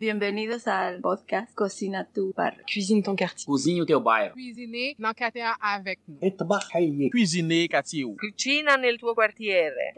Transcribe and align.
Bienvenidos 0.00 0.66
ao 0.66 0.98
podcast 1.02 1.54
Cocina 1.54 2.06
tu 2.06 2.32
bar. 2.34 2.54
Cuisine 2.66 3.02
ton 3.02 3.14
quartier. 3.14 3.44
Cozinha 3.44 3.82
o 3.82 3.84
teu. 3.84 4.00
Cuisiner 4.32 4.96
quartier 5.14 5.42
avec 5.60 6.00
nous. 6.08 7.10
Cuisiner 7.10 7.68
quartier. 7.68 8.06
Tuo 8.98 9.14
quartiere. 9.14 9.92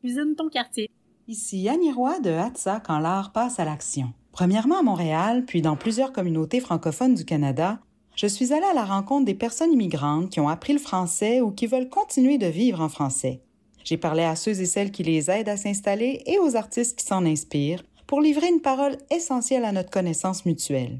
Cuisine 0.00 0.34
ton 0.34 0.48
quartier. 0.48 0.90
Ici 1.28 1.68
Annie 1.68 1.92
Roy 1.92 2.18
de 2.18 2.30
Hatsa 2.30 2.80
quand 2.80 2.98
l'art 2.98 3.30
passe 3.30 3.60
à 3.60 3.64
l'action. 3.64 4.12
Premièrement 4.32 4.80
à 4.80 4.82
Montréal, 4.82 5.44
puis 5.46 5.62
dans 5.62 5.76
plusieurs 5.76 6.12
communautés 6.12 6.58
francophones 6.58 7.14
du 7.14 7.24
Canada, 7.24 7.78
je 8.16 8.26
suis 8.26 8.52
allée 8.52 8.66
à 8.66 8.74
la 8.74 8.84
rencontre 8.84 9.26
des 9.26 9.34
personnes 9.34 9.72
immigrantes 9.72 10.30
qui 10.30 10.40
ont 10.40 10.48
appris 10.48 10.72
le 10.72 10.80
français 10.80 11.40
ou 11.40 11.52
qui 11.52 11.68
veulent 11.68 11.88
continuer 11.88 12.38
de 12.38 12.48
vivre 12.48 12.80
en 12.80 12.88
français. 12.88 13.40
J'ai 13.84 13.98
parlé 13.98 14.24
à 14.24 14.34
ceux 14.34 14.60
et 14.60 14.66
celles 14.66 14.90
qui 14.90 15.04
les 15.04 15.30
aident 15.30 15.48
à 15.48 15.56
s'installer 15.56 16.24
et 16.26 16.40
aux 16.40 16.56
artistes 16.56 16.98
qui 16.98 17.04
s'en 17.04 17.24
inspirent 17.24 17.84
pour 18.12 18.20
livrer 18.20 18.48
une 18.48 18.60
parole 18.60 18.98
essentielle 19.10 19.64
à 19.64 19.72
notre 19.72 19.88
connaissance 19.88 20.44
mutuelle. 20.44 20.98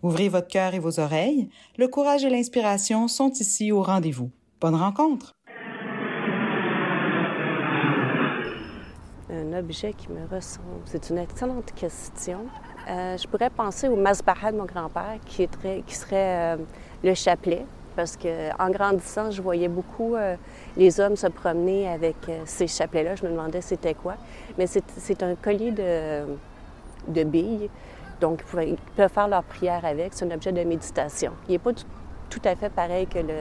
Ouvrez 0.00 0.28
votre 0.28 0.46
cœur 0.46 0.74
et 0.74 0.78
vos 0.78 1.00
oreilles, 1.00 1.48
le 1.76 1.88
courage 1.88 2.24
et 2.24 2.30
l'inspiration 2.30 3.08
sont 3.08 3.32
ici 3.32 3.72
au 3.72 3.82
rendez-vous. 3.82 4.30
Bonne 4.60 4.76
rencontre! 4.76 5.32
Un 9.28 9.58
objet 9.58 9.92
qui 9.92 10.06
me 10.10 10.24
ressemble, 10.32 10.82
c'est 10.84 11.10
une 11.10 11.18
excellente 11.18 11.72
question. 11.74 12.46
Euh, 12.88 13.16
je 13.18 13.26
pourrais 13.26 13.50
penser 13.50 13.88
au 13.88 13.96
masbara 13.96 14.52
de 14.52 14.58
mon 14.58 14.64
grand-père, 14.64 15.18
qui, 15.26 15.48
serait 15.88 16.54
euh, 16.54 16.56
le 17.02 17.14
chapelet, 17.14 17.66
parce 17.96 18.16
qu'en 18.16 18.70
grandissant, 18.70 19.32
je 19.32 19.42
voyais 19.42 19.66
beaucoup 19.66 20.14
euh, 20.14 20.36
les 20.76 21.00
hommes 21.00 21.16
se 21.16 21.26
promener 21.26 21.88
avec 21.88 22.14
ces 22.44 22.68
chapelets-là. 22.68 23.16
Je 23.16 23.24
me 23.24 23.30
demandais 23.30 23.62
c'était 23.62 23.94
quoi. 23.94 24.14
Mais 24.58 24.68
c'est 24.68 25.22
un 25.24 25.34
collier 25.34 25.72
de, 25.72 26.24
de 27.08 27.24
billes, 27.24 27.68
donc 28.20 28.42
ils 28.60 28.76
peuvent 28.96 29.10
faire 29.12 29.28
leur 29.28 29.42
prière 29.42 29.84
avec. 29.84 30.12
C'est 30.14 30.24
un 30.24 30.34
objet 30.34 30.52
de 30.52 30.62
méditation. 30.64 31.32
Il 31.48 31.52
n'est 31.52 31.58
pas 31.58 31.72
tout 32.30 32.40
à 32.44 32.54
fait 32.56 32.70
pareil 32.70 33.06
que 33.06 33.18
le 33.18 33.34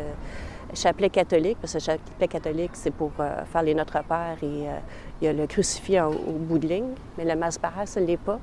chapelet 0.73 1.09
catholique, 1.09 1.58
parce 1.62 1.73
que 1.73 1.78
le 1.80 1.84
chapelet 1.84 2.28
catholique, 2.28 2.72
c'est 2.73 2.92
pour 2.94 3.12
euh, 3.20 3.44
faire 3.45 3.64
les 3.64 3.73
Notre 3.73 4.03
Père 4.03 4.38
et 4.42 4.45
euh, 4.68 4.78
il 5.22 5.26
y 5.26 5.28
a 5.28 5.34
le 5.34 5.45
crucifix 5.48 6.00
en- 6.00 6.09
au 6.12 6.38
bout 6.40 6.59
de 6.59 6.68
ligne, 6.68 6.94
mais 7.18 7.26
le 7.26 7.36
masbara, 7.36 7.86
ce 7.86 8.00
ne 8.00 8.06
l'est 8.06 8.18
pas. 8.18 8.40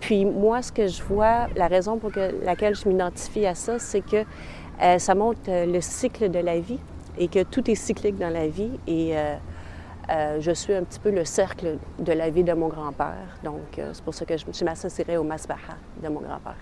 Puis 0.00 0.24
moi, 0.24 0.62
ce 0.62 0.70
que 0.70 0.86
je 0.86 1.02
vois, 1.02 1.48
la 1.56 1.66
raison 1.66 1.98
pour 1.98 2.12
que- 2.12 2.44
laquelle 2.44 2.74
je 2.76 2.88
m'identifie 2.88 3.46
à 3.46 3.54
ça, 3.54 3.78
c'est 3.78 4.00
que 4.02 4.24
euh, 4.82 4.98
ça 4.98 5.14
montre 5.14 5.40
le 5.46 5.80
cycle 5.80 6.30
de 6.30 6.38
la 6.38 6.60
vie 6.60 6.78
et 7.18 7.26
que 7.28 7.42
tout 7.42 7.68
est 7.70 7.74
cyclique 7.74 8.16
dans 8.16 8.32
la 8.32 8.46
vie. 8.46 8.70
Et 8.86 9.16
euh, 10.10 10.40
je 10.40 10.52
suis 10.52 10.72
un 10.72 10.84
petit 10.84 10.98
peu 10.98 11.10
le 11.10 11.24
cercle 11.24 11.76
de 11.98 12.12
la 12.12 12.30
vie 12.30 12.42
de 12.42 12.54
mon 12.54 12.68
grand-père. 12.68 13.38
Donc, 13.44 13.78
euh, 13.78 13.90
c'est 13.92 14.02
pour 14.02 14.14
ça 14.14 14.24
que 14.24 14.38
je, 14.38 14.44
je 14.50 14.64
m'associerais 14.64 15.18
au 15.18 15.22
masbara 15.22 15.74
de 16.02 16.08
mon 16.08 16.20
grand-père. 16.20 16.56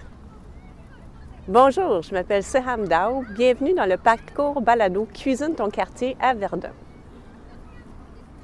Bonjour, 1.47 2.02
je 2.02 2.12
m'appelle 2.12 2.42
Seham 2.42 2.89
Dao. 2.89 3.22
Bienvenue 3.30 3.72
dans 3.72 3.86
le 3.86 3.98
parcours 3.98 4.61
balado 4.61 5.06
Cuisine 5.14 5.55
ton 5.55 5.70
quartier 5.70 6.17
à 6.20 6.34
Verdun. 6.34 6.72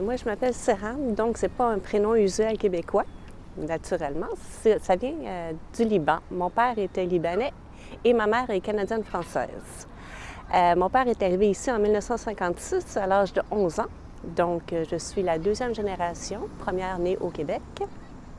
Moi, 0.00 0.14
je 0.14 0.24
m'appelle 0.24 0.54
Seham, 0.54 1.14
donc 1.14 1.36
c'est 1.36 1.48
pas 1.48 1.66
un 1.66 1.80
prénom 1.80 2.14
usuel 2.14 2.56
québécois, 2.56 3.04
naturellement. 3.56 4.28
Ça 4.80 4.94
vient 4.94 5.14
euh, 5.24 5.52
du 5.76 5.84
Liban. 5.84 6.18
Mon 6.30 6.48
père 6.48 6.78
était 6.78 7.06
libanais 7.06 7.52
et 8.04 8.14
ma 8.14 8.28
mère 8.28 8.48
est 8.50 8.60
canadienne-française. 8.60 9.88
Mon 10.76 10.90
père 10.90 11.08
est 11.08 11.22
arrivé 11.22 11.48
ici 11.48 11.72
en 11.72 11.78
1956 11.78 12.98
à 12.98 13.06
l'âge 13.06 13.32
de 13.32 13.40
11 13.50 13.80
ans. 13.80 13.86
Donc, 14.24 14.72
euh, 14.72 14.84
je 14.90 14.96
suis 14.96 15.22
la 15.22 15.38
deuxième 15.38 15.74
génération, 15.74 16.48
première 16.58 16.98
née 16.98 17.16
au 17.20 17.28
Québec. 17.28 17.62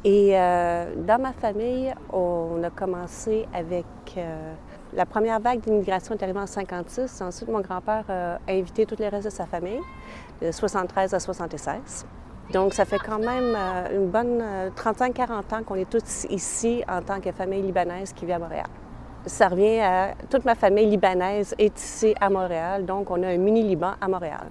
Et 0.06 0.32
euh, 0.34 0.94
dans 0.98 1.22
ma 1.22 1.32
famille, 1.32 1.94
on 2.12 2.62
a 2.64 2.70
commencé 2.70 3.48
avec 3.54 3.86
euh, 4.18 4.54
la 4.94 5.06
première 5.06 5.40
vague 5.40 5.62
d'immigration 5.62 6.16
est 6.16 6.24
arrivée 6.24 6.40
en 6.40 6.48
56. 6.48 7.22
Ensuite, 7.22 7.48
mon 7.48 7.62
grand-père 7.62 8.04
a 8.10 8.38
invité 8.52 8.86
tout 8.86 8.96
le 9.00 9.08
reste 9.08 9.26
de 9.26 9.30
sa 9.30 9.46
famille, 9.46 9.80
de 10.42 10.52
73 10.52 11.14
à 11.14 11.20
76. 11.20 12.06
Donc, 12.52 12.74
ça 12.74 12.84
fait 12.84 13.00
quand 13.00 13.20
même 13.20 13.56
une 13.96 14.08
bonne 14.08 14.42
euh, 14.42 14.70
35-40 14.76 15.32
ans 15.56 15.64
qu'on 15.66 15.76
est 15.76 15.90
tous 15.90 16.28
ici 16.30 16.84
en 16.90 17.02
tant 17.02 17.22
que 17.22 17.32
famille 17.32 17.62
libanaise 17.62 18.12
qui 18.12 18.26
vit 18.26 18.34
à 18.34 18.40
Montréal. 18.40 18.68
Ça 19.26 19.48
revient 19.48 19.80
à 19.80 20.16
toute 20.30 20.44
ma 20.44 20.56
famille 20.56 20.86
libanaise 20.86 21.56
est 21.58 21.80
ici 21.80 22.14
à 22.20 22.30
Montréal, 22.30 22.86
donc 22.86 23.10
on 23.10 23.24
a 23.24 23.30
un 23.30 23.38
mini-Liban 23.38 23.94
à 24.02 24.08
Montréal. 24.10 24.48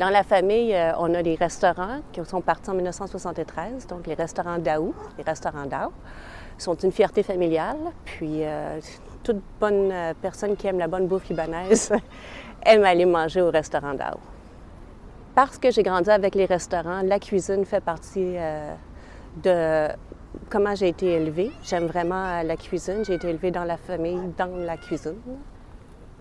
Dans 0.00 0.08
la 0.08 0.22
famille, 0.22 0.74
euh, 0.74 0.92
on 0.96 1.12
a 1.12 1.22
des 1.22 1.34
restaurants 1.34 2.00
qui 2.10 2.24
sont 2.24 2.40
partis 2.40 2.70
en 2.70 2.74
1973, 2.74 3.86
donc 3.86 4.06
les 4.06 4.14
restaurants 4.14 4.56
Daou, 4.56 4.94
les 5.18 5.24
restaurants 5.24 5.66
Daou, 5.66 5.92
sont 6.56 6.74
une 6.74 6.90
fierté 6.90 7.22
familiale. 7.22 7.76
Puis 8.06 8.42
euh, 8.42 8.80
toute 9.22 9.42
bonne 9.60 9.92
euh, 9.92 10.14
personne 10.22 10.56
qui 10.56 10.66
aime 10.68 10.78
la 10.78 10.88
bonne 10.88 11.06
bouffe 11.06 11.28
libanaise 11.28 11.92
aime 12.64 12.82
aller 12.84 13.04
manger 13.04 13.42
au 13.42 13.50
restaurant 13.50 13.92
Daou. 13.92 14.16
Parce 15.34 15.58
que 15.58 15.70
j'ai 15.70 15.82
grandi 15.82 16.08
avec 16.08 16.34
les 16.34 16.46
restaurants, 16.46 17.02
la 17.02 17.18
cuisine 17.18 17.66
fait 17.66 17.82
partie 17.82 18.36
de 19.44 19.86
comment 20.48 20.74
j'ai 20.74 20.88
été 20.88 21.08
élevée. 21.08 21.50
J'aime 21.62 21.86
vraiment 21.86 22.42
la 22.42 22.56
cuisine. 22.56 23.04
J'ai 23.04 23.14
été 23.14 23.28
élevée 23.28 23.50
dans 23.50 23.64
la 23.64 23.76
famille, 23.76 24.32
dans 24.38 24.56
la 24.64 24.78
cuisine. 24.78 25.20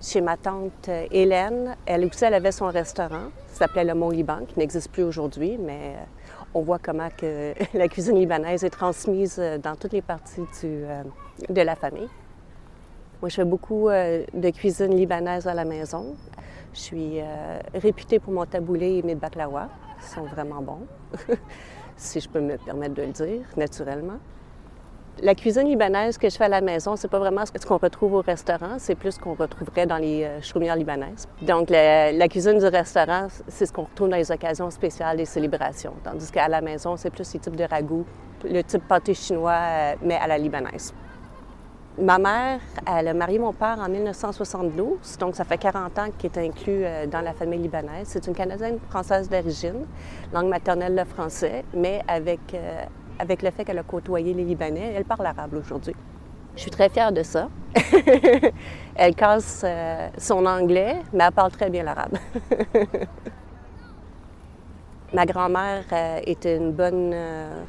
Chez 0.02 0.22
ma 0.22 0.38
tante 0.38 0.88
euh, 0.88 1.08
Hélène, 1.12 1.76
elle 1.86 2.06
aussi, 2.06 2.24
avait 2.24 2.54
son 2.54 2.68
restaurant. 2.68 3.32
Ça 3.48 3.66
s'appelait 3.66 3.84
le 3.84 3.94
Mont 3.96 4.12
Liban, 4.12 4.46
qui 4.48 4.58
n'existe 4.58 4.90
plus 4.92 5.04
aujourd'hui, 5.04 5.58
mais 5.60 5.96
euh, 5.98 6.04
on 6.54 6.62
voit 6.62 6.80
comment 6.80 7.10
la 7.74 7.88
cuisine 7.90 8.18
libanaise 8.18 8.64
est 8.64 8.70
transmise 8.70 9.36
euh, 9.40 9.58
dans 9.58 9.76
toutes 9.76 9.92
les 9.92 10.02
parties 10.02 10.46
de 11.50 11.62
la 11.62 11.76
famille. 11.76 12.08
Moi, 13.22 13.28
je 13.28 13.36
fais 13.36 13.44
beaucoup 13.44 13.90
de 13.90 14.50
cuisine 14.52 14.96
libanaise 14.96 15.46
à 15.46 15.54
la 15.54 15.66
maison. 15.66 16.16
Je 16.74 16.80
suis 16.80 17.20
réputée 17.74 18.18
pour 18.20 18.32
mon 18.32 18.46
taboulé 18.46 19.00
et 19.00 19.04
mes 19.04 19.16
baklawa. 19.16 19.68
Ils 19.98 20.08
sont 20.08 20.24
vraiment 20.24 20.62
bons, 20.62 20.88
si 21.98 22.22
je 22.22 22.30
peux 22.30 22.40
me 22.40 22.56
permettre 22.56 22.94
de 22.94 23.02
le 23.02 23.12
dire, 23.12 23.42
naturellement. 23.58 24.20
La 25.22 25.36
cuisine 25.36 25.68
libanaise 25.68 26.18
que 26.18 26.30
je 26.30 26.38
fais 26.38 26.46
à 26.46 26.50
la 26.50 26.62
maison, 26.62 26.96
c'est 26.96 27.10
pas 27.10 27.20
vraiment 27.20 27.44
ce 27.46 27.66
qu'on 27.66 27.78
retrouve 27.78 28.14
au 28.14 28.22
restaurant, 28.22 28.76
c'est 28.78 28.96
plus 28.96 29.12
ce 29.14 29.20
qu'on 29.20 29.34
retrouverait 29.34 29.86
dans 29.86 29.98
les 29.98 30.24
euh, 30.24 30.42
chaumières 30.42 30.78
libanaises. 30.78 31.28
Donc, 31.42 31.70
la, 31.70 32.28
cuisine 32.30 32.58
du 32.58 32.66
restaurant, 32.66 33.28
c'est 33.50 33.66
ce 33.66 33.74
qu'on 33.74 33.84
retrouve 33.84 34.10
dans 34.10 34.16
les 34.16 34.32
occasions 34.32 34.70
spéciales, 34.70 35.18
les 35.18 35.26
célébrations. 35.26 35.94
Tandis 36.06 36.32
qu'à 36.32 36.48
la 36.48 36.62
maison, 36.62 36.96
c'est 36.96 37.10
plus 37.10 37.34
les 37.34 37.40
types 37.40 37.56
de 37.56 37.66
ragoûts, 37.66 38.06
le 38.46 38.62
type 38.62 38.88
pâté 38.88 39.14
chinois, 39.14 39.60
euh, 39.60 39.96
mais 40.02 40.16
à 40.16 40.28
la 40.28 40.38
libanaise. 40.38 40.94
Ma 41.98 42.18
mère, 42.18 42.62
elle 42.88 43.10
a 43.10 43.14
marié 43.14 43.40
mon 43.40 43.52
père 43.52 43.78
en 43.80 43.90
1972, 43.90 45.18
donc 45.18 45.36
ça 45.36 45.44
fait 45.44 45.58
40 45.58 46.00
ans 46.00 46.08
qu'elle 46.18 46.32
est 46.34 46.48
inclus 46.48 46.86
euh, 46.86 47.08
dans 47.08 47.22
la 47.22 47.34
famille 47.34 47.60
libanaise. 47.60 48.08
C'est 48.08 48.26
une 48.26 48.36
Canadienne 48.36 48.80
française 48.90 49.28
d'origine, 49.28 49.86
langue 50.34 50.48
maternelle 50.48 50.96
le 50.96 51.04
français, 51.04 51.66
mais 51.74 52.02
avec, 52.08 52.40
avec 53.20 53.42
le 53.42 53.52
fait 53.52 53.66
qu'elle 53.66 53.78
a 53.80 53.84
côtoyé 53.84 54.34
les 54.34 54.44
Libanais, 54.44 54.94
elle 54.96 55.06
parle 55.06 55.26
arabe 55.26 55.54
aujourd'hui. 55.54 55.96
Je 56.56 56.62
suis 56.62 56.72
très 56.72 56.90
fière 56.90 57.12
de 57.12 57.24
ça. 57.24 57.50
elle 58.96 59.16
casse 59.16 59.62
euh, 59.64 60.10
son 60.18 60.46
anglais, 60.46 60.98
mais 61.14 61.26
elle 61.26 61.32
parle 61.32 61.52
très 61.52 61.70
bien 61.70 61.84
l'arabe. 61.84 62.18
Ma 65.14 65.26
grand-mère 65.26 65.84
euh, 65.92 66.20
était 66.26 66.58
une 66.58 66.72
bonne, 66.72 67.12
euh, 67.14 67.64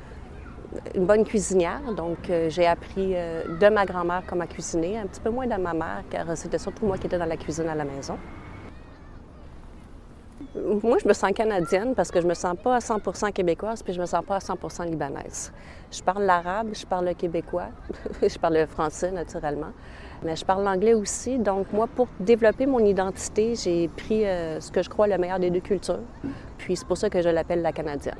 une 0.94 1.06
bonne 1.06 1.24
cuisinière, 1.24 1.80
donc 1.96 2.30
euh, 2.30 2.48
j'ai 2.50 2.66
appris 2.66 3.12
euh, 3.14 3.42
de 3.58 3.68
ma 3.68 3.86
grand-mère 3.86 4.22
comment 4.26 4.46
cuisiner, 4.46 4.98
un 4.98 5.06
petit 5.06 5.20
peu 5.20 5.30
moins 5.30 5.46
de 5.46 5.56
ma 5.56 5.72
mère, 5.72 6.02
car 6.10 6.36
c'était 6.36 6.58
surtout 6.58 6.86
moi 6.86 6.98
qui 6.98 7.06
étais 7.06 7.18
dans 7.18 7.26
la 7.26 7.36
cuisine 7.36 7.68
à 7.68 7.74
la 7.74 7.84
maison. 7.84 8.16
Moi, 10.52 10.98
je 11.00 11.06
me 11.06 11.12
sens 11.12 11.30
canadienne 11.32 11.94
parce 11.94 12.10
que 12.10 12.20
je 12.20 12.26
me 12.26 12.34
sens 12.34 12.56
pas 12.60 12.74
à 12.74 12.80
100 12.80 12.98
québécoise, 13.32 13.84
puis 13.84 13.92
je 13.92 14.00
me 14.00 14.06
sens 14.06 14.24
pas 14.24 14.36
à 14.36 14.40
100 14.40 14.56
libanaise. 14.84 15.52
Je 15.92 16.02
parle 16.02 16.24
l'arabe, 16.24 16.70
je 16.72 16.84
parle 16.84 17.04
le 17.04 17.14
québécois, 17.14 17.68
je 18.22 18.36
parle 18.36 18.54
le 18.54 18.66
français 18.66 19.12
naturellement, 19.12 19.70
mais 20.24 20.34
je 20.34 20.44
parle 20.44 20.64
l'anglais 20.64 20.94
aussi. 20.94 21.38
Donc 21.38 21.72
moi, 21.72 21.86
pour 21.86 22.08
développer 22.18 22.66
mon 22.66 22.80
identité, 22.80 23.54
j'ai 23.54 23.86
pris 23.86 24.26
euh, 24.26 24.58
ce 24.58 24.72
que 24.72 24.82
je 24.82 24.90
crois 24.90 25.06
le 25.06 25.18
meilleur 25.18 25.38
des 25.38 25.50
deux 25.50 25.60
cultures, 25.60 26.00
puis 26.58 26.74
c'est 26.74 26.86
pour 26.86 26.96
ça 26.96 27.08
que 27.08 27.22
je 27.22 27.28
l'appelle 27.28 27.62
la 27.62 27.70
canadienne. 27.70 28.18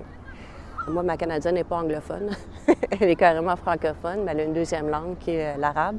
Moi, 0.87 1.03
ma 1.03 1.17
canadienne 1.17 1.57
n'est 1.57 1.65
pas 1.65 1.79
anglophone, 1.79 2.31
elle 3.01 3.09
est 3.09 3.17
carrément 3.17 3.57
francophone, 3.57 4.21
mais 4.25 4.31
elle 4.33 4.41
a 4.41 4.45
une 4.45 4.55
deuxième 4.55 4.89
langue 4.89 5.19
qui 5.19 5.33
est 5.33 5.55
euh, 5.55 5.59
l'arabe, 5.59 5.97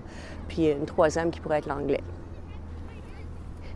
puis 0.48 0.70
une 0.70 0.86
troisième 0.86 1.30
qui 1.30 1.42
pourrait 1.42 1.58
être 1.58 1.68
l'anglais. 1.68 2.02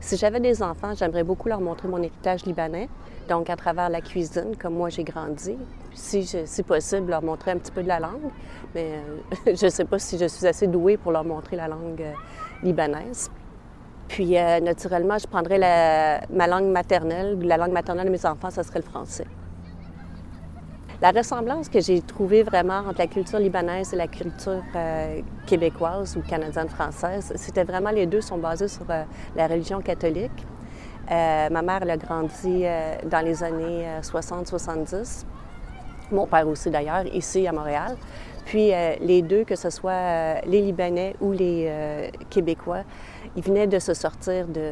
Si 0.05 0.17
j'avais 0.17 0.39
des 0.39 0.61
enfants, 0.61 0.93
j'aimerais 0.95 1.23
beaucoup 1.23 1.49
leur 1.49 1.59
montrer 1.59 1.87
mon 1.87 1.97
héritage 1.97 2.45
libanais, 2.45 2.89
donc 3.27 3.49
à 3.49 3.55
travers 3.55 3.89
la 3.89 4.01
cuisine, 4.01 4.55
comme 4.55 4.75
moi 4.75 4.89
j'ai 4.89 5.03
grandi. 5.03 5.57
Si, 5.95 6.21
je- 6.21 6.45
si 6.45 6.61
possible, 6.61 7.09
leur 7.09 7.23
montrer 7.23 7.49
un 7.49 7.57
petit 7.57 7.71
peu 7.71 7.81
de 7.81 7.87
la 7.87 7.99
langue, 7.99 8.29
mais 8.75 8.99
euh, 9.47 9.55
je 9.55 9.65
ne 9.65 9.71
sais 9.71 9.83
pas 9.85 9.97
si 9.97 10.19
je 10.19 10.25
suis 10.27 10.45
assez 10.45 10.67
douée 10.67 10.97
pour 10.97 11.11
leur 11.11 11.23
montrer 11.23 11.55
la 11.55 11.67
langue 11.67 11.99
euh, 12.03 12.13
libanaise. 12.61 13.31
Puis, 14.07 14.37
euh, 14.37 14.59
naturellement, 14.59 15.17
je 15.17 15.25
prendrais 15.25 15.57
ma 16.29 16.45
langue 16.45 16.67
maternelle. 16.71 17.39
La 17.41 17.57
langue 17.57 17.71
maternelle 17.71 18.05
de 18.05 18.11
mes 18.11 18.25
enfants, 18.27 18.51
ça 18.51 18.61
serait 18.61 18.77
le 18.81 18.85
français. 18.85 19.25
La 21.05 21.11
ressemblance 21.11 21.69
que 21.69 21.79
j'ai 21.81 22.01
trouvée 22.01 22.41
vraiment 22.41 22.79
entre 22.79 22.97
la 22.97 23.05
culture 23.05 23.37
libanaise 23.37 23.93
et 23.93 23.95
la 23.95 24.07
culture 24.07 24.63
euh, 24.75 25.21
québécoise 25.45 26.17
ou 26.17 26.21
canadienne-française, 26.21 27.31
c'était 27.35 27.63
vraiment 27.63 27.91
les 27.91 28.07
deux 28.07 28.21
sont 28.21 28.39
basés 28.39 28.67
sur 28.67 28.87
euh, 28.89 29.03
la 29.35 29.45
religion 29.45 29.81
catholique. 29.81 30.31
Euh, 31.11 31.49
ma 31.51 31.61
mère 31.61 31.83
elle 31.83 31.91
a 31.91 31.97
grandi 31.97 32.63
dans 33.05 33.23
les 33.23 33.43
années 33.43 33.85
60-70. 34.01 35.25
Mon 36.11 36.25
père 36.25 36.47
aussi 36.47 36.71
d'ailleurs, 36.71 37.05
ici 37.13 37.45
à 37.45 37.51
Montréal. 37.51 37.97
Puis 38.45 38.71
les 38.99 39.21
deux, 39.21 39.43
que 39.43 39.55
ce 39.55 39.69
soit 39.69 40.41
les 40.47 40.61
Libanais 40.61 41.15
ou 41.21 41.33
les 41.33 42.11
Québécois, 42.31 42.81
ils 43.35 43.43
venaient 43.43 43.67
de 43.67 43.77
se 43.77 43.93
sortir 43.93 44.47
de 44.47 44.71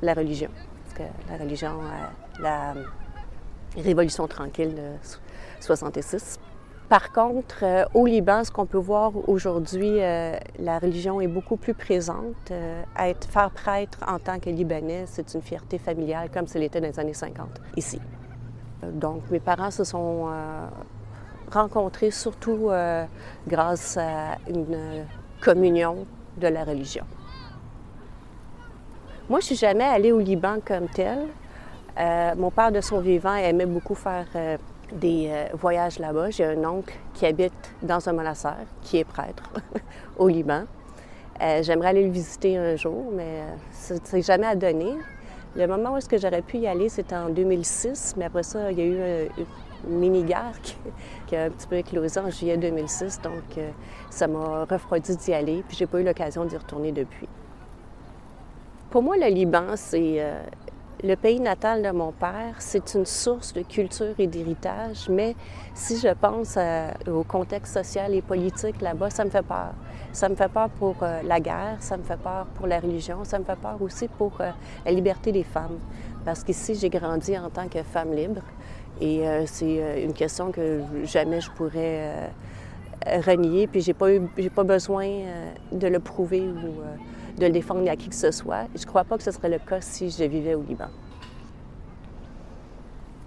la 0.00 0.14
religion. 0.14 0.48
Parce 0.84 1.00
que 1.00 1.30
la 1.30 1.36
religion, 1.36 1.72
la 2.40 2.72
révolution 3.76 4.26
tranquille 4.26 4.74
66. 5.62 6.38
Par 6.90 7.12
contre, 7.12 7.58
euh, 7.62 7.84
au 7.94 8.04
Liban, 8.04 8.42
ce 8.42 8.50
qu'on 8.50 8.66
peut 8.66 8.76
voir 8.76 9.12
aujourd'hui, 9.28 10.02
euh, 10.02 10.36
la 10.58 10.80
religion 10.80 11.20
est 11.20 11.28
beaucoup 11.28 11.56
plus 11.56 11.72
présente. 11.72 12.50
Euh, 12.50 12.82
être, 12.98 13.28
faire 13.28 13.52
prêtre 13.52 14.00
en 14.08 14.18
tant 14.18 14.40
que 14.40 14.50
Libanais, 14.50 15.04
c'est 15.06 15.32
une 15.34 15.40
fierté 15.40 15.78
familiale 15.78 16.30
comme 16.34 16.48
ce 16.48 16.58
l'était 16.58 16.80
dans 16.80 16.88
les 16.88 16.98
années 16.98 17.14
50 17.14 17.46
ici. 17.76 18.00
Donc, 18.82 19.22
mes 19.30 19.38
parents 19.38 19.70
se 19.70 19.84
sont 19.84 20.26
rencontrés 21.52 22.10
surtout 22.10 22.70
grâce 23.46 23.98
à 23.98 24.38
une 24.48 25.04
communion 25.40 26.06
de 26.38 26.48
la 26.48 26.64
religion. 26.64 27.04
Moi, 29.28 29.40
je 29.40 29.46
suis 29.46 29.56
jamais 29.56 29.84
allée 29.84 30.12
au 30.12 30.18
Liban 30.18 30.56
comme 30.64 30.88
tel. 30.88 31.28
mon 32.38 32.50
père, 32.50 32.72
de 32.72 32.80
son 32.80 33.00
vivant, 33.00 33.34
aimait 33.34 33.66
beaucoup 33.66 33.94
faire 33.94 34.26
des 34.92 35.28
euh, 35.30 35.46
voyages 35.54 35.98
là-bas. 35.98 36.30
J'ai 36.30 36.44
un 36.44 36.64
oncle 36.64 36.94
qui 37.14 37.26
habite 37.26 37.74
dans 37.82 38.08
un 38.08 38.12
monastère, 38.12 38.66
qui 38.82 38.98
est 38.98 39.04
prêtre 39.04 39.50
au 40.18 40.28
Liban. 40.28 40.64
Euh, 41.42 41.62
j'aimerais 41.62 41.88
aller 41.88 42.04
le 42.04 42.10
visiter 42.10 42.56
un 42.56 42.76
jour, 42.76 43.10
mais 43.12 43.40
euh, 43.40 43.96
c'est 44.02 44.22
jamais 44.22 44.46
à 44.46 44.54
donner. 44.54 44.94
Le 45.56 45.66
moment 45.66 45.94
où 45.94 45.96
est-ce 45.96 46.08
que 46.08 46.18
j'aurais 46.18 46.42
pu 46.42 46.58
y 46.58 46.66
aller, 46.66 46.88
c'était 46.88 47.16
en 47.16 47.28
2006, 47.30 48.14
mais 48.16 48.26
après 48.26 48.42
ça, 48.42 48.70
il 48.70 48.78
y 48.78 48.82
a 48.82 48.84
eu 48.84 49.28
une 49.88 49.98
mini-guerre 49.98 50.60
qui, 51.26 51.34
a 51.34 51.44
un 51.44 51.50
petit 51.50 51.66
peu 51.66 51.76
éclosé 51.76 52.20
en 52.20 52.30
juillet 52.30 52.56
2006, 52.56 53.20
donc 53.20 53.58
ça 54.10 54.28
m'a 54.28 54.64
refroidi 54.64 55.16
d'y 55.16 55.34
aller, 55.34 55.64
puis 55.66 55.76
j'ai 55.76 55.86
pas 55.86 56.00
eu 56.00 56.04
l'occasion 56.04 56.44
d'y 56.44 56.56
retourner 56.56 56.92
depuis. 56.92 57.28
Pour 58.90 59.02
moi, 59.02 59.16
le 59.16 59.26
Liban, 59.26 59.74
c'est 59.74 60.24
le 61.02 61.14
pays 61.14 61.40
natal 61.40 61.82
de 61.82 61.90
mon 61.90 62.12
père, 62.12 62.54
c'est 62.58 62.94
une 62.94 63.06
source 63.06 63.52
de 63.52 63.62
culture 63.62 64.14
et 64.18 64.26
d'héritage, 64.26 65.08
mais 65.08 65.34
si 65.74 65.98
je 65.98 66.08
pense 66.08 66.58
au 67.08 67.22
contexte 67.22 67.74
social 67.74 68.14
et 68.14 68.22
politique 68.22 68.80
là-bas, 68.80 69.10
ça 69.10 69.24
me 69.24 69.30
fait 69.30 69.42
peur. 69.42 69.72
Ça 70.12 70.28
me 70.28 70.34
fait 70.34 70.48
peur 70.48 70.68
pour 70.70 70.96
euh, 71.02 71.20
la 71.22 71.38
guerre, 71.38 71.76
ça 71.78 71.96
me 71.96 72.02
fait 72.02 72.16
peur 72.16 72.46
pour 72.56 72.66
la 72.66 72.80
religion, 72.80 73.24
ça 73.24 73.38
me 73.38 73.44
fait 73.44 73.56
peur 73.56 73.80
aussi 73.80 74.08
pour 74.08 74.32
euh, 74.40 74.50
la 74.84 74.90
liberté 74.90 75.30
des 75.30 75.44
femmes. 75.44 75.78
Parce 76.24 76.42
qu'ici, 76.42 76.74
j'ai 76.74 76.90
grandi 76.90 77.38
en 77.38 77.48
tant 77.48 77.68
que 77.68 77.82
femme 77.84 78.12
libre 78.12 78.42
et 79.00 79.26
euh, 79.26 79.44
c'est 79.46 80.02
une 80.02 80.12
question 80.12 80.50
que 80.50 80.80
jamais 81.04 81.40
je 81.40 81.50
pourrais 81.52 82.30
renier, 83.24 83.66
puis 83.66 83.80
j'ai 83.80 83.94
pas, 83.94 84.08
pas 84.54 84.64
besoin 84.64 85.08
de 85.72 85.86
le 85.86 86.00
prouver 86.00 86.42
ou 86.42 86.82
de 87.40 87.46
le 87.46 87.52
défendre 87.52 87.88
à 87.90 87.96
qui 87.96 88.08
que 88.08 88.14
ce 88.14 88.30
soit. 88.30 88.66
Je 88.74 88.82
ne 88.82 88.86
crois 88.86 89.04
pas 89.04 89.16
que 89.16 89.24
ce 89.24 89.30
serait 89.30 89.48
le 89.48 89.58
cas 89.58 89.80
si 89.80 90.10
je 90.10 90.24
vivais 90.24 90.54
au 90.54 90.62
Liban. 90.62 90.88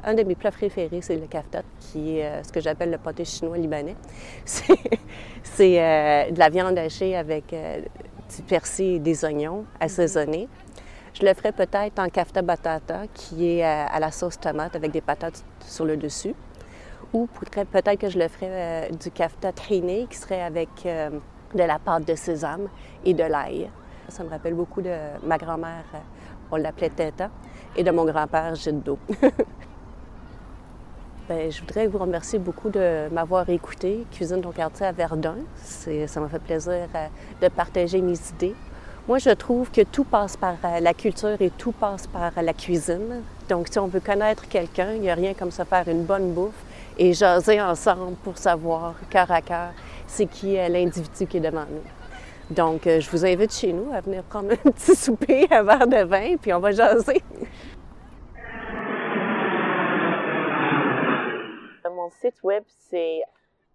Un 0.05 0.13
de 0.13 0.23
mes 0.23 0.35
plats 0.35 0.51
préférés, 0.51 1.01
c'est 1.01 1.15
le 1.15 1.27
kaftat, 1.27 1.63
qui 1.79 2.19
est 2.19 2.25
euh, 2.25 2.43
ce 2.43 2.51
que 2.51 2.59
j'appelle 2.59 2.91
le 2.91 2.97
pâté 2.97 3.25
chinois 3.25 3.57
libanais. 3.57 3.95
C'est 4.45 5.81
euh, 5.81 6.29
de 6.29 6.37
la 6.37 6.49
viande 6.49 6.77
hachée 6.77 7.15
avec 7.15 7.53
euh, 7.53 7.81
du 8.35 8.41
persil 8.43 8.95
et 8.95 8.99
des 8.99 9.23
oignons 9.23 9.65
assaisonnés. 9.79 10.49
Je 11.13 11.25
le 11.25 11.33
ferais 11.33 11.53
peut-être 11.53 11.99
en 11.99 12.09
kafta 12.09 12.41
batata, 12.41 13.03
qui 13.13 13.47
est 13.47 13.63
à 13.63 13.97
la 13.99 14.11
sauce 14.11 14.39
tomate 14.39 14.75
avec 14.75 14.91
des 14.91 15.01
patates 15.01 15.45
sur 15.61 15.85
le 15.85 15.95
dessus. 15.95 16.33
Ou 17.13 17.27
peut-être 17.27 17.99
que 17.99 18.09
je 18.09 18.17
le 18.17 18.27
ferais 18.27 18.89
du 18.99 19.11
kafta 19.11 19.51
triné, 19.51 20.07
qui 20.09 20.17
serait 20.17 20.41
avec 20.41 20.69
de 20.83 21.63
la 21.63 21.77
pâte 21.77 22.07
de 22.07 22.15
sésame 22.15 22.67
et 23.05 23.13
de 23.13 23.23
l'ail. 23.23 23.69
Ça 24.13 24.23
me 24.23 24.29
rappelle 24.29 24.53
beaucoup 24.53 24.83
de 24.83 24.93
ma 25.25 25.39
grand-mère, 25.39 25.85
euh, 25.95 25.97
on 26.51 26.57
l'appelait 26.57 26.91
Teta, 26.91 27.31
et 27.75 27.83
de 27.83 27.89
mon 27.89 28.05
grand-père, 28.05 28.53
Gildo. 28.53 28.99
Bien, 31.27 31.49
je 31.49 31.59
voudrais 31.61 31.87
vous 31.87 31.97
remercier 31.97 32.37
beaucoup 32.37 32.69
de 32.69 33.09
m'avoir 33.11 33.49
écouté. 33.49 34.05
Cuisine 34.11 34.39
ton 34.41 34.51
quartier 34.51 34.85
à 34.85 34.91
Verdun. 34.91 35.37
Ça 35.57 36.19
m'a 36.19 36.29
fait 36.29 36.37
plaisir 36.37 36.87
euh, 36.93 37.07
de 37.41 37.47
partager 37.47 38.01
mes 38.01 38.19
idées. 38.35 38.53
Moi, 39.07 39.17
je 39.17 39.31
trouve 39.31 39.71
que 39.71 39.81
tout 39.81 40.03
passe 40.03 40.37
par 40.37 40.57
euh, 40.63 40.79
la 40.79 40.93
culture 40.93 41.37
et 41.39 41.49
tout 41.49 41.71
passe 41.71 42.05
par 42.05 42.33
la 42.39 42.53
cuisine. 42.53 43.23
Donc, 43.49 43.67
si 43.71 43.79
on 43.79 43.87
veut 43.87 43.99
connaître 43.99 44.47
quelqu'un, 44.47 44.91
il 44.93 45.01
n'y 45.01 45.09
a 45.09 45.15
rien 45.15 45.33
comme 45.33 45.49
se 45.49 45.63
faire 45.63 45.87
une 45.87 46.03
bonne 46.03 46.33
bouffe 46.33 46.63
et 46.99 47.13
jaser 47.13 47.59
ensemble 47.59 48.13
pour 48.23 48.37
savoir, 48.37 48.93
cœur 49.09 49.31
à 49.31 49.41
cœur, 49.41 49.71
c'est 50.05 50.27
qui 50.27 50.53
est 50.53 50.69
l'individu 50.69 51.25
qui 51.25 51.37
est 51.37 51.39
devant 51.39 51.65
nous. 51.67 52.02
Donc, 52.49 52.87
euh, 52.87 52.99
je 52.99 53.09
vous 53.09 53.25
invite 53.25 53.53
chez 53.53 53.71
nous 53.71 53.93
à 53.93 54.01
venir 54.01 54.23
prendre 54.23 54.51
un 54.51 54.55
petit 54.71 54.95
souper, 54.95 55.47
un 55.49 55.63
verre 55.63 55.87
de 55.87 56.03
vin, 56.03 56.35
puis 56.37 56.53
on 56.53 56.59
va 56.59 56.71
jaser. 56.71 57.23
Mon 61.89 62.09
site 62.09 62.43
web, 62.43 62.63
c'est 62.67 63.21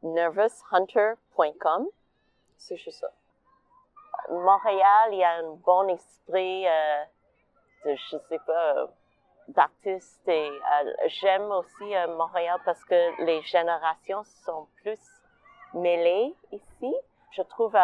nervoushunter.com. 0.02 1.86
C'est 2.58 2.76
juste 2.76 3.00
ça. 3.00 3.10
Montréal, 4.30 5.08
il 5.12 5.18
y 5.18 5.24
a 5.24 5.36
un 5.36 5.54
bon 5.64 5.88
esprit 5.88 6.66
euh, 6.66 7.04
de, 7.86 7.96
je 7.96 8.16
sais 8.28 8.40
pas, 8.46 8.88
d'artistes. 9.48 10.28
Et 10.28 10.50
euh, 10.50 10.92
j'aime 11.06 11.50
aussi 11.52 11.94
Montréal 12.18 12.58
parce 12.66 12.84
que 12.84 13.24
les 13.24 13.40
générations 13.42 14.24
sont 14.44 14.66
plus 14.82 15.00
mêlées 15.72 16.34
ici. 16.52 16.94
Je 17.30 17.42
trouve 17.42 17.74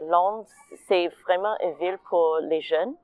Londres, 0.00 0.46
c'est 0.86 1.08
vraiment 1.24 1.56
une 1.60 1.74
ville 1.74 1.98
pour 2.08 2.38
les 2.42 2.60
jeunes 2.60 2.94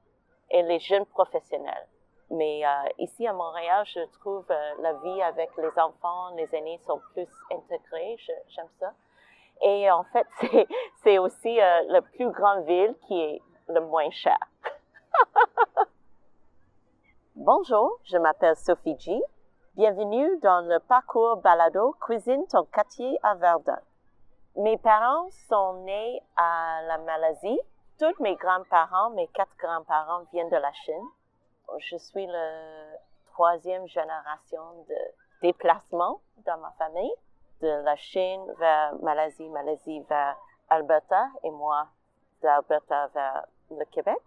et 0.50 0.62
les 0.62 0.78
jeunes 0.78 1.06
professionnels. 1.06 1.88
Mais 2.30 2.64
euh, 2.64 2.88
ici 2.98 3.26
à 3.26 3.32
Montréal, 3.32 3.84
je 3.86 4.00
trouve 4.18 4.44
euh, 4.50 4.74
la 4.80 4.94
vie 4.94 5.22
avec 5.22 5.50
les 5.56 5.78
enfants, 5.78 6.34
les 6.36 6.48
aînés 6.54 6.80
sont 6.86 7.00
plus 7.12 7.28
intégrés. 7.50 8.16
J'aime 8.48 8.68
ça. 8.80 8.92
Et 9.62 9.90
en 9.90 10.04
fait, 10.04 10.26
c'est 11.02 11.18
aussi 11.18 11.60
euh, 11.60 11.82
la 11.88 12.02
plus 12.02 12.30
grande 12.30 12.64
ville 12.64 12.94
qui 13.06 13.20
est 13.20 13.42
le 13.68 13.80
moins 13.80 14.10
cher. 14.10 14.38
Bonjour, 17.36 17.98
je 18.04 18.16
m'appelle 18.16 18.56
Sophie 18.56 18.98
G. 18.98 19.20
Bienvenue 19.76 20.38
dans 20.38 20.60
le 20.60 20.78
parcours 20.78 21.36
balado 21.38 21.96
Cuisine 22.00 22.46
ton 22.46 22.64
quartier 22.64 23.18
à 23.22 23.34
Verdun. 23.34 23.80
Mes 24.56 24.78
parents 24.78 25.28
sont 25.48 25.82
nés 25.82 26.22
à 26.36 26.80
la 26.86 26.98
Malaisie. 26.98 27.60
Tous 27.98 28.14
mes 28.22 28.36
grands-parents, 28.36 29.10
mes 29.10 29.26
quatre 29.28 29.56
grands-parents 29.58 30.22
viennent 30.32 30.48
de 30.48 30.56
la 30.56 30.72
Chine. 30.72 31.08
Je 31.78 31.96
suis 31.96 32.24
la 32.24 32.50
troisième 33.32 33.88
génération 33.88 34.84
de 34.88 34.94
déplacement 35.42 36.20
dans 36.46 36.56
ma 36.58 36.70
famille, 36.78 37.12
de 37.62 37.82
la 37.82 37.96
Chine 37.96 38.46
vers 38.58 38.94
Malaisie, 39.02 39.48
Malaisie 39.48 40.00
vers 40.08 40.36
Alberta 40.70 41.26
et 41.42 41.50
moi 41.50 41.88
d'Alberta 42.40 43.08
vers 43.08 43.46
le 43.72 43.84
Québec. 43.86 44.22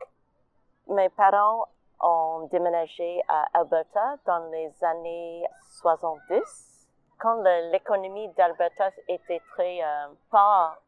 Mes 0.88 1.07
parents 1.07 1.69
ont 2.01 2.50
déménagé 2.51 3.22
à 3.29 3.48
Alberta 3.53 4.17
dans 4.25 4.50
les 4.51 4.74
années 4.84 5.48
70 5.79 6.76
quand 7.19 7.41
l'économie 7.71 8.29
d'Alberta 8.29 8.89
était 9.07 9.41
très 9.53 9.81
euh, 9.81 10.07
pas. 10.31 10.79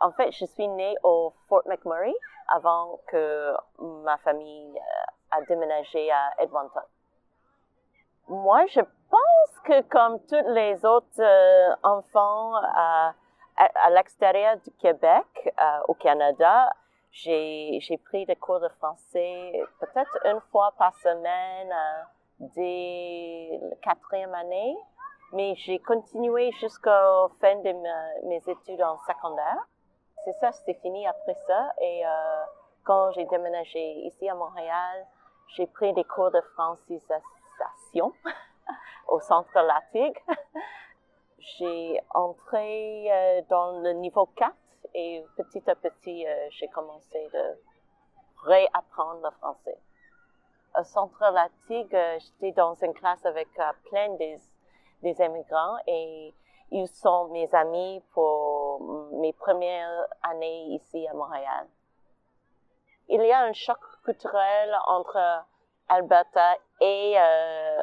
En 0.00 0.12
fait, 0.12 0.30
je 0.32 0.44
suis 0.44 0.68
née 0.68 0.94
au 1.02 1.32
Fort 1.48 1.62
McMurray 1.66 2.14
avant 2.48 3.00
que 3.08 3.54
ma 3.78 4.18
famille 4.18 4.78
euh, 4.78 5.36
a 5.36 5.42
déménagé 5.42 6.10
à 6.10 6.34
Edmonton. 6.38 6.82
Moi, 8.28 8.66
je 8.66 8.80
pense 8.80 9.60
que 9.64 9.82
comme 9.82 10.20
tous 10.26 10.52
les 10.52 10.84
autres 10.84 11.20
euh, 11.20 11.74
enfants 11.82 12.54
à, 12.56 13.14
à, 13.56 13.90
l'extérieur 13.90 14.56
du 14.58 14.70
Québec, 14.72 15.54
au 15.88 15.94
Canada, 15.94 16.70
j'ai 17.12 17.80
pris 18.04 18.26
des 18.26 18.36
cours 18.36 18.60
de 18.60 18.68
français 18.68 19.52
peut-être 19.80 20.18
une 20.26 20.40
fois 20.52 20.74
par 20.76 20.94
semaine 20.96 21.74
dès 22.38 23.58
la 23.62 23.76
quatrième 23.76 24.34
année 24.34 24.76
mais 25.32 25.54
j'ai 25.56 25.78
continué 25.78 26.52
jusqu'à 26.52 27.26
fin 27.40 27.56
de 27.56 27.72
mes 28.28 28.42
études 28.46 28.82
en 28.82 28.98
secondaire. 28.98 29.66
C'est 30.24 30.34
ça, 30.34 30.52
c'était 30.52 30.78
fini 30.80 31.06
après 31.06 31.34
ça. 31.46 31.72
Et 31.80 32.06
euh, 32.06 32.44
quand 32.84 33.10
j'ai 33.12 33.24
déménagé 33.26 34.06
ici 34.06 34.28
à 34.28 34.34
Montréal, 34.34 35.06
j'ai 35.56 35.66
pris 35.66 35.92
des 35.92 36.04
cours 36.04 36.30
de 36.30 36.40
francisation 36.54 38.12
au 39.08 39.20
centre 39.20 39.54
Latig. 39.54 40.16
j'ai 41.38 42.00
entré 42.10 43.06
euh, 43.10 43.42
dans 43.48 43.80
le 43.80 43.92
niveau 43.92 44.26
4 44.36 44.52
et 44.94 45.24
petit 45.36 45.68
à 45.68 45.74
petit, 45.74 46.26
euh, 46.26 46.48
j'ai 46.50 46.68
commencé 46.68 47.28
de 47.32 47.58
réapprendre 48.44 49.20
le 49.22 49.30
français. 49.38 49.78
Au 50.78 50.84
centre 50.84 51.22
euh, 51.22 52.18
j'étais 52.18 52.52
dans 52.52 52.74
une 52.74 52.94
classe 52.94 53.24
avec 53.24 53.48
plein 53.90 54.14
des, 54.16 54.38
des 55.02 55.16
immigrants 55.20 55.76
et 55.86 56.34
ils 56.70 56.88
sont 56.88 57.28
mes 57.28 57.52
amis 57.54 58.02
pour 58.12 59.08
mes 59.12 59.32
premières 59.32 60.06
années 60.22 60.64
ici 60.74 61.06
à 61.06 61.14
Montréal. 61.14 61.66
Il 63.08 63.22
y 63.22 63.32
a 63.32 63.40
un 63.40 63.52
choc 63.52 63.78
culturel 64.04 64.76
entre 64.88 65.44
Alberta 65.88 66.56
et, 66.80 67.14
euh, 67.16 67.82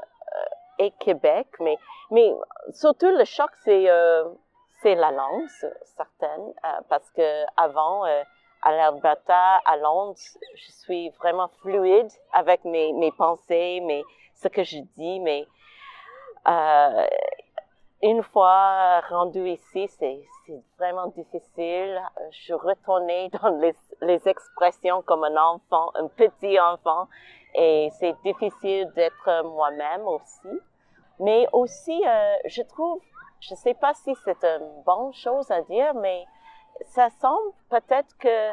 et 0.79 0.91
Québec, 0.91 1.47
mais, 1.59 1.77
mais 2.11 2.33
surtout 2.73 3.09
le 3.09 3.23
choc, 3.23 3.49
c'est 3.63 3.89
euh, 3.89 4.29
la 4.83 5.11
langue, 5.11 5.47
certaine, 5.95 6.53
euh, 6.65 6.81
parce 6.89 7.09
que 7.11 7.45
avant, 7.55 8.05
euh, 8.05 8.23
à 8.61 8.71
l'Alberta, 8.73 9.61
à 9.65 9.77
Londres, 9.77 10.17
je 10.55 10.71
suis 10.71 11.09
vraiment 11.11 11.47
fluide 11.61 12.11
avec 12.33 12.65
mes, 12.65 12.91
mes 12.93 13.11
pensées, 13.11 13.79
mes, 13.81 14.03
ce 14.35 14.47
que 14.47 14.63
je 14.63 14.79
dis, 14.97 15.19
mais 15.19 15.45
euh, 16.47 17.07
une 18.01 18.21
fois 18.21 18.99
rendu 19.09 19.47
ici, 19.49 19.87
c'est 19.87 20.19
vraiment 20.77 21.07
difficile. 21.07 22.01
Je 22.31 22.53
retournais 22.53 23.29
dans 23.41 23.49
les, 23.59 23.75
les, 24.01 24.27
expressions 24.27 25.01
comme 25.03 25.23
un 25.23 25.37
enfant, 25.37 25.91
un 25.95 26.07
petit 26.07 26.59
enfant, 26.59 27.07
et 27.55 27.89
c'est 27.99 28.15
difficile 28.23 28.91
d'être 28.95 29.43
moi-même 29.45 30.05
aussi. 30.05 30.59
Mais 31.19 31.47
aussi, 31.53 32.03
euh, 32.05 32.35
je 32.45 32.61
trouve, 32.63 32.99
je 33.39 33.53
ne 33.53 33.57
sais 33.57 33.73
pas 33.73 33.93
si 33.93 34.13
c'est 34.25 34.43
une 34.43 34.83
bonne 34.85 35.13
chose 35.13 35.49
à 35.51 35.61
dire, 35.61 35.93
mais 35.95 36.25
ça 36.85 37.09
semble 37.21 37.53
peut-être 37.69 38.17
que 38.17 38.51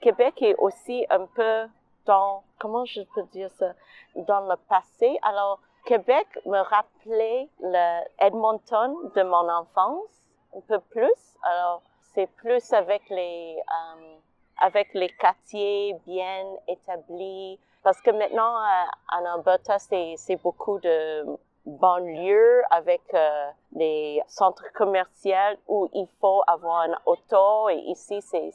Québec 0.00 0.42
est 0.42 0.56
aussi 0.56 1.06
un 1.08 1.26
peu 1.26 1.68
dans, 2.06 2.42
comment 2.58 2.84
je 2.84 3.02
peux 3.14 3.22
dire 3.32 3.50
ça, 3.52 3.72
dans 4.14 4.40
le 4.40 4.56
passé. 4.68 5.18
Alors, 5.22 5.60
Québec 5.84 6.26
me 6.46 6.58
rappelait 6.58 7.48
le 7.60 8.04
Edmonton 8.18 8.94
de 9.14 9.22
mon 9.22 9.48
enfance 9.48 10.20
un 10.56 10.60
peu 10.60 10.78
plus. 10.90 11.36
Alors, 11.42 11.82
c'est 12.14 12.26
plus 12.26 12.72
avec 12.72 13.02
les, 13.08 13.56
euh, 13.58 14.16
avec 14.60 14.92
les 14.94 15.08
quartiers 15.08 15.94
bien 16.06 16.44
établis. 16.68 17.58
Parce 17.82 18.00
que 18.02 18.10
maintenant, 18.10 18.56
euh, 18.56 19.16
en 19.16 19.24
Alberta, 19.36 19.78
c'est, 19.78 20.36
beaucoup 20.42 20.78
de 20.80 21.24
banlieues 21.64 22.62
avec 22.70 23.02
euh, 23.14 23.50
des 23.72 24.22
centres 24.26 24.70
commerciaux 24.74 25.56
où 25.66 25.88
il 25.94 26.06
faut 26.20 26.42
avoir 26.46 26.84
une 26.84 26.96
auto. 27.06 27.68
Et 27.70 27.78
ici, 27.86 28.20
c'est, 28.22 28.52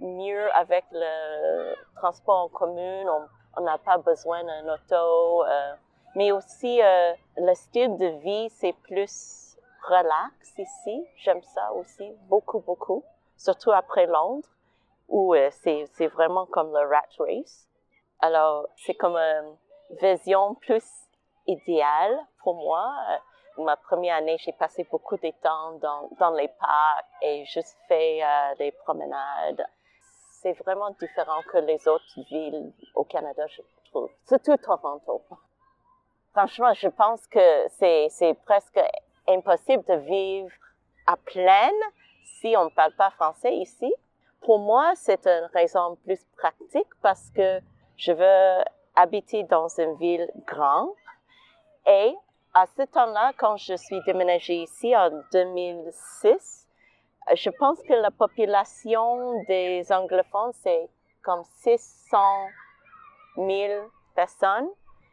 mieux 0.00 0.48
avec 0.54 0.84
le 0.92 1.74
transport 1.96 2.44
en 2.44 2.48
commun. 2.48 3.04
On 3.56 3.62
n'a 3.62 3.78
pas 3.78 3.98
besoin 3.98 4.42
d'une 4.42 4.70
auto. 4.70 5.44
Euh, 5.44 5.74
mais 6.14 6.32
aussi, 6.32 6.82
euh, 6.82 7.12
le 7.36 7.54
style 7.54 7.96
de 7.96 8.06
vie, 8.06 8.50
c'est 8.50 8.72
plus 8.72 9.56
relax 9.82 10.58
ici. 10.58 11.06
J'aime 11.16 11.42
ça 11.42 11.72
aussi, 11.72 12.12
beaucoup, 12.28 12.60
beaucoup. 12.60 13.04
Surtout 13.36 13.70
après 13.70 14.06
Londres, 14.06 14.48
où 15.08 15.34
euh, 15.34 15.48
c'est 15.52 16.06
vraiment 16.08 16.46
comme 16.46 16.72
le 16.72 16.86
rat 16.88 17.02
race. 17.18 17.68
Alors, 18.20 18.68
c'est 18.76 18.94
comme 18.94 19.16
une 19.16 19.56
vision 20.00 20.54
plus 20.56 20.84
idéale 21.46 22.18
pour 22.42 22.54
moi. 22.54 22.92
Euh, 23.10 23.62
ma 23.64 23.76
première 23.76 24.16
année, 24.16 24.36
j'ai 24.38 24.52
passé 24.52 24.86
beaucoup 24.90 25.16
de 25.16 25.32
temps 25.42 25.72
dans, 26.18 26.30
les 26.30 26.48
parcs 26.48 27.06
et 27.22 27.44
juste 27.46 27.76
fait 27.88 28.22
euh, 28.22 28.54
des 28.56 28.72
promenades. 28.72 29.64
C'est 30.42 30.52
vraiment 30.52 30.90
différent 30.90 31.42
que 31.50 31.58
les 31.58 31.88
autres 31.88 32.20
villes 32.30 32.72
au 32.94 33.04
Canada, 33.04 33.46
je 33.48 33.62
trouve. 33.90 34.10
Surtout 34.26 34.56
Toronto. 34.58 35.22
Franchement, 36.32 36.72
je 36.74 36.88
pense 36.88 37.26
que 37.26 37.68
c'est 37.68 38.34
presque 38.44 38.80
impossible 39.26 39.84
de 39.84 39.94
vivre 39.94 40.50
à 41.06 41.16
pleine 41.16 41.80
si 42.40 42.54
on 42.56 42.66
ne 42.66 42.70
parle 42.70 42.94
pas 42.96 43.10
français 43.10 43.54
ici. 43.56 43.92
Pour 44.42 44.58
moi, 44.58 44.92
c'est 44.94 45.26
une 45.26 45.48
raison 45.52 45.96
plus 46.04 46.24
pratique 46.36 46.88
parce 47.02 47.30
que 47.30 47.60
je 47.96 48.12
veux 48.12 48.64
habiter 48.94 49.42
dans 49.44 49.68
une 49.68 49.96
ville 49.96 50.30
grande 50.46 50.90
et 51.86 52.14
à 52.54 52.66
ce 52.66 52.82
temps-là, 52.82 53.32
quand 53.36 53.56
je 53.56 53.74
suis 53.74 54.00
déménagée 54.02 54.62
ici 54.62 54.94
en 54.96 55.10
2006, 55.32 56.66
je 57.34 57.50
pense 57.50 57.80
que 57.82 57.92
la 57.92 58.10
population 58.10 59.42
des 59.44 59.90
anglophones, 59.92 60.52
c'est 60.54 60.88
comme 61.22 61.42
600 61.62 62.18
000 63.36 63.88
personnes 64.14 64.68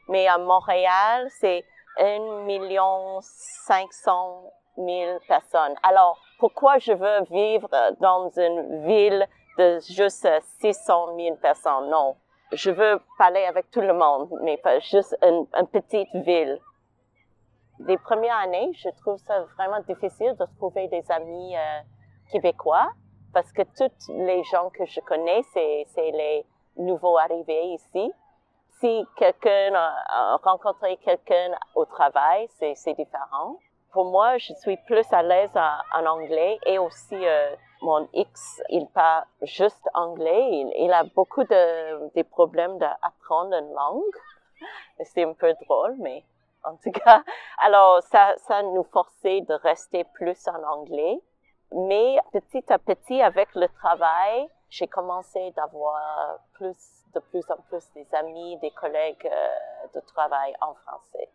mais 0.08 0.28
à 0.28 0.38
Montréal, 0.38 1.28
c'est 1.40 1.64
1 1.98 2.44
million 2.44 3.20
500 3.22 4.52
000 4.78 5.20
personnes. 5.28 5.76
Alors, 5.84 6.20
pourquoi 6.40 6.78
je 6.80 6.92
veux 6.92 7.24
vivre 7.32 7.70
dans 8.00 8.30
une 8.38 8.86
ville 8.86 9.28
de 9.58 9.80
juste 9.80 10.28
600 10.60 11.16
000 11.18 11.36
personnes? 11.38 11.90
Non. 11.90 12.16
Je 12.52 12.72
veux 12.72 13.02
parler 13.18 13.44
avec 13.46 13.72
tout 13.72 13.82
le 13.82 13.94
monde, 13.94 14.30
mais 14.42 14.58
pas 14.58 14.80
juste 14.80 15.18
une, 15.24 15.48
petite 15.68 16.14
ville. 16.14 16.60
Les 17.80 17.98
premières 17.98 18.38
années, 18.38 18.72
je 18.74 18.90
trouve 19.02 19.18
ça 19.18 19.42
vraiment 19.58 19.80
difficile 19.82 20.36
de 20.36 20.46
trouver 20.58 20.88
des 20.88 21.04
amis 21.12 21.58
euh, 21.58 21.80
québécois 22.32 22.88
parce 23.34 23.52
que 23.52 23.64
tous 23.78 24.14
les 24.14 24.44
gens 24.46 24.70
que 24.70 24.86
je 24.86 25.02
connais, 25.02 25.42
c'est 25.54 25.86
les 25.96 26.46
nouveaux 26.78 27.18
arrivés 27.18 27.74
ici 27.74 28.14
si 28.80 29.08
quelqu'un 29.16 29.74
a 29.74 30.38
rencontré 30.44 30.98
quelqu'un 30.98 31.52
au 31.76 31.86
travail, 31.86 32.48
c'est 32.60 32.94
différent. 32.94 33.58
Pour 33.92 34.06
moi, 34.06 34.38
je 34.38 34.54
suis 34.54 34.78
plus 34.86 35.06
à 35.14 35.24
l'aise 35.24 35.56
en, 35.56 36.06
anglais 36.06 36.60
et 36.66 36.78
aussi 36.78 37.16
euh, 37.16 37.56
mon 37.82 38.08
X, 38.14 38.62
il 38.70 38.88
parle 38.88 39.24
juste 39.44 39.88
anglais. 39.94 40.66
Il, 40.78 40.92
a 40.92 41.04
beaucoup 41.04 41.44
de 41.44 42.22
problèmes 42.24 42.78
d'apprendre 42.78 43.54
une 43.54 43.74
langue. 43.74 44.04
C'est 45.04 45.24
un 45.24 45.34
peu 45.34 45.54
drôle, 45.66 45.96
mais 46.00 46.24
en 46.64 46.76
tout 46.76 46.92
cas, 46.92 47.24
alors 47.60 48.02
ça 48.04 48.36
nous 48.64 48.84
forçait 48.92 49.42
de 49.42 49.54
rester 49.54 50.04
plus 50.16 50.48
en 50.48 50.62
anglais. 50.64 51.22
Mais 51.72 52.18
petit 52.32 52.64
à 52.72 52.78
petit, 52.78 53.22
avec 53.22 53.54
le 53.56 53.68
travail, 53.70 54.50
j'ai 54.76 54.88
commencé 54.88 55.52
d'avoir 55.52 56.38
plus 56.54 56.78
de 57.14 57.20
plus 57.22 57.50
en 57.50 57.56
plus 57.70 57.88
des 57.96 58.06
amis, 58.14 58.58
des 58.58 58.72
collègues 58.72 59.26
euh, 59.26 59.88
de 59.94 60.02
travail 60.02 60.54
en 60.60 60.74
français. 60.74 61.30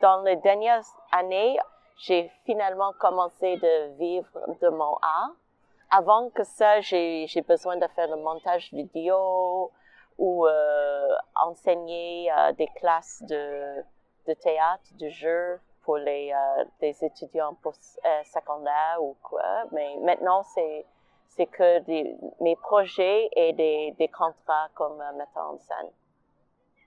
Dans 0.00 0.20
les 0.20 0.36
dernières 0.36 0.84
années, 1.12 1.58
j'ai 1.96 2.30
finalement 2.44 2.92
commencé 3.00 3.56
de 3.56 3.96
vivre 3.96 4.38
de 4.60 4.68
mon 4.68 4.96
art. 4.96 5.32
Avant 5.90 6.28
que 6.28 6.44
ça, 6.44 6.80
j'ai 6.82 7.42
besoin 7.48 7.78
de 7.78 7.86
faire 7.96 8.08
le 8.08 8.16
montage 8.16 8.70
vidéo 8.70 9.72
ou 10.18 10.46
euh, 10.46 11.08
enseigner 11.36 12.30
euh, 12.30 12.52
des 12.52 12.68
classes 12.76 13.22
de, 13.22 13.82
théâtre, 14.42 14.84
de 15.00 15.08
jeu 15.08 15.58
pour 15.84 15.96
les 15.96 16.34
des 16.80 17.02
étudiants 17.02 17.54
post 17.62 17.98
secondaires 18.26 18.98
ou 19.00 19.16
quoi. 19.22 19.64
Mais 19.72 19.96
maintenant, 20.02 20.42
c'est 20.42 20.84
c'est 21.38 21.46
que 21.46 22.42
mes 22.42 22.56
projets 22.56 23.30
et 23.36 23.52
des, 23.52 24.08
contrats 24.08 24.68
comme 24.74 25.00
euh, 25.00 25.12
metteur 25.12 25.50
en 25.52 25.58
scène. 25.58 25.90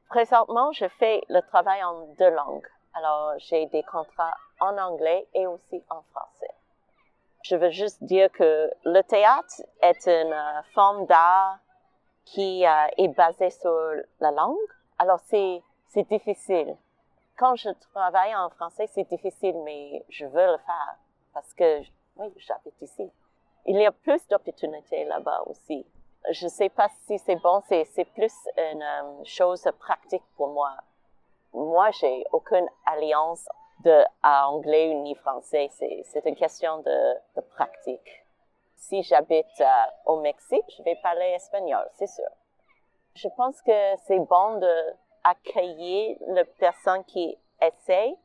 Présentement, 0.10 0.74
je 0.74 0.88
fais 1.00 1.24
le 1.30 1.40
travail 1.42 1.82
en 1.84 2.08
deux 2.20 2.30
langues. 2.30 2.68
Alors, 2.94 3.34
j'ai 3.38 3.68
des 3.68 3.84
contrats 3.84 4.36
en 4.60 4.78
anglais 4.78 5.26
et 5.34 5.48
aussi 5.48 5.82
en 5.90 6.02
français. 6.12 6.54
Je 7.44 7.56
veux 7.56 7.70
juste 7.70 8.04
dire 8.04 8.30
que 8.34 8.70
le 8.84 9.02
théâtre 9.04 9.62
est 9.82 10.06
une 10.06 10.34
euh, 10.34 10.62
forme 10.74 11.06
d'art 11.06 11.60
qui 12.26 12.68
euh, 12.68 12.88
est 12.98 13.08
basée 13.08 13.52
sur 13.52 13.74
la 14.20 14.32
langue. 14.32 14.58
Alors, 15.00 15.22
c'est, 15.28 15.64
c'est 15.88 16.08
difficile. 16.10 16.76
Quand 17.38 17.56
je 17.56 17.70
travaille 17.94 18.36
en 18.36 18.50
français, 18.50 18.88
c'est 18.88 19.08
difficile, 19.08 19.56
mais 19.64 20.04
je 20.10 20.26
veux 20.26 20.46
le 20.46 20.58
faire 20.58 20.96
parce 21.34 21.54
que, 21.54 21.80
oui, 22.18 22.34
j'habite 22.36 22.82
ici 22.82 23.10
il 23.66 23.78
y 23.78 23.86
a 23.86 23.92
plus 23.92 24.28
d'opportunités 24.28 25.06
là-bas 25.06 25.44
aussi. 25.46 25.86
Je 26.30 26.46
ne 26.46 26.50
sais 26.50 26.70
pas 26.70 26.90
si 27.06 27.18
c'est 27.20 27.36
bon, 27.38 27.62
c'est 27.68 28.06
plus 28.14 28.34
une 28.58 28.82
euh, 28.84 29.24
chose 29.24 29.68
pratique 29.80 30.24
pour 30.36 30.50
moi. 30.50 30.72
Moi, 31.54 31.90
j'ai 31.92 32.24
aucune 32.32 32.68
alliance 32.86 33.48
à 34.22 34.50
anglais 34.50 34.94
ni 34.94 35.16
français. 35.16 35.70
C'est 35.72 36.26
une 36.26 36.36
question 36.36 36.80
de, 36.80 37.42
pratique. 37.56 38.24
Si 38.76 39.02
j'habite 39.04 39.46
euh, 39.60 39.66
au 40.06 40.20
Mexique, 40.22 40.66
je 40.78 40.84
vais 40.84 40.96
parler 41.02 41.34
espagnol, 41.36 41.88
c'est 41.94 42.08
sûr. 42.08 42.30
Je 43.16 43.28
pense 43.36 43.62
que 43.62 43.96
c'est 44.06 44.20
bon 44.20 44.58
de 44.58 44.94
accueillir 45.24 46.18
les 46.28 46.46
personnes 46.46 47.04
qui 47.06 47.38
essayent 47.62 48.18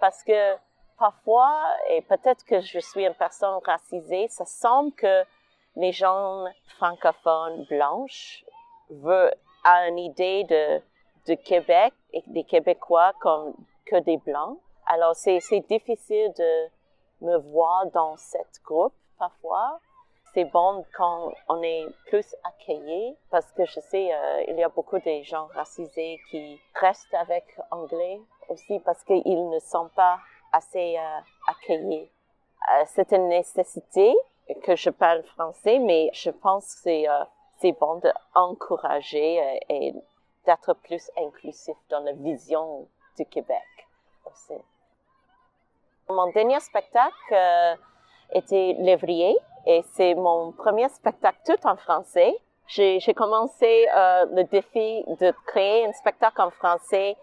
parce 0.00 0.22
que 0.22 0.56
parfois, 1.02 1.58
et 1.88 2.00
peut-être 2.02 2.44
que 2.44 2.60
je 2.60 2.78
suis 2.78 3.04
une 3.04 3.14
personne 3.14 3.58
racisée, 3.64 4.28
ça 4.28 4.44
semble 4.44 4.92
que 4.92 5.24
les 5.74 5.90
gens 5.90 6.44
francophones 6.78 7.64
blanches 7.64 8.44
veulent, 8.88 9.34
a 9.64 9.88
une 9.88 9.98
idée 9.98 10.44
de, 10.44 10.80
de 11.26 11.34
Québec 11.34 11.92
et 12.12 12.22
des 12.28 12.44
Québécois 12.44 13.14
comme 13.20 13.52
que 13.84 13.96
des 13.96 14.18
blancs. 14.18 14.60
Alors, 14.86 15.16
c'est, 15.16 15.40
difficile 15.68 16.32
de 16.38 16.68
me 17.20 17.36
voir 17.50 17.86
dans 17.86 18.16
cette 18.16 18.60
groupe 18.64 18.94
parfois. 19.18 19.80
C'est 20.34 20.44
bon 20.44 20.84
quand 20.96 21.32
on 21.48 21.60
est 21.64 21.84
plus 22.06 22.36
accueilli 22.44 23.16
parce 23.28 23.50
que 23.50 23.64
je 23.64 23.80
sais, 23.80 24.14
euh, 24.14 24.44
il 24.46 24.56
y 24.56 24.62
a 24.62 24.68
beaucoup 24.68 25.00
de 25.00 25.22
gens 25.22 25.48
racisés 25.52 26.20
qui 26.30 26.60
restent 26.80 27.14
avec 27.14 27.44
anglais 27.72 28.20
aussi 28.48 28.78
parce 28.78 29.02
qu'ils 29.02 29.50
ne 29.50 29.58
sont 29.58 29.88
pas 29.96 30.20
assez 30.52 30.96
euh, 30.98 31.20
accueillis. 31.48 32.10
Euh, 32.70 32.84
c'est 32.86 33.12
une 33.12 33.28
nécessité 33.28 34.14
que 34.62 34.76
je 34.76 34.90
parle 34.90 35.22
français, 35.24 35.78
mais 35.78 36.10
je 36.12 36.30
pense 36.30 36.74
que 36.74 36.80
c'est, 36.82 37.08
euh, 37.08 37.24
c'est 37.58 37.72
bon 37.72 38.00
d'encourager 38.34 39.60
et 39.68 39.94
d'être 40.44 40.74
plus 40.84 41.10
inclusif 41.16 41.76
dans 41.88 42.00
la 42.00 42.12
vision 42.12 42.86
du 43.16 43.24
Québec 43.26 43.62
aussi. 44.26 44.54
Mon 46.08 46.30
dernier 46.32 46.60
spectacle 46.60 47.78
était 48.32 48.76
Lévrier 48.78 49.36
et 49.66 49.82
c'est 49.94 50.14
mon 50.14 50.52
premier 50.52 50.88
spectacle 50.88 51.38
tout 51.46 51.66
en 51.66 51.76
français. 51.76 52.36
J'ai, 52.66 53.00
commencé 53.14 53.86
le 53.94 54.42
défi 54.42 55.04
de 55.20 55.32
créer 55.46 55.86
un 55.86 55.92
spectacle 55.92 56.40
en 56.42 56.50
français 56.50 57.16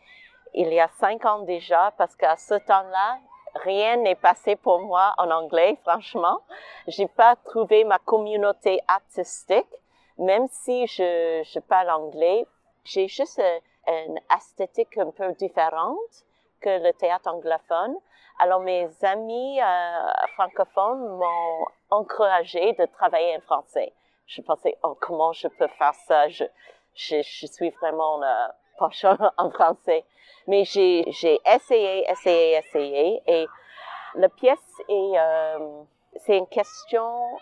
il 0.53 0.73
y 0.73 0.79
a 0.79 0.87
cinq 0.99 1.25
ans 1.25 1.39
déjà 1.39 1.93
parce 1.97 2.15
qu'à 2.15 2.35
ce 2.35 2.55
temps-là, 2.55 3.19
rien 3.55 3.97
n'est 3.97 4.15
passé 4.15 4.55
pour 4.55 4.79
moi 4.79 5.13
en 5.17 5.29
anglais, 5.31 5.77
franchement. 5.83 6.41
J'ai 6.87 7.07
pas 7.07 7.35
trouvé 7.35 7.83
ma 7.83 7.99
communauté 7.99 8.79
artistique, 8.87 9.73
même 10.17 10.47
si 10.49 10.87
je, 10.87 11.59
parle 11.59 11.89
anglais. 11.89 12.45
J'ai 12.83 13.07
juste 13.07 13.39
euh, 13.39 13.59
une 13.87 14.19
esthétique 14.35 14.97
un 14.97 15.11
peu 15.11 15.31
différente 15.33 16.25
que 16.61 16.83
le 16.83 16.93
théâtre 16.93 17.29
anglophone. 17.29 17.95
Alors 18.39 18.61
mes 18.61 18.89
amis 19.03 19.61
euh, 19.61 20.11
francophones 20.35 21.17
m'ont 21.17 21.65
encouragé 21.89 22.73
de 22.73 22.85
travailler 22.85 23.35
en 23.37 23.41
français. 23.41 23.93
Je 24.27 24.41
pensais, 24.41 24.77
oh, 24.83 24.95
comment 24.99 25.33
je 25.33 25.47
peux 25.47 25.67
faire 25.67 25.95
ça? 26.07 26.27
Je 26.29 27.21
suis 27.21 27.69
vraiment 27.81 28.21
euh, 28.23 28.47
pas 28.79 29.33
en 29.37 29.51
français. 29.51 30.05
Mais 30.47 30.63
j'ai, 30.63 31.07
essayé, 31.45 32.09
essayé, 32.09 32.57
essayé. 32.57 33.21
Et 33.27 33.47
la 34.15 34.29
pièce 34.29 34.57
est, 34.87 35.19
euh, 35.19 35.83
c'est 36.15 36.37
une 36.37 36.47
question 36.47 37.37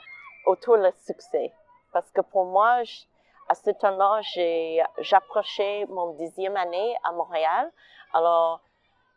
autour 0.46 0.78
du 0.78 0.90
succès. 1.06 1.54
Parce 1.94 2.12
que 2.12 2.22
pour 2.22 2.46
moi, 2.46 2.82
à 3.50 3.56
ce 3.56 3.72
temps-là, 3.72 4.22
j'approchais 5.00 5.86
mon 5.90 6.14
dixième 6.14 6.58
année 6.58 6.96
à 7.04 7.12
Montréal. 7.14 7.72
Alors, 8.14 8.62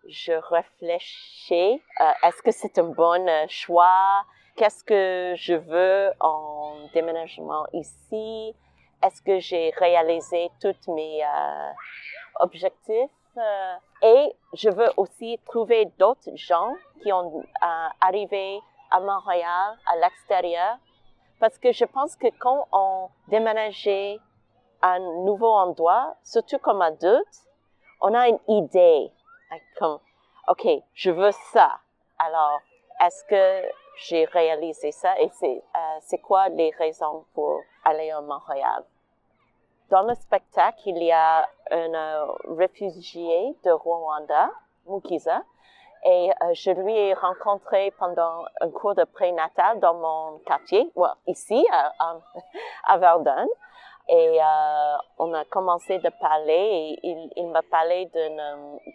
je 0.06 0.32
réfléchis, 0.32 1.82
euh, 2.00 2.12
est-ce 2.22 2.42
que 2.42 2.52
c'est 2.52 2.78
un 2.78 2.84
bon 2.84 3.28
euh, 3.28 3.46
choix? 3.48 4.24
Qu'est-ce 4.56 4.84
que 4.84 5.34
je 5.36 5.54
veux 5.54 6.12
en 6.20 6.74
déménagement 6.94 7.66
ici? 7.72 8.54
Est-ce 9.02 9.22
que 9.22 9.38
j'ai 9.38 9.70
réalisé 9.78 10.50
tous 10.60 10.92
mes 10.92 11.24
euh, 11.24 11.70
objectifs? 12.40 13.10
Euh, 13.36 13.74
et 14.02 14.36
je 14.52 14.68
veux 14.68 14.90
aussi 14.96 15.38
trouver 15.46 15.86
d'autres 15.98 16.34
gens 16.34 16.74
qui 17.02 17.12
ont 17.12 17.40
euh, 17.40 17.88
arrivé 18.00 18.60
à 18.90 19.00
Montréal, 19.00 19.78
à 19.86 19.96
l'extérieur, 19.96 20.76
parce 21.38 21.56
que 21.58 21.72
je 21.72 21.84
pense 21.86 22.14
que 22.16 22.26
quand 22.38 22.68
on 22.72 23.08
déménageait 23.28 24.18
à 24.82 24.92
un 24.94 25.24
nouveau 25.24 25.50
endroit, 25.52 26.16
surtout 26.22 26.58
comme 26.58 26.82
adulte, 26.82 27.46
on 28.02 28.12
a 28.14 28.28
une 28.28 28.40
idée, 28.48 29.10
comme, 29.78 29.98
OK, 30.48 30.66
je 30.92 31.10
veux 31.10 31.32
ça. 31.52 31.78
Alors, 32.18 32.60
est-ce 33.00 33.24
que 33.24 33.68
j'ai 33.96 34.24
réalisé 34.26 34.92
ça 34.92 35.18
et 35.20 35.30
c'est 36.00 36.18
quoi 36.18 36.48
les 36.48 36.70
raisons 36.78 37.24
pour 37.34 37.62
aller 37.84 38.10
à 38.10 38.20
Montréal? 38.20 38.84
Dans 39.90 40.02
le 40.02 40.14
spectacle, 40.14 40.82
il 40.86 41.02
y 41.02 41.10
a 41.10 41.48
un 41.72 41.94
euh, 41.94 42.26
réfugié 42.56 43.56
de 43.64 43.72
Rwanda, 43.72 44.50
Mukiza, 44.86 45.42
et 46.04 46.30
euh, 46.30 46.54
je 46.54 46.70
lui 46.70 46.96
ai 46.96 47.12
rencontré 47.12 47.90
pendant 47.98 48.44
un 48.60 48.70
cours 48.70 48.94
de 48.94 49.02
prénatal 49.02 49.80
dans 49.80 49.94
mon 49.94 50.38
quartier, 50.46 50.88
ici, 51.26 51.66
à, 52.86 52.98
Verdun. 52.98 53.48
Et 54.08 54.40
euh, 54.40 54.96
on 55.18 55.34
a 55.34 55.44
commencé 55.44 55.98
de 55.98 56.08
parler 56.20 56.96
et 57.02 57.30
il, 57.36 57.48
m'a 57.48 57.62
parlé 57.62 58.10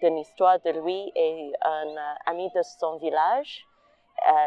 d'une, 0.02 0.18
histoire 0.18 0.60
de 0.62 0.72
lui 0.72 1.12
et 1.14 1.52
un 1.62 1.96
ami 2.26 2.50
de 2.56 2.62
son 2.62 2.96
village. 2.98 3.66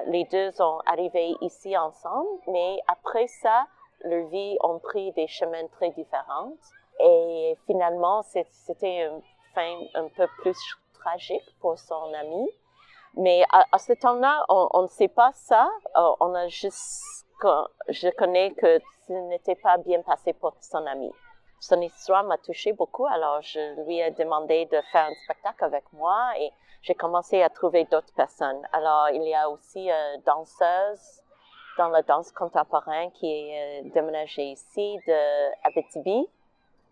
Les 0.06 0.24
deux 0.24 0.50
sont 0.52 0.80
arrivés 0.86 1.34
ici 1.42 1.76
ensemble, 1.76 2.28
mais 2.46 2.80
après 2.88 3.26
ça, 3.26 3.66
leurs 4.02 4.26
vies 4.28 4.56
ont 4.62 4.78
pris 4.78 5.12
des 5.12 5.26
chemins 5.26 5.66
très 5.68 5.90
différents. 5.90 6.52
Et 7.00 7.56
finalement, 7.66 8.22
c'était 8.22 9.06
une 9.06 9.22
fin 9.54 9.78
un 9.94 10.08
peu 10.08 10.26
plus 10.38 10.58
tragique 10.94 11.48
pour 11.60 11.78
son 11.78 12.12
ami. 12.14 12.48
Mais 13.14 13.44
à, 13.52 13.64
à 13.72 13.78
ce 13.78 13.92
temps-là, 13.92 14.44
on 14.48 14.82
ne 14.82 14.88
sait 14.88 15.08
pas 15.08 15.32
ça. 15.34 15.68
Euh, 15.96 16.10
on 16.20 16.34
a 16.34 16.48
juste, 16.48 17.26
je 17.88 18.10
connais 18.16 18.52
que 18.54 18.80
ce 19.06 19.12
n'était 19.12 19.56
pas 19.56 19.78
bien 19.78 20.02
passé 20.02 20.32
pour 20.32 20.54
son 20.60 20.86
ami. 20.86 21.10
Son 21.60 21.80
histoire 21.80 22.22
m'a 22.22 22.38
touché 22.38 22.72
beaucoup, 22.72 23.06
alors 23.06 23.42
je 23.42 23.84
lui 23.84 23.98
ai 23.98 24.12
demandé 24.12 24.66
de 24.66 24.80
faire 24.92 25.06
un 25.06 25.14
spectacle 25.24 25.64
avec 25.64 25.92
moi 25.92 26.32
et 26.38 26.52
j'ai 26.82 26.94
commencé 26.94 27.42
à 27.42 27.48
trouver 27.48 27.84
d'autres 27.86 28.14
personnes. 28.14 28.62
Alors, 28.72 29.08
il 29.10 29.24
y 29.24 29.34
a 29.34 29.50
aussi 29.50 29.90
une 29.90 30.22
danseuse 30.22 31.22
dans 31.78 31.88
la 31.88 32.02
danse 32.02 32.32
contemporaine 32.32 33.10
qui 33.12 33.30
est 33.30 33.84
euh, 33.86 33.90
déménagée 33.94 34.50
ici 34.50 34.98
de 35.06 35.66
Abitibi 35.66 36.28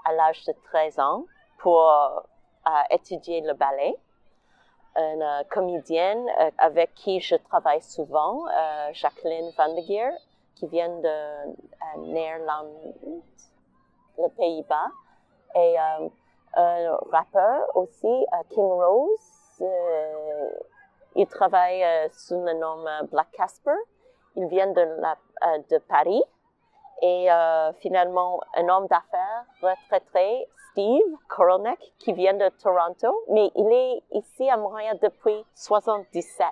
à 0.04 0.12
l'âge 0.12 0.44
de 0.44 0.54
13 0.72 1.00
ans 1.00 1.24
pour 1.58 1.90
euh, 1.90 2.70
étudier 2.90 3.40
le 3.40 3.52
ballet. 3.54 3.94
Une 4.96 5.22
euh, 5.22 5.42
comédienne 5.50 6.24
avec 6.56 6.94
qui 6.94 7.20
je 7.20 7.34
travaille 7.34 7.82
souvent, 7.82 8.46
Jacqueline 8.92 9.50
Van 9.58 9.74
de 9.74 9.80
Geer, 9.82 10.12
qui 10.54 10.66
vient 10.68 10.88
de 10.88 12.06
Néerlande, 12.12 12.94
les 14.16 14.28
Pays-Bas, 14.30 14.90
et 15.54 15.76
un 15.78 16.96
rappeur 17.12 17.76
aussi, 17.76 18.26
King 18.48 18.64
Rose. 18.64 19.62
il 21.14 21.26
travaille 21.26 21.84
sous 22.12 22.42
le 22.42 22.54
nom 22.54 22.82
Black 23.10 23.30
Casper. 23.32 23.76
Il 24.36 24.46
vient 24.48 24.68
de, 24.68 24.84
de 25.70 25.78
Paris 25.78 26.22
et 27.02 27.30
euh, 27.30 27.72
finalement 27.74 28.40
un 28.54 28.68
homme 28.68 28.86
d'affaires 28.86 29.44
retraité, 29.60 30.46
Steve 30.70 31.16
Koronek, 31.28 31.78
qui 31.98 32.12
vient 32.12 32.34
de 32.34 32.48
Toronto, 32.62 33.22
mais 33.30 33.50
il 33.54 33.72
est 33.72 34.02
ici 34.12 34.48
à 34.48 34.56
Montréal 34.56 34.98
depuis 35.02 35.44
77. 35.54 36.46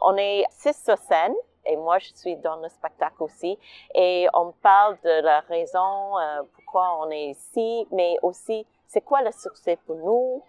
On 0.00 0.16
est 0.16 0.44
six 0.50 0.74
sur 0.84 0.98
scène, 0.98 1.34
et 1.66 1.76
moi 1.76 1.98
je 1.98 2.12
suis 2.14 2.36
dans 2.36 2.56
le 2.56 2.68
spectacle 2.68 3.22
aussi, 3.22 3.58
et 3.94 4.26
on 4.34 4.52
parle 4.62 4.98
de 5.04 5.22
la 5.22 5.40
raison 5.40 6.18
euh, 6.18 6.42
pourquoi 6.54 6.98
on 7.00 7.10
est 7.10 7.30
ici, 7.30 7.86
mais 7.90 8.16
aussi 8.22 8.66
c'est 8.86 9.02
quoi 9.02 9.22
le 9.22 9.32
succès 9.32 9.78
pour 9.86 9.96
nous? 9.96 10.42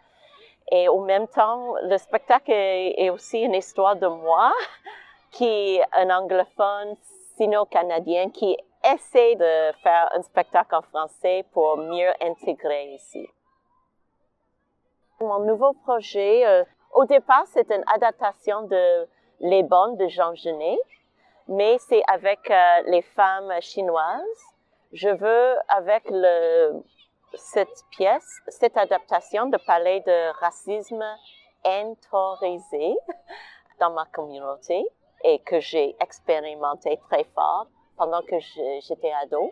Et 0.71 0.89
en 0.89 0.99
même 1.01 1.27
temps, 1.27 1.75
le 1.83 1.97
spectacle 1.97 2.51
est 2.51 3.09
aussi 3.11 3.39
une 3.41 3.53
histoire 3.53 3.95
de 3.95 4.07
moi, 4.07 4.51
qui 5.35 5.45
est 5.45 5.83
un 5.91 6.09
anglophone 6.09 6.95
sino-canadien 7.37 8.29
qui 8.29 8.57
essaie 8.85 9.35
de 9.35 9.73
faire 9.83 10.09
un 10.13 10.21
spectacle 10.21 10.73
en 10.75 10.81
français 10.81 11.45
pour 11.51 11.75
mieux 11.77 12.11
intégrer 12.21 12.93
ici. 12.93 13.27
Mon 15.19 15.39
nouveau 15.39 15.73
projet, 15.73 16.45
euh, 16.45 16.63
au 16.93 17.03
départ, 17.03 17.43
c'est 17.47 17.69
une 17.69 17.83
adaptation 17.93 18.61
de 18.63 19.07
Les 19.41 19.63
Bonnes 19.63 19.97
de 19.97 20.07
Jean 20.07 20.33
Genet, 20.35 20.79
mais 21.49 21.77
c'est 21.79 22.03
avec 22.07 22.49
euh, 22.49 22.81
les 22.85 23.01
femmes 23.01 23.51
chinoises. 23.59 24.41
Je 24.93 25.09
veux, 25.09 25.55
avec 25.67 26.03
cette 27.33 27.83
pièce, 27.91 28.39
cette 28.47 28.77
adaptation, 28.77 29.47
de 29.47 29.57
parler 29.57 29.99
de 30.01 30.39
racisme 30.39 31.03
autorisé 31.65 32.95
dans 33.79 33.89
ma 33.89 34.05
communauté 34.05 34.85
et 35.25 35.39
que 35.39 35.59
j'ai 35.59 35.95
expérimenté 35.99 36.99
très 37.09 37.23
fort 37.35 37.67
pendant 37.97 38.21
que 38.21 38.37
j'étais 38.39 39.11
ado. 39.23 39.51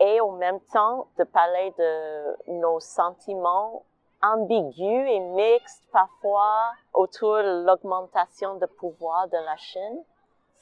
Et 0.00 0.20
en 0.20 0.32
même 0.32 0.60
temps, 0.72 1.08
de 1.18 1.24
parler 1.24 1.74
de 1.76 2.52
nos 2.52 2.78
sentiments 2.78 3.82
ambigu 4.22 5.08
et 5.08 5.20
mixte 5.20 5.84
parfois 5.92 6.72
autour 6.92 7.36
de 7.36 7.64
l'augmentation 7.66 8.56
de 8.56 8.66
pouvoir 8.66 9.28
de 9.28 9.36
la 9.36 9.56
Chine. 9.56 10.04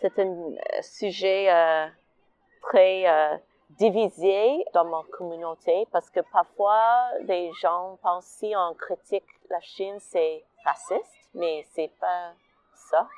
C'est 0.00 0.18
un 0.18 0.26
euh, 0.26 0.82
sujet 0.82 1.50
euh, 1.50 1.86
très 2.62 3.08
euh, 3.08 3.36
divisé 3.70 4.64
dans 4.74 4.84
ma 4.84 5.02
communauté 5.12 5.86
parce 5.90 6.10
que 6.10 6.20
parfois 6.32 7.08
les 7.22 7.50
gens 7.54 7.98
pensent 8.02 8.26
si 8.26 8.54
on 8.56 8.74
critique 8.74 9.26
la 9.48 9.60
Chine 9.60 9.96
c'est 10.00 10.44
raciste, 10.64 11.30
mais 11.34 11.64
c'est 11.72 11.92
pas 12.00 12.32
ça. 12.74 13.08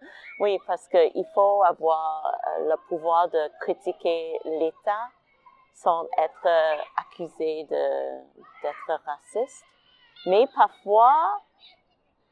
Oui, 0.38 0.58
parce 0.66 0.86
qu'il 0.88 1.26
faut 1.34 1.62
avoir 1.64 2.26
euh, 2.26 2.68
le 2.68 2.76
pouvoir 2.88 3.28
de 3.28 3.50
critiquer 3.60 4.38
l'État 4.44 5.08
sans 5.76 6.04
être 6.18 6.46
euh, 6.46 6.76
accusé 6.96 7.64
d'être 7.64 9.00
raciste. 9.04 9.64
Mais 10.26 10.46
parfois, 10.54 11.40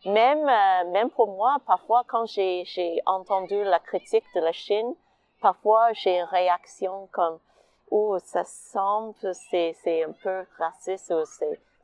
même, 0.07 0.49
euh, 0.49 0.91
même 0.91 1.11
pour 1.11 1.29
moi, 1.29 1.57
parfois 1.67 2.05
quand 2.07 2.27
j'ai, 2.27 3.01
entendu 3.07 3.63
la 3.65 3.79
critique 3.79 4.25
de 4.35 4.41
la 4.41 4.53
Chine, 4.53 4.95
parfois 5.41 5.93
j'ai 5.93 6.19
une 6.19 6.27
réaction 6.27 7.09
comme, 7.13 7.39
oh, 7.91 8.19
ça 8.19 8.45
semble, 8.45 9.15
c'est, 9.51 10.05
un 10.05 10.13
peu 10.13 10.45
raciste 10.59 11.11
ou 11.11 11.25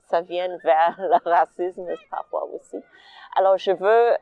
ça 0.08 0.20
vient 0.22 0.56
vers 0.64 0.96
le 0.98 1.30
racisme 1.30 1.86
parfois 2.10 2.44
aussi. 2.44 2.82
Alors 3.36 3.56
je 3.58 3.72
veux 3.72 4.16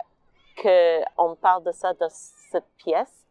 qu'on 0.62 1.36
parle 1.36 1.64
de 1.64 1.72
ça 1.72 1.92
dans 1.94 2.10
cette 2.10 2.68
pièce. 2.76 3.26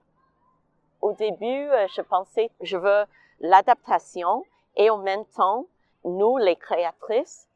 Au 1.02 1.14
début, 1.14 1.70
euh, 1.70 1.88
je 1.96 2.02
pensais, 2.02 2.50
je 2.62 2.78
veux 2.78 3.06
l'adaptation 3.40 4.44
et 4.76 4.90
en 4.90 4.98
même 4.98 5.26
temps, 5.26 5.66
nous, 6.04 6.38
les 6.38 6.56
créatrices, 6.56 7.48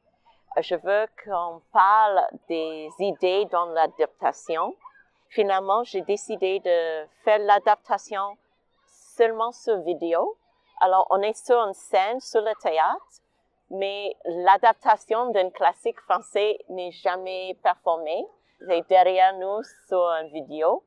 euh, 0.58 0.62
je 0.62 0.76
veux 0.76 1.08
qu'on 1.24 1.62
parle 1.72 2.22
des 2.48 2.90
idées 3.00 3.46
dans 3.46 3.66
l'adaptation. 3.66 4.76
Finalement, 5.30 5.84
j'ai 5.84 6.02
décidé 6.02 6.60
de 6.60 7.08
faire 7.24 7.40
l'adaptation 7.40 8.38
seulement 8.86 9.52
sur 9.52 9.80
vidéo. 9.82 10.38
Alors, 10.82 11.08
on 11.10 11.22
est 11.22 11.34
sur 11.46 11.58
une 11.58 11.74
scène, 11.74 12.20
sur 12.20 12.42
le 12.42 12.54
théâtre, 12.62 13.22
mais 13.70 14.16
l'adaptation 14.26 15.32
d'un 15.32 15.50
classique 15.50 16.00
français 16.02 16.60
n'est 16.70 16.92
jamais 16.92 17.58
performée 17.64 18.26
c'est 18.68 18.88
derrière 18.88 19.38
nous 19.38 19.62
sur 19.88 20.02
une 20.22 20.30
vidéo. 20.30 20.84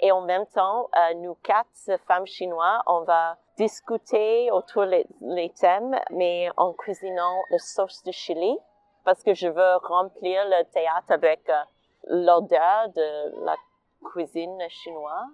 Et 0.00 0.12
en 0.12 0.20
même 0.20 0.46
temps, 0.46 0.88
euh, 0.96 1.14
nous 1.14 1.34
quatre 1.42 1.98
femmes 2.06 2.26
chinoises, 2.26 2.80
on 2.86 3.00
va 3.02 3.38
discuter 3.56 4.50
autour 4.50 4.84
les 4.84 5.50
thèmes, 5.58 5.98
mais 6.10 6.50
en 6.56 6.74
cuisinant 6.74 7.42
la 7.50 7.58
sauce 7.58 8.02
de 8.02 8.12
chili, 8.12 8.58
parce 9.04 9.22
que 9.22 9.32
je 9.32 9.48
veux 9.48 9.76
remplir 9.84 10.44
le 10.46 10.64
théâtre 10.64 11.12
avec 11.12 11.48
euh, 11.48 11.62
l'odeur 12.08 12.90
de 12.90 13.44
la 13.44 13.56
cuisine 14.04 14.58
chinoise. 14.68 15.30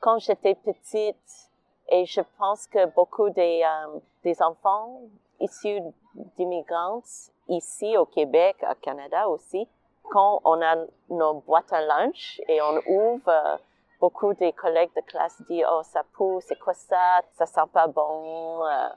Quand 0.00 0.18
j'étais 0.18 0.54
petite, 0.54 1.50
et 1.88 2.04
je 2.04 2.20
pense 2.38 2.66
que 2.66 2.86
beaucoup 2.86 3.30
des, 3.30 3.62
euh, 3.64 3.98
des 4.22 4.42
enfants 4.42 5.00
issus 5.40 5.80
d'immigrants 6.36 7.02
ici 7.48 7.96
au 7.96 8.04
Québec, 8.06 8.56
au 8.68 8.74
Canada 8.74 9.28
aussi, 9.28 9.66
quand 10.10 10.40
on 10.44 10.60
a 10.60 10.76
nos 11.08 11.34
boîtes 11.34 11.72
à 11.72 11.80
lunch 11.80 12.40
et 12.48 12.60
on 12.60 12.82
ouvre, 12.86 13.28
euh, 13.28 13.56
beaucoup 14.00 14.34
des 14.34 14.52
collègues 14.52 14.90
de 14.96 15.02
classe 15.02 15.40
disent 15.48 15.64
Oh, 15.70 15.82
ça 15.84 16.02
pousse, 16.14 16.44
c'est 16.48 16.58
quoi 16.58 16.74
ça? 16.74 17.20
Ça 17.32 17.46
sent 17.46 17.68
pas 17.72 17.86
bon. 17.86 18.64
Euh, 18.64 18.88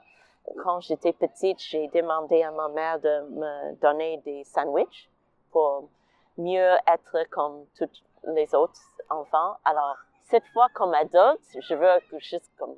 quand 0.62 0.80
j'étais 0.80 1.12
petite, 1.12 1.60
j'ai 1.60 1.88
demandé 1.88 2.42
à 2.42 2.50
ma 2.50 2.68
mère 2.68 2.98
de 2.98 3.20
me 3.30 3.74
donner 3.76 4.18
des 4.18 4.44
sandwichs 4.44 5.08
pour 5.52 5.88
mieux 6.36 6.76
être 6.86 7.24
comme 7.30 7.64
tous 7.78 7.88
les 8.24 8.54
autres 8.54 8.80
enfants. 9.08 9.56
Alors, 9.64 9.96
cette 10.24 10.46
fois, 10.48 10.68
comme 10.74 10.92
adulte, 10.94 11.40
je 11.60 11.74
veux 11.74 12.18
juste 12.18 12.50
comme. 12.58 12.76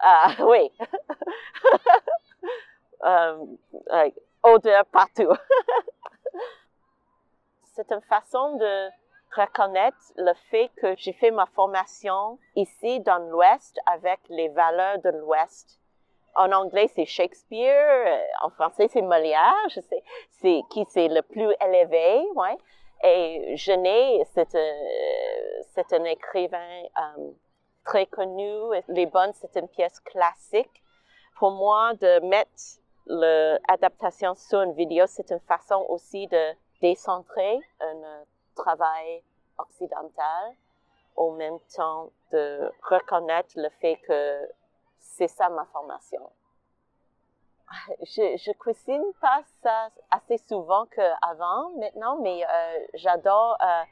Ah, 0.00 0.32
oui. 0.46 0.72
euh, 3.04 3.46
odeur 4.42 4.84
partout. 4.86 5.32
c'est 7.74 7.90
une 7.92 8.00
façon 8.02 8.56
de 8.56 8.88
reconnaître 9.36 9.96
le 10.16 10.32
fait 10.50 10.70
que 10.76 10.94
j'ai 10.96 11.12
fait 11.12 11.30
ma 11.30 11.46
formation 11.46 12.38
ici 12.56 13.00
dans 13.00 13.18
l'Ouest 13.30 13.78
avec 13.86 14.20
les 14.28 14.48
valeurs 14.48 14.98
de 14.98 15.10
l'Ouest. 15.10 15.78
En 16.36 16.52
anglais, 16.52 16.88
c'est 16.94 17.06
Shakespeare. 17.06 18.06
Euh, 18.06 18.46
en 18.46 18.50
français, 18.50 18.88
c'est 18.88 19.02
Molière. 19.02 19.54
Je 19.68 19.80
sais, 19.80 20.02
c'est 20.40 20.62
qui 20.70 20.84
c'est 20.88 21.08
le 21.08 21.22
plus 21.22 21.52
élevé, 21.60 22.24
ouais. 22.34 22.56
Et 23.02 23.56
Genet, 23.56 24.24
c'est 24.34 24.54
un, 24.54 26.00
un 26.00 26.04
écrivain 26.04 26.82
euh, 26.98 27.30
très 27.84 28.06
connu. 28.06 28.52
Les 28.88 29.06
Bonnes, 29.06 29.32
c'est 29.34 29.56
une 29.56 29.68
pièce 29.68 29.98
classique. 30.00 30.82
Pour 31.38 31.52
moi, 31.52 31.94
de 31.94 32.20
mettre 32.20 32.78
l'adaptation 33.06 34.34
sur 34.34 34.60
une 34.60 34.74
vidéo, 34.74 35.06
c'est 35.06 35.30
une 35.30 35.40
façon 35.40 35.84
aussi 35.88 36.26
de 36.26 36.54
décentrer 36.80 37.60
un 37.80 38.24
travail 38.54 39.22
occidental, 39.58 40.54
au 41.16 41.32
même 41.32 41.58
temps 41.76 42.10
de 42.32 42.70
reconnaître 42.82 43.52
le 43.56 43.68
fait 43.80 43.96
que 43.96 44.48
c'est 44.98 45.28
ça 45.28 45.48
ma 45.48 45.64
formation. 45.66 46.30
Je, 48.02 48.36
je 48.36 48.52
cuisine 48.52 49.04
pas 49.20 49.42
ça 49.62 49.90
assez 50.10 50.38
souvent 50.38 50.86
qu'avant 50.86 51.70
maintenant, 51.76 52.16
mais 52.16 52.44
euh, 52.44 52.86
j'adore 52.94 53.56
euh, 53.62 53.82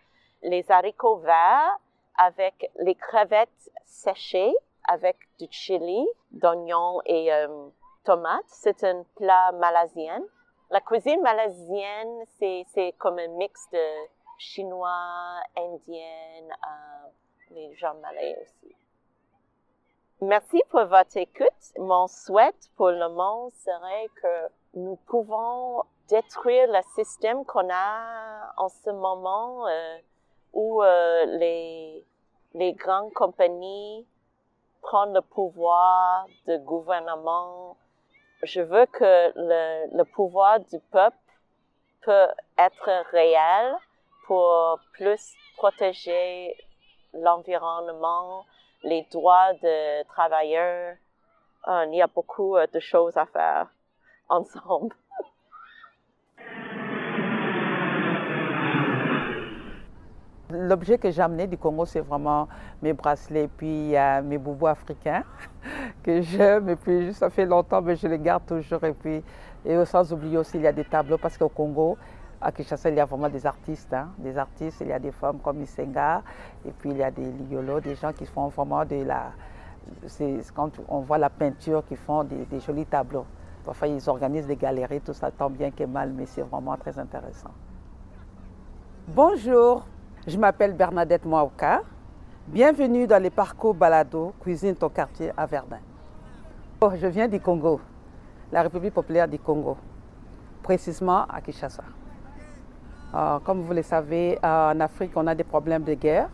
les 0.42 0.68
haricots 0.70 1.18
verts 1.18 1.78
avec 2.16 2.72
les 2.80 2.96
crevettes 2.96 3.70
séchées 3.84 4.52
avec 4.88 5.16
du 5.38 5.46
chili, 5.50 6.08
d'oignons 6.32 7.00
et 7.04 7.32
euh, 7.32 7.68
tomates. 8.04 8.42
C'est 8.46 8.82
un 8.82 9.04
plat 9.16 9.52
malaisien 9.52 10.22
la 10.70 10.80
cuisine 10.80 11.20
malaisienne, 11.22 12.24
c'est 12.38 12.94
comme 12.98 13.18
un 13.18 13.28
mix 13.28 13.68
de 13.72 14.08
chinois, 14.38 15.40
indien, 15.56 16.44
euh, 16.50 17.08
les 17.50 17.74
gens 17.74 17.94
malais 17.94 18.38
aussi. 18.42 18.74
Merci 20.20 20.62
pour 20.70 20.84
votre 20.84 21.16
écoute. 21.16 21.46
Mon 21.78 22.06
souhait 22.06 22.52
pour 22.76 22.90
le 22.90 23.08
monde 23.08 23.52
serait 23.52 24.08
que 24.20 24.48
nous 24.74 24.96
pouvons 25.06 25.84
détruire 26.08 26.66
le 26.68 26.80
système 26.94 27.44
qu'on 27.44 27.68
a 27.70 28.52
en 28.56 28.68
ce 28.68 28.90
moment 28.90 29.66
euh, 29.68 29.98
où 30.52 30.82
euh, 30.82 31.24
les, 31.38 32.04
les 32.54 32.72
grandes 32.74 33.12
compagnies 33.12 34.06
prennent 34.82 35.14
le 35.14 35.22
pouvoir 35.22 36.26
de 36.46 36.56
gouvernement 36.58 37.76
je 38.42 38.60
veux 38.60 38.86
que 38.86 39.32
le, 39.36 40.04
pouvoir 40.04 40.60
du 40.60 40.78
peuple 40.90 41.16
peut 42.02 42.28
être 42.56 43.10
réel 43.10 43.74
pour 44.26 44.78
plus 44.92 45.34
protéger 45.56 46.54
l'environnement, 47.12 48.44
les 48.82 49.06
droits 49.10 49.52
des 49.54 50.02
travailleurs. 50.08 50.96
Euh, 51.66 51.86
il 51.86 51.96
y 51.96 52.02
a 52.02 52.06
beaucoup 52.06 52.56
euh, 52.56 52.66
de 52.72 52.78
choses 52.78 53.16
à 53.16 53.26
faire 53.26 53.68
ensemble. 54.28 54.94
L'objet 60.50 60.96
que 60.96 61.10
j'ai 61.10 61.20
amené 61.20 61.46
du 61.46 61.58
Congo, 61.58 61.84
c'est 61.84 62.00
vraiment 62.00 62.48
mes 62.80 62.94
bracelets, 62.94 63.48
puis 63.48 63.94
euh, 63.94 64.22
mes 64.22 64.38
boubous 64.38 64.68
africains 64.68 65.22
que 66.02 66.22
j'aime. 66.22 66.70
Et 66.70 66.76
puis, 66.76 67.12
ça 67.12 67.28
fait 67.28 67.44
longtemps, 67.44 67.82
mais 67.82 67.96
je 67.96 68.06
les 68.06 68.18
garde 68.18 68.46
toujours. 68.46 68.82
Et 68.84 68.94
puis, 68.94 69.22
et 69.64 69.84
sans 69.84 70.10
oublier 70.12 70.38
aussi, 70.38 70.56
il 70.56 70.62
y 70.62 70.66
a 70.66 70.72
des 70.72 70.84
tableaux, 70.84 71.18
parce 71.18 71.36
qu'au 71.36 71.50
Congo, 71.50 71.98
à 72.40 72.50
Kinshasa, 72.50 72.88
il 72.88 72.96
y 72.96 73.00
a 73.00 73.04
vraiment 73.04 73.28
des 73.28 73.44
artistes. 73.44 73.92
Hein. 73.92 74.08
Des 74.16 74.38
artistes, 74.38 74.80
il 74.80 74.88
y 74.88 74.92
a 74.92 74.98
des 74.98 75.12
femmes 75.12 75.38
comme 75.40 75.60
Isenga, 75.60 76.22
et 76.66 76.70
puis 76.70 76.90
il 76.90 76.96
y 76.96 77.02
a 77.02 77.10
des 77.10 77.30
ligolos, 77.30 77.80
des 77.80 77.94
gens 77.94 78.12
qui 78.14 78.24
font 78.24 78.48
vraiment 78.48 78.84
de 78.86 79.04
la. 79.04 79.32
C'est 80.06 80.38
quand 80.54 80.70
on 80.88 81.00
voit 81.00 81.18
la 81.18 81.30
peinture, 81.30 81.84
qui 81.84 81.96
font 81.96 82.24
des, 82.24 82.46
des 82.46 82.60
jolis 82.60 82.86
tableaux. 82.86 83.26
Parfois, 83.64 83.88
ils 83.88 84.08
organisent 84.08 84.46
des 84.46 84.56
galeries, 84.56 85.02
tout 85.02 85.12
ça, 85.12 85.30
tant 85.30 85.50
bien 85.50 85.70
que 85.70 85.84
mal, 85.84 86.12
mais 86.16 86.24
c'est 86.24 86.42
vraiment 86.42 86.76
très 86.76 86.98
intéressant. 86.98 87.50
Bonjour, 89.08 89.86
je 90.26 90.36
m'appelle 90.36 90.74
Bernadette 90.74 91.24
Mouaouka. 91.24 91.82
Bienvenue 92.46 93.06
dans 93.06 93.22
les 93.22 93.30
parcours 93.30 93.74
balado 93.74 94.32
Cuisine 94.40 94.74
ton 94.74 94.88
quartier 94.88 95.30
à 95.36 95.46
Verdun. 95.46 95.78
Oh, 96.80 96.90
je 96.96 97.06
viens 97.06 97.28
du 97.28 97.40
Congo, 97.40 97.80
la 98.50 98.62
République 98.62 98.94
populaire 98.94 99.28
du 99.28 99.38
Congo, 99.38 99.76
précisément 100.62 101.24
à 101.26 101.40
Kinshasa. 101.40 101.82
Euh, 103.14 103.38
comme 103.40 103.60
vous 103.60 103.72
le 103.72 103.82
savez, 103.82 104.38
en 104.42 104.78
Afrique, 104.80 105.12
on 105.16 105.26
a 105.26 105.34
des 105.34 105.44
problèmes 105.44 105.84
de 105.84 105.94
guerre. 105.94 106.28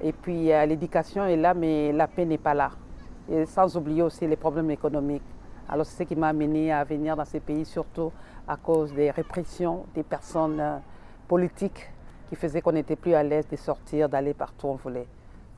Et 0.00 0.12
puis 0.12 0.52
euh, 0.52 0.66
l'éducation 0.66 1.24
est 1.26 1.36
là, 1.36 1.54
mais 1.54 1.92
la 1.92 2.06
paix 2.06 2.24
n'est 2.24 2.38
pas 2.38 2.54
là. 2.54 2.70
Et 3.28 3.46
sans 3.46 3.76
oublier 3.76 4.02
aussi 4.02 4.26
les 4.26 4.36
problèmes 4.36 4.70
économiques. 4.70 5.22
Alors 5.68 5.84
c'est 5.84 6.04
ce 6.04 6.08
qui 6.08 6.16
m'a 6.16 6.28
amené 6.28 6.72
à 6.72 6.84
venir 6.84 7.16
dans 7.16 7.24
ces 7.24 7.40
pays, 7.40 7.64
surtout 7.64 8.12
à 8.46 8.56
cause 8.56 8.92
des 8.92 9.10
répressions 9.10 9.84
des 9.94 10.04
personnes 10.04 10.60
euh, 10.60 10.76
politiques 11.26 11.90
qui 12.28 12.36
faisaient 12.36 12.60
qu'on 12.60 12.72
n'était 12.72 12.96
plus 12.96 13.14
à 13.14 13.22
l'aise 13.22 13.46
de 13.48 13.56
sortir, 13.56 14.08
d'aller 14.08 14.34
partout 14.34 14.66
où 14.68 14.70
on 14.70 14.74
voulait. 14.74 15.06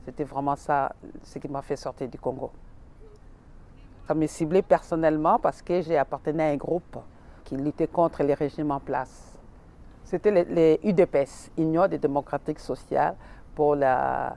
C'était 0.05 0.23
vraiment 0.23 0.55
ça 0.55 0.91
ce 1.23 1.39
qui 1.39 1.47
m'a 1.47 1.61
fait 1.61 1.75
sortir 1.75 2.07
du 2.07 2.17
Congo. 2.17 2.51
Ça 4.07 4.15
me 4.15 4.25
ciblé 4.25 4.61
personnellement 4.61 5.37
parce 5.37 5.61
que 5.61 5.81
j'ai 5.81 5.97
appartenu 5.97 6.41
à 6.41 6.45
un 6.47 6.55
groupe 6.55 6.97
qui 7.43 7.55
luttait 7.55 7.87
contre 7.87 8.23
les 8.23 8.33
régimes 8.33 8.71
en 8.71 8.79
place. 8.79 9.37
C'était 10.03 10.31
les, 10.43 10.79
UDPS, 10.83 11.51
Union 11.57 11.87
des 11.87 11.99
démocratiques 11.99 12.59
sociales 12.59 13.15
pour 13.53 13.75
la, 13.75 14.35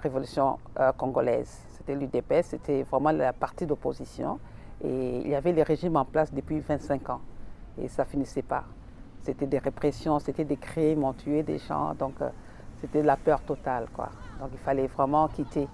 révolution 0.00 0.58
euh, 0.78 0.92
congolaise. 0.92 1.58
C'était 1.76 1.96
l'UDPS, 1.96 2.50
c'était 2.50 2.82
vraiment 2.84 3.10
la 3.10 3.32
partie 3.32 3.66
d'opposition. 3.66 4.38
Et 4.84 5.18
il 5.18 5.28
y 5.28 5.34
avait 5.34 5.52
les 5.52 5.64
régimes 5.64 5.96
en 5.96 6.04
place 6.04 6.32
depuis 6.32 6.60
25 6.60 7.10
ans. 7.10 7.20
Et 7.78 7.88
ça 7.88 8.04
finissait 8.04 8.42
pas. 8.42 8.64
C'était 9.22 9.46
des 9.46 9.58
répressions, 9.58 10.18
c'était 10.18 10.44
des 10.44 10.56
crimes, 10.56 11.04
on 11.04 11.12
tuait 11.12 11.42
des 11.42 11.58
gens. 11.58 11.94
Donc 11.94 12.14
euh, 12.20 12.30
c'était 12.80 13.02
la 13.02 13.16
peur 13.16 13.40
totale. 13.42 13.86
Quoi. 13.94 14.08
Donc 14.40 14.50
il 14.52 14.58
fallait 14.58 14.86
vraiment 14.86 15.28
quitter. 15.28 15.68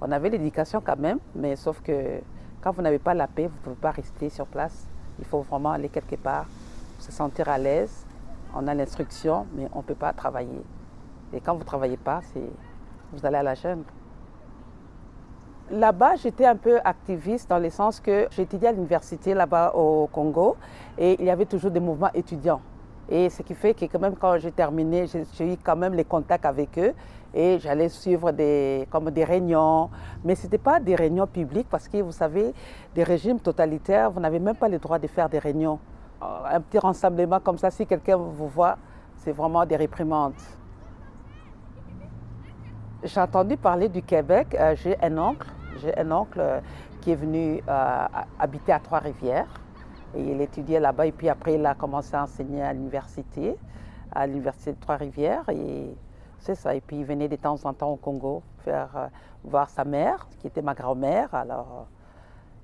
On 0.00 0.10
avait 0.12 0.30
l'éducation 0.30 0.80
quand 0.80 0.98
même, 0.98 1.18
mais 1.34 1.56
sauf 1.56 1.80
que 1.80 2.20
quand 2.60 2.72
vous 2.72 2.82
n'avez 2.82 2.98
pas 2.98 3.14
la 3.14 3.26
paix, 3.26 3.46
vous 3.46 3.56
ne 3.56 3.62
pouvez 3.62 3.76
pas 3.76 3.90
rester 3.90 4.28
sur 4.30 4.46
place. 4.46 4.86
Il 5.18 5.24
faut 5.24 5.42
vraiment 5.42 5.70
aller 5.72 5.88
quelque 5.88 6.16
part, 6.16 6.46
se 6.98 7.12
sentir 7.12 7.48
à 7.48 7.58
l'aise. 7.58 8.06
On 8.54 8.66
a 8.68 8.74
l'instruction, 8.74 9.46
mais 9.54 9.68
on 9.72 9.78
ne 9.78 9.82
peut 9.82 9.94
pas 9.94 10.12
travailler. 10.12 10.62
Et 11.32 11.40
quand 11.40 11.54
vous 11.54 11.60
ne 11.60 11.64
travaillez 11.64 11.96
pas, 11.96 12.20
vous 13.12 13.26
allez 13.26 13.36
à 13.36 13.42
la 13.42 13.54
jungle. 13.54 13.84
Là-bas, 15.70 16.16
j'étais 16.16 16.44
un 16.44 16.56
peu 16.56 16.78
activiste 16.84 17.48
dans 17.48 17.58
le 17.58 17.70
sens 17.70 17.98
que 17.98 18.28
j'étudiais 18.30 18.68
à 18.68 18.72
l'université 18.72 19.32
là-bas 19.32 19.72
au 19.74 20.06
Congo 20.12 20.56
et 20.98 21.16
il 21.18 21.24
y 21.24 21.30
avait 21.30 21.46
toujours 21.46 21.70
des 21.70 21.80
mouvements 21.80 22.12
étudiants. 22.12 22.60
Et 23.08 23.30
ce 23.30 23.42
qui 23.42 23.54
fait 23.54 23.72
que 23.72 23.86
quand 23.86 23.98
même 23.98 24.14
quand 24.14 24.38
j'ai 24.38 24.52
terminé, 24.52 25.06
j'ai 25.06 25.52
eu 25.52 25.56
quand 25.62 25.76
même 25.76 25.94
les 25.94 26.04
contacts 26.04 26.44
avec 26.44 26.78
eux 26.78 26.92
et 27.32 27.58
j'allais 27.58 27.88
suivre 27.88 28.30
des, 28.30 28.86
comme 28.90 29.10
des 29.10 29.24
réunions. 29.24 29.88
Mais 30.22 30.34
ce 30.34 30.44
n'était 30.44 30.58
pas 30.58 30.80
des 30.80 30.94
réunions 30.94 31.26
publiques 31.26 31.68
parce 31.70 31.88
que 31.88 31.96
vous 32.02 32.12
savez, 32.12 32.52
des 32.94 33.02
régimes 33.02 33.40
totalitaires, 33.40 34.10
vous 34.10 34.20
n'avez 34.20 34.40
même 34.40 34.56
pas 34.56 34.68
le 34.68 34.78
droit 34.78 34.98
de 34.98 35.06
faire 35.06 35.30
des 35.30 35.38
réunions. 35.38 35.78
Un 36.20 36.60
petit 36.60 36.78
rassemblement 36.78 37.40
comme 37.40 37.58
ça, 37.58 37.70
si 37.70 37.86
quelqu'un 37.86 38.16
vous 38.16 38.48
voit, 38.48 38.76
c'est 39.16 39.32
vraiment 39.32 39.64
des 39.64 39.76
réprimandes. 39.76 40.34
J'ai 43.02 43.20
entendu 43.20 43.58
parler 43.58 43.90
du 43.90 44.00
Québec. 44.00 44.56
Euh, 44.58 44.74
j'ai 44.76 44.96
un 45.02 45.18
oncle, 45.18 45.46
j'ai 45.80 45.96
un 45.98 46.10
oncle 46.12 46.40
euh, 46.40 46.60
qui 47.00 47.12
est 47.12 47.16
venu 47.16 47.62
euh, 47.68 48.06
habiter 48.38 48.72
à 48.72 48.80
Trois-Rivières. 48.80 49.48
Et 50.16 50.22
il 50.22 50.40
étudiait 50.40 50.80
là-bas 50.80 51.06
et 51.06 51.12
puis 51.12 51.28
après 51.28 51.54
il 51.54 51.66
a 51.66 51.74
commencé 51.74 52.14
à 52.14 52.22
enseigner 52.22 52.62
à 52.62 52.72
l'université, 52.72 53.56
à 54.12 54.26
l'université 54.26 54.72
de 54.72 54.80
Trois-Rivières. 54.80 55.48
Et 55.48 55.94
c'est 56.38 56.54
ça. 56.54 56.74
Et 56.74 56.80
puis 56.80 56.98
il 56.98 57.04
venait 57.04 57.28
de 57.28 57.36
temps 57.36 57.58
en 57.64 57.72
temps 57.72 57.90
au 57.90 57.96
Congo 57.96 58.42
faire 58.58 59.10
voir 59.42 59.68
sa 59.70 59.84
mère, 59.84 60.28
qui 60.38 60.46
était 60.46 60.62
ma 60.62 60.74
grand-mère. 60.74 61.34
Alors, 61.34 61.88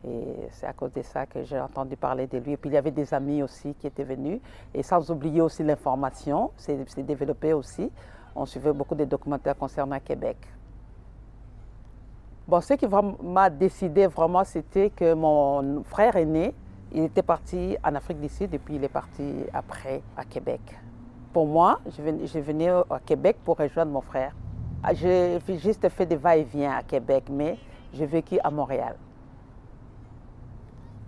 et 0.07 0.49
c'est 0.53 0.67
à 0.67 0.73
cause 0.73 0.93
de 0.93 1.03
ça 1.03 1.27
que 1.27 1.43
j'ai 1.43 1.61
entendu 1.61 1.97
parler 1.97 2.29
de 2.29 2.39
lui. 2.39 2.53
Et 2.53 2.57
puis 2.57 2.71
il 2.71 2.75
y 2.75 2.79
avait 2.79 2.93
des 2.93 3.13
amis 3.13 3.43
aussi 3.43 3.75
qui 3.75 3.89
étaient 3.89 4.05
venus. 4.05 4.41
Et 4.73 4.85
sans 4.85 5.11
oublier 5.11 5.41
aussi 5.41 5.65
l'information, 5.65 6.53
c'est 6.57 7.03
développé 7.05 7.53
aussi 7.53 7.91
on 8.35 8.47
suivait 8.47 8.73
beaucoup 8.73 8.95
de 8.95 9.05
documentaires 9.05 9.57
concernant 9.57 9.99
Québec. 10.01 10.37
Bon, 12.51 12.61
ce 12.61 12.75
qui 12.75 12.85
m'a 13.23 13.49
décidé 13.49 14.09
vraiment, 14.09 14.43
c'était 14.43 14.91
que 14.91 15.15
mon 15.15 15.85
frère 15.85 16.17
aîné, 16.17 16.53
il 16.91 17.05
était 17.05 17.23
parti 17.23 17.77
en 17.85 17.95
Afrique 17.95 18.21
du 18.21 18.29
Sud 18.29 18.53
et 18.53 18.59
puis 18.59 18.75
il 18.75 18.83
est 18.83 18.89
parti 18.89 19.45
après 19.53 20.03
à 20.17 20.25
Québec. 20.25 20.61
Pour 21.33 21.47
moi, 21.47 21.79
je 21.87 22.41
venais, 22.41 22.69
à 22.69 22.99
Québec 23.07 23.37
pour 23.45 23.57
rejoindre 23.57 23.93
mon 23.93 24.01
frère. 24.01 24.35
J'ai 24.95 25.39
juste 25.59 25.89
fait 25.91 26.07
des 26.07 26.17
va-et-vient 26.17 26.73
à 26.73 26.83
Québec, 26.83 27.27
mais 27.31 27.57
j'ai 27.93 28.07
vécu 28.07 28.41
à 28.43 28.51
Montréal. 28.51 28.97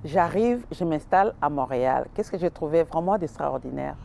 J'arrive, 0.05 0.65
je 0.71 0.85
m'installe 0.85 1.35
à 1.43 1.51
Montréal. 1.51 2.07
Qu'est-ce 2.15 2.31
que 2.31 2.39
j'ai 2.39 2.53
trouvé 2.53 2.85
vraiment 2.85 3.19
d'extraordinaire? 3.19 3.97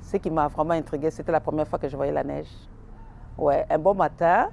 Ce 0.00 0.16
qui 0.16 0.32
m'a 0.32 0.48
vraiment 0.48 0.74
intrigué, 0.74 1.12
c'était 1.12 1.30
la 1.30 1.38
première 1.38 1.68
fois 1.68 1.78
que 1.78 1.86
je 1.86 1.96
voyais 1.96 2.10
la 2.10 2.24
neige. 2.24 2.50
Un 3.38 3.78
bon 3.78 3.94
matin, 3.94 4.50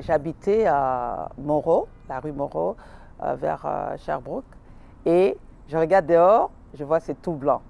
j'habitais 0.00 0.66
à 0.66 1.30
Moreau, 1.38 1.86
la 2.08 2.18
rue 2.18 2.32
Moreau, 2.32 2.76
euh, 3.22 3.34
vers 3.36 3.62
euh, 3.64 3.96
Sherbrooke, 3.98 4.44
et 5.06 5.38
je 5.68 5.76
regarde 5.76 6.06
dehors, 6.06 6.50
je 6.74 6.84
vois 6.84 7.00
c'est 7.00 7.14
tout 7.22 7.32
blanc. 7.32 7.62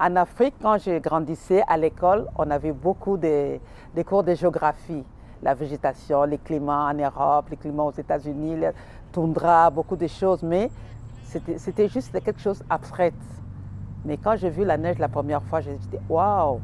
En 0.00 0.16
Afrique, 0.16 0.54
quand 0.62 0.78
je 0.78 0.98
grandissais 0.98 1.62
à 1.66 1.76
l'école, 1.76 2.28
on 2.38 2.48
avait 2.50 2.72
beaucoup 2.72 3.16
de, 3.16 3.58
cours 4.06 4.22
de 4.22 4.34
géographie, 4.34 5.04
la 5.42 5.52
végétation, 5.52 6.22
les 6.24 6.38
climats 6.38 6.88
en 6.90 6.94
Europe, 6.94 7.46
les 7.50 7.56
climats 7.56 7.82
aux 7.82 7.92
États-Unis, 7.92 8.64
toundra, 9.10 9.68
beaucoup 9.68 9.96
de 9.96 10.06
choses, 10.06 10.42
mais 10.42 10.70
c'était 11.24 11.88
juste 11.88 12.12
quelque 12.22 12.40
chose 12.40 12.62
abstrait. 12.70 13.12
Mais 14.04 14.16
quand 14.16 14.36
j'ai 14.36 14.50
vu 14.50 14.64
la 14.64 14.78
neige 14.78 14.98
la 14.98 15.08
première 15.08 15.42
fois, 15.42 15.60
j'ai 15.60 15.74
dit 15.74 15.98
waouh! 16.08 16.60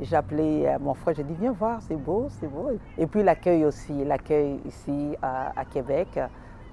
J'ai 0.00 0.16
appelé 0.16 0.64
euh, 0.66 0.78
mon 0.80 0.94
frère, 0.94 1.14
j'ai 1.14 1.24
dit 1.24 1.34
viens 1.34 1.52
voir, 1.52 1.82
c'est 1.82 1.96
beau, 1.96 2.26
c'est 2.28 2.48
beau. 2.48 2.70
Et 2.96 3.06
puis 3.06 3.22
l'accueil 3.22 3.64
aussi, 3.64 4.04
l'accueil 4.04 4.60
ici 4.64 5.16
à, 5.20 5.64
Québec. 5.70 6.18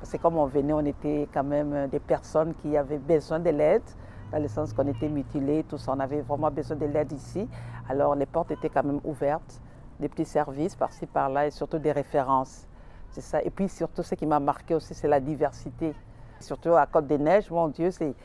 C'est 0.03 0.17
comme 0.17 0.37
on 0.37 0.45
venait, 0.45 0.71
on 0.71 0.85
était 0.85 1.27
quand 1.33 1.43
même 1.43 1.87
des 1.87 1.99
personnes 1.99 2.53
qui 2.55 2.77
avaient 2.77 2.97
besoin 2.97 3.39
de 3.39 3.49
l'aide, 3.49 3.83
dans 4.31 4.41
le 4.41 4.47
sens 4.47 4.71
qu'on 4.71 4.87
était 4.87 5.09
mutilés, 5.09 5.65
tout 5.67 5.77
ça, 5.77 5.91
on 5.93 5.99
avait 5.99 6.21
vraiment 6.21 6.49
besoin 6.49 6.77
de 6.77 6.85
l'aide 6.85 7.11
ici. 7.11 7.49
Alors 7.89 8.15
les 8.15 8.25
portes 8.25 8.51
étaient 8.51 8.69
quand 8.69 8.83
même 8.83 9.01
ouvertes, 9.03 9.59
des 9.99 10.07
petits 10.07 10.25
services 10.25 10.75
par-ci, 10.75 11.05
par-là, 11.05 11.47
et 11.47 11.51
surtout 11.51 11.79
des 11.79 11.91
références. 11.91 12.65
C'est 13.11 13.21
ça. 13.21 13.41
Et 13.43 13.49
puis 13.49 13.67
surtout, 13.67 14.03
ce 14.03 14.15
qui 14.15 14.25
m'a 14.25 14.39
marqué 14.39 14.75
aussi, 14.75 14.93
c'est 14.93 15.07
la 15.07 15.19
diversité. 15.19 15.93
Surtout 16.39 16.75
à 16.75 16.85
Côte 16.85 17.07
des 17.07 17.17
Neiges, 17.17 17.51
mon 17.51 17.67
Dieu, 17.67 17.91
c'est 17.91 18.15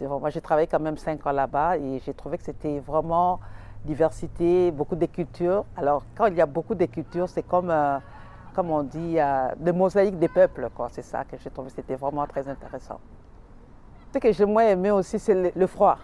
moi, 0.00 0.30
j'ai 0.30 0.40
travaillé 0.40 0.68
quand 0.68 0.78
même 0.78 0.96
cinq 0.96 1.26
ans 1.26 1.32
là-bas 1.32 1.76
et 1.76 2.00
j'ai 2.04 2.14
trouvé 2.14 2.38
que 2.38 2.44
c'était 2.44 2.78
vraiment 2.78 3.40
diversité, 3.88 4.70
beaucoup 4.70 4.96
de 4.96 5.06
cultures. 5.06 5.64
Alors, 5.76 6.02
quand 6.14 6.26
il 6.26 6.34
y 6.34 6.40
a 6.40 6.46
beaucoup 6.46 6.74
de 6.74 6.84
cultures, 6.84 7.28
c'est 7.28 7.42
comme, 7.42 7.70
euh, 7.70 7.98
comme 8.54 8.70
on 8.70 8.82
dit, 8.82 9.18
euh, 9.18 9.48
de 9.58 9.72
mosaïque 9.72 10.18
des 10.18 10.28
peuples. 10.28 10.68
C'est 10.90 11.02
ça 11.02 11.24
que 11.24 11.36
j'ai 11.42 11.50
trouvé, 11.50 11.70
c'était 11.70 11.96
vraiment 11.96 12.26
très 12.26 12.46
intéressant. 12.46 13.00
Ce 14.12 14.18
que 14.18 14.32
j'ai 14.32 14.44
moins 14.44 14.68
aimé 14.68 14.90
aussi, 14.90 15.18
c'est 15.18 15.52
le, 15.54 15.66
froid. 15.66 15.98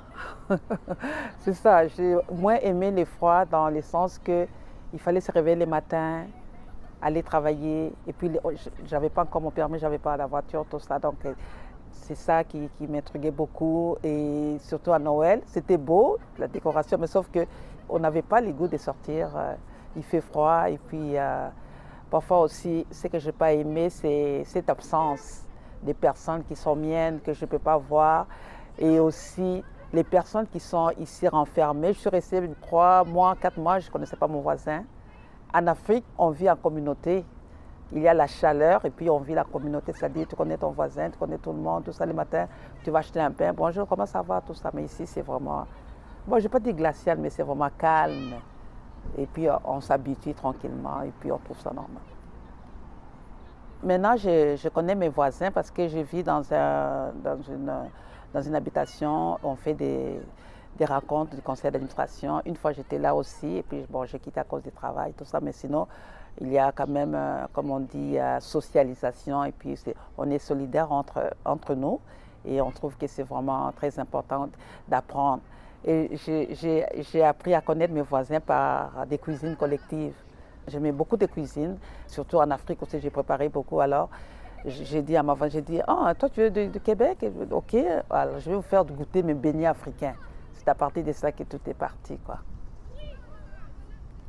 c'est 1.40 1.54
ça, 1.54 1.86
j'ai 1.88 2.16
moins 2.32 2.56
aimé 2.56 2.90
le 2.90 3.04
froid 3.04 3.44
dans 3.44 3.68
le 3.68 3.82
sens 3.82 4.18
que 4.18 4.46
il 4.92 5.00
fallait 5.00 5.20
se 5.20 5.32
réveiller 5.32 5.56
le 5.56 5.66
matin, 5.66 6.24
aller 7.02 7.22
travailler, 7.22 7.92
et 8.06 8.12
puis 8.12 8.30
j'avais 8.86 9.08
pas 9.10 9.22
encore 9.22 9.42
mon 9.42 9.50
permis, 9.50 9.78
j'avais 9.78 9.98
pas 9.98 10.16
la 10.16 10.26
voiture, 10.26 10.64
tout 10.70 10.78
ça. 10.78 10.98
Donc, 10.98 11.16
c'est 11.90 12.14
ça 12.14 12.44
qui, 12.44 12.68
qui 12.76 12.86
m'intriguait 12.86 13.30
beaucoup. 13.30 13.96
Et 14.04 14.56
surtout 14.60 14.92
à 14.92 14.98
Noël, 14.98 15.40
c'était 15.46 15.78
beau, 15.78 16.18
la 16.38 16.46
décoration, 16.46 16.98
mais 17.00 17.06
sauf 17.06 17.26
qu'on 17.86 17.98
n'avait 17.98 18.22
pas 18.22 18.40
le 18.40 18.52
goût 18.52 18.68
de 18.68 18.76
sortir. 18.76 19.30
Euh, 19.36 19.54
il 19.96 20.02
fait 20.02 20.20
froid. 20.20 20.64
Et 20.68 20.78
puis, 20.78 21.16
euh, 21.16 21.48
parfois 22.10 22.40
aussi, 22.40 22.86
ce 22.90 23.08
que 23.08 23.18
je 23.18 23.26
n'ai 23.26 23.32
pas 23.32 23.52
aimé, 23.52 23.90
c'est 23.90 24.42
cette 24.44 24.68
absence 24.68 25.44
des 25.82 25.94
personnes 25.94 26.44
qui 26.44 26.56
sont 26.56 26.76
miennes, 26.76 27.20
que 27.20 27.32
je 27.32 27.44
ne 27.44 27.50
peux 27.50 27.58
pas 27.58 27.76
voir. 27.76 28.26
Et 28.78 28.98
aussi, 28.98 29.62
les 29.92 30.04
personnes 30.04 30.46
qui 30.46 30.60
sont 30.60 30.90
ici 30.98 31.28
renfermées. 31.28 31.92
Je 31.92 32.00
suis 32.00 32.10
restée 32.10 32.42
trois 32.62 33.04
mois, 33.04 33.36
quatre 33.36 33.58
mois, 33.58 33.78
je 33.78 33.86
ne 33.86 33.92
connaissais 33.92 34.16
pas 34.16 34.26
mon 34.26 34.40
voisin. 34.40 34.82
En 35.52 35.66
Afrique, 35.68 36.04
on 36.18 36.30
vit 36.30 36.50
en 36.50 36.56
communauté 36.56 37.24
il 37.92 38.02
y 38.02 38.08
a 38.08 38.14
la 38.14 38.26
chaleur 38.26 38.84
et 38.84 38.90
puis 38.90 39.08
on 39.08 39.18
vit 39.18 39.34
la 39.34 39.44
communauté, 39.44 39.92
c'est-à-dire 39.92 40.26
tu 40.26 40.34
connais 40.34 40.56
ton 40.56 40.70
voisin, 40.70 41.10
tu 41.10 41.18
connais 41.18 41.38
tout 41.38 41.52
le 41.52 41.58
monde, 41.58 41.84
tout 41.84 41.92
ça 41.92 42.04
le 42.04 42.12
matin, 42.12 42.48
tu 42.82 42.90
vas 42.90 42.98
acheter 42.98 43.20
un 43.20 43.30
pain, 43.30 43.52
bonjour, 43.52 43.86
comment 43.86 44.06
ça 44.06 44.22
va, 44.22 44.40
tout 44.40 44.54
ça? 44.54 44.70
Mais 44.74 44.84
ici, 44.84 45.06
c'est 45.06 45.22
vraiment, 45.22 45.66
bon, 46.26 46.38
je 46.38 46.44
n'ai 46.44 46.48
pas 46.48 46.60
dit 46.60 46.72
glacial, 46.72 47.18
mais 47.18 47.30
c'est 47.30 47.42
vraiment 47.42 47.70
calme. 47.76 48.34
Et 49.18 49.26
puis 49.26 49.46
on 49.64 49.80
s'habitue 49.80 50.34
tranquillement 50.34 51.02
et 51.02 51.12
puis 51.20 51.30
on 51.30 51.38
trouve 51.38 51.60
ça 51.60 51.70
normal. 51.70 52.02
Maintenant, 53.82 54.16
je, 54.16 54.68
connais 54.70 54.94
mes 54.94 55.10
voisins 55.10 55.50
parce 55.50 55.70
que 55.70 55.88
je 55.88 55.98
vis 55.98 56.22
dans, 56.22 56.42
un, 56.54 57.12
dans, 57.22 57.40
une, 57.42 57.70
dans 58.32 58.40
une 58.40 58.54
habitation, 58.54 59.38
on 59.42 59.56
fait 59.56 59.74
des, 59.74 60.18
des 60.78 60.84
rencontres 60.86 61.36
du 61.36 61.42
conseil 61.42 61.70
d'administration. 61.70 62.40
Une 62.46 62.56
fois, 62.56 62.72
j'étais 62.72 62.98
là 62.98 63.14
aussi, 63.14 63.58
et 63.58 63.62
puis 63.62 63.84
bon, 63.90 64.06
j'ai 64.06 64.18
quitté 64.18 64.40
à 64.40 64.44
cause 64.44 64.62
du 64.62 64.72
travail, 64.72 65.12
tout 65.12 65.26
ça, 65.26 65.38
mais 65.40 65.52
sinon, 65.52 65.86
il 66.40 66.48
y 66.50 66.58
a 66.58 66.72
quand 66.72 66.88
même, 66.88 67.14
euh, 67.14 67.46
comme 67.52 67.70
on 67.70 67.80
dit, 67.80 68.18
euh, 68.18 68.40
socialisation, 68.40 69.44
et 69.44 69.52
puis 69.52 69.78
on 70.18 70.30
est 70.30 70.38
solidaires 70.38 70.90
entre, 70.90 71.34
entre 71.44 71.74
nous, 71.74 72.00
et 72.44 72.60
on 72.60 72.70
trouve 72.70 72.96
que 72.96 73.06
c'est 73.06 73.22
vraiment 73.22 73.70
très 73.72 73.98
important 73.98 74.48
d'apprendre. 74.88 75.42
Et 75.86 76.16
j'ai 77.02 77.22
appris 77.22 77.54
à 77.54 77.60
connaître 77.60 77.92
mes 77.92 78.02
voisins 78.02 78.40
par 78.40 79.06
des 79.06 79.18
cuisines 79.18 79.56
collectives. 79.56 80.14
J'aimais 80.66 80.92
beaucoup 80.92 81.18
de 81.18 81.26
cuisines, 81.26 81.76
surtout 82.06 82.38
en 82.38 82.50
Afrique 82.50 82.82
aussi, 82.82 82.98
j'ai 82.98 83.10
préparé 83.10 83.50
beaucoup 83.50 83.80
alors. 83.80 84.08
J'ai 84.64 85.02
dit 85.02 85.14
à 85.14 85.22
ma 85.22 85.36
femme, 85.36 85.50
j'ai 85.50 85.60
dit, 85.60 85.78
ah, 85.86 86.14
toi 86.18 86.30
tu 86.30 86.40
es 86.40 86.50
de, 86.50 86.78
Québec 86.78 87.18
Ok, 87.50 87.76
alors 88.08 88.38
je 88.38 88.48
vais 88.48 88.56
vous 88.56 88.62
faire 88.62 88.82
goûter 88.82 89.22
mes 89.22 89.34
beignets 89.34 89.66
africains. 89.66 90.14
C'est 90.54 90.66
à 90.68 90.74
partir 90.74 91.04
de 91.04 91.12
ça 91.12 91.32
que 91.32 91.42
tout 91.42 91.60
est 91.66 91.74
parti, 91.74 92.16
quoi. 92.24 92.38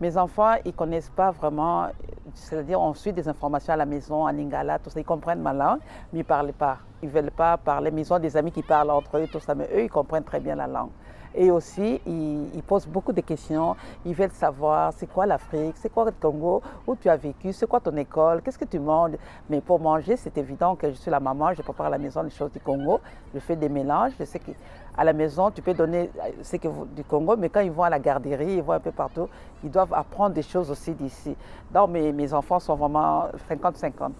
Mes 0.01 0.17
enfants, 0.17 0.55
ils 0.65 0.71
ne 0.71 0.73
connaissent 0.73 1.09
pas 1.09 1.31
vraiment, 1.31 1.87
c'est-à-dire 2.33 2.81
on 2.81 2.93
suit 2.93 3.13
des 3.13 3.29
informations 3.29 3.71
à 3.71 3.77
la 3.77 3.85
maison, 3.85 4.27
en 4.27 4.31
lingala, 4.31 4.77
tout 4.77 4.89
ça, 4.89 4.99
ils 4.99 5.05
comprennent 5.05 5.41
ma 5.41 5.53
langue, 5.53 5.79
mais 6.11 6.19
ils 6.19 6.23
ne 6.23 6.27
parlent 6.27 6.51
pas. 6.51 6.79
Ils 7.01 7.07
ne 7.07 7.13
veulent 7.13 7.31
pas 7.31 7.55
parler, 7.55 7.91
mais 7.91 8.01
ils 8.01 8.13
ont 8.13 8.19
des 8.19 8.35
amis 8.35 8.51
qui 8.51 8.61
parlent 8.61 8.91
entre 8.91 9.17
eux, 9.17 9.27
tout 9.31 9.39
ça, 9.39 9.55
mais 9.55 9.69
eux, 9.73 9.83
ils 9.83 9.89
comprennent 9.89 10.25
très 10.25 10.41
bien 10.41 10.55
la 10.55 10.67
langue. 10.67 10.89
Et 11.37 11.51
aussi, 11.51 12.01
ils, 12.05 12.63
posent 12.65 12.87
beaucoup 12.87 13.11
de 13.11 13.21
questions. 13.21 13.75
Ils 14.05 14.13
veulent 14.13 14.31
savoir 14.31 14.93
c'est 14.93 15.07
quoi 15.07 15.25
l'Afrique, 15.25 15.75
c'est 15.77 15.91
quoi 15.91 16.05
le 16.05 16.11
Congo, 16.11 16.61
où 16.87 16.95
tu 16.95 17.09
as 17.09 17.17
vécu, 17.17 17.51
c'est 17.51 17.67
quoi 17.67 17.79
ton 17.81 17.95
école, 17.97 18.41
qu'est-ce 18.41 18.57
que 18.57 18.65
tu 18.65 18.79
manges. 18.79 19.17
Mais 19.49 19.59
pour 19.59 19.79
manger, 19.79 20.15
c'est 20.15 20.37
évident 20.37 20.75
que 20.75 20.89
je 20.89 20.95
suis 20.95 21.11
la 21.11 21.19
maman, 21.19 21.53
je 21.53 21.61
prépare 21.61 21.87
à 21.87 21.89
la 21.89 21.97
maison 21.97 22.23
les 22.23 22.29
choses 22.29 22.51
du 22.51 22.59
Congo, 22.59 23.01
je 23.33 23.39
fais 23.39 23.55
des 23.55 23.69
mélanges. 23.69 24.13
Je 24.17 24.23
sais 24.23 24.39
qu'à 24.39 25.03
la 25.03 25.13
maison, 25.13 25.51
tu 25.51 25.61
peux 25.61 25.73
donner 25.73 26.09
ce 26.41 26.55
que 26.55 26.69
du 26.95 27.03
Congo, 27.03 27.35
mais 27.37 27.49
quand 27.49 27.61
ils 27.61 27.71
vont 27.71 27.83
à 27.83 27.89
la 27.89 27.99
garderie, 27.99 28.53
ils 28.53 28.63
vont 28.63 28.73
un 28.73 28.79
peu 28.79 28.91
partout, 28.91 29.27
ils 29.63 29.71
doivent 29.71 29.93
apprendre 29.93 30.33
des 30.33 30.43
choses 30.43 30.71
aussi 30.71 30.93
d'ici. 30.93 31.35
Donc 31.73 31.89
mes, 31.89 32.13
mes 32.13 32.33
enfants 32.33 32.59
sont 32.59 32.75
vraiment 32.75 33.27
50-50%. 33.49 34.11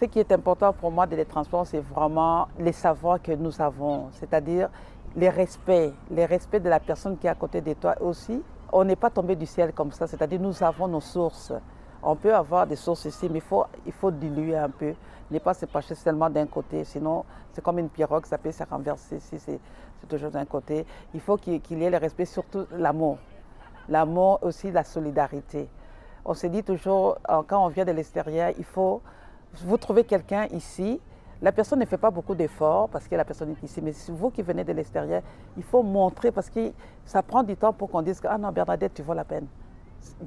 Ce 0.00 0.06
qui 0.06 0.18
est 0.18 0.32
important 0.32 0.72
pour 0.72 0.90
moi 0.90 1.06
de 1.06 1.14
les 1.14 1.26
transports, 1.26 1.66
c'est 1.66 1.80
vraiment 1.80 2.48
les 2.58 2.72
savoirs 2.72 3.20
que 3.20 3.32
nous 3.32 3.60
avons, 3.60 4.08
c'est-à-dire 4.12 4.70
les 5.14 5.28
respects, 5.28 5.92
les 6.10 6.24
respects 6.24 6.62
de 6.62 6.70
la 6.70 6.80
personne 6.80 7.18
qui 7.18 7.26
est 7.26 7.30
à 7.30 7.34
côté 7.34 7.60
de 7.60 7.74
toi 7.74 8.00
aussi. 8.00 8.42
On 8.72 8.82
n'est 8.82 8.96
pas 8.96 9.10
tombé 9.10 9.36
du 9.36 9.44
ciel 9.44 9.74
comme 9.74 9.92
ça, 9.92 10.06
c'est-à-dire 10.06 10.40
nous 10.40 10.62
avons 10.62 10.88
nos 10.88 11.02
sources. 11.02 11.52
On 12.02 12.16
peut 12.16 12.34
avoir 12.34 12.66
des 12.66 12.76
sources 12.76 13.04
ici, 13.04 13.28
mais 13.28 13.40
il 13.40 13.42
faut, 13.42 13.62
il 13.84 13.92
faut 13.92 14.10
diluer 14.10 14.56
un 14.56 14.70
peu, 14.70 14.94
ne 15.30 15.38
pas 15.38 15.52
se 15.52 15.66
pencher 15.66 15.94
seulement 15.94 16.30
d'un 16.30 16.46
côté, 16.46 16.82
sinon 16.84 17.26
c'est 17.52 17.62
comme 17.62 17.78
une 17.78 17.90
pirogue, 17.90 18.24
ça 18.24 18.38
peut 18.38 18.52
se 18.52 18.64
renverser 18.64 19.20
si 19.20 19.38
c'est 19.38 19.60
toujours 20.08 20.30
d'un 20.30 20.46
côté. 20.46 20.86
Il 21.12 21.20
faut 21.20 21.36
qu'il 21.36 21.60
y 21.78 21.84
ait 21.84 21.90
le 21.90 21.98
respect, 21.98 22.24
surtout 22.24 22.64
l'amour. 22.72 23.18
L'amour 23.86 24.38
aussi, 24.40 24.70
la 24.70 24.82
solidarité. 24.82 25.68
On 26.24 26.32
se 26.32 26.46
dit 26.46 26.62
toujours, 26.62 27.18
euh, 27.28 27.42
quand 27.46 27.62
on 27.62 27.68
vient 27.68 27.84
de 27.84 27.92
l'extérieur, 27.92 28.52
il 28.56 28.64
faut 28.64 29.02
vous 29.54 29.76
trouvez 29.76 30.04
quelqu'un 30.04 30.46
ici, 30.52 31.00
la 31.42 31.52
personne 31.52 31.78
ne 31.78 31.86
fait 31.86 31.96
pas 31.96 32.10
beaucoup 32.10 32.34
d'efforts 32.34 32.88
parce 32.88 33.08
que 33.08 33.14
la 33.14 33.24
personne 33.24 33.50
est 33.50 33.62
ici, 33.62 33.80
mais 33.82 33.92
si 33.92 34.10
vous 34.10 34.30
qui 34.30 34.42
venez 34.42 34.62
de 34.62 34.72
l'extérieur, 34.72 35.22
il 35.56 35.62
faut 35.62 35.82
montrer 35.82 36.30
parce 36.30 36.50
que 36.50 36.72
ça 37.04 37.22
prend 37.22 37.42
du 37.42 37.56
temps 37.56 37.72
pour 37.72 37.90
qu'on 37.90 38.02
dise 38.02 38.20
que 38.20 38.28
ah 38.28 38.36
non 38.36 38.52
Bernadette, 38.52 38.94
tu 38.94 39.02
vaux 39.02 39.14
la 39.14 39.24
peine. 39.24 39.46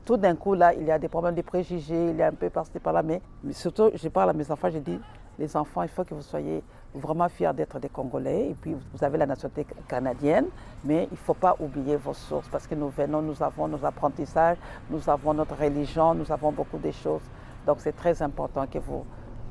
Tout 0.06 0.18
d'un 0.18 0.36
coup 0.36 0.54
là, 0.54 0.74
il 0.74 0.86
y 0.86 0.92
a 0.92 0.98
des 0.98 1.08
problèmes 1.08 1.36
de 1.36 1.42
préjugés, 1.42 2.10
il 2.10 2.16
y 2.16 2.22
a 2.22 2.28
un 2.28 2.34
peu 2.34 2.50
par-ci 2.50 2.80
par-là, 2.80 3.04
mais, 3.04 3.22
surtout 3.52 3.92
je 3.94 4.08
parle 4.10 4.32
à 4.32 4.34
mes 4.34 4.50
enfants, 4.52 4.70
je 4.72 4.80
dis 4.80 5.00
les 5.40 5.56
enfants, 5.56 5.84
il 5.84 5.90
faut 5.90 6.04
que 6.04 6.14
vous 6.14 6.22
soyez 6.22 6.64
vraiment 6.94 7.28
fiers 7.28 7.54
d'être 7.54 7.80
des 7.80 7.90
Congolais 7.90 8.50
et 8.50 8.56
puis 8.60 8.76
vous 8.76 9.04
avez 9.04 9.18
la 9.18 9.26
nationalité 9.26 9.66
canadienne, 9.88 10.46
mais 10.84 11.08
il 11.12 11.14
ne 11.14 11.18
faut 11.18 11.34
pas 11.34 11.56
oublier 11.60 11.96
vos 11.96 12.14
sources 12.14 12.48
parce 12.50 12.68
que 12.68 12.76
nous 12.76 12.90
venons, 12.90 13.22
nous 13.22 13.42
avons 13.42 13.68
nos 13.68 13.84
apprentissages, 13.84 14.58
nous 14.90 15.10
avons 15.10 15.34
notre 15.34 15.56
religion, 15.56 16.14
nous 16.14 16.32
avons 16.32 16.52
beaucoup 16.52 16.78
de 16.78 16.92
choses. 16.92 17.24
Donc 17.66 17.78
c'est 17.80 17.96
très 17.96 18.22
important 18.22 18.68
que 18.68 18.80
vous 18.80 19.06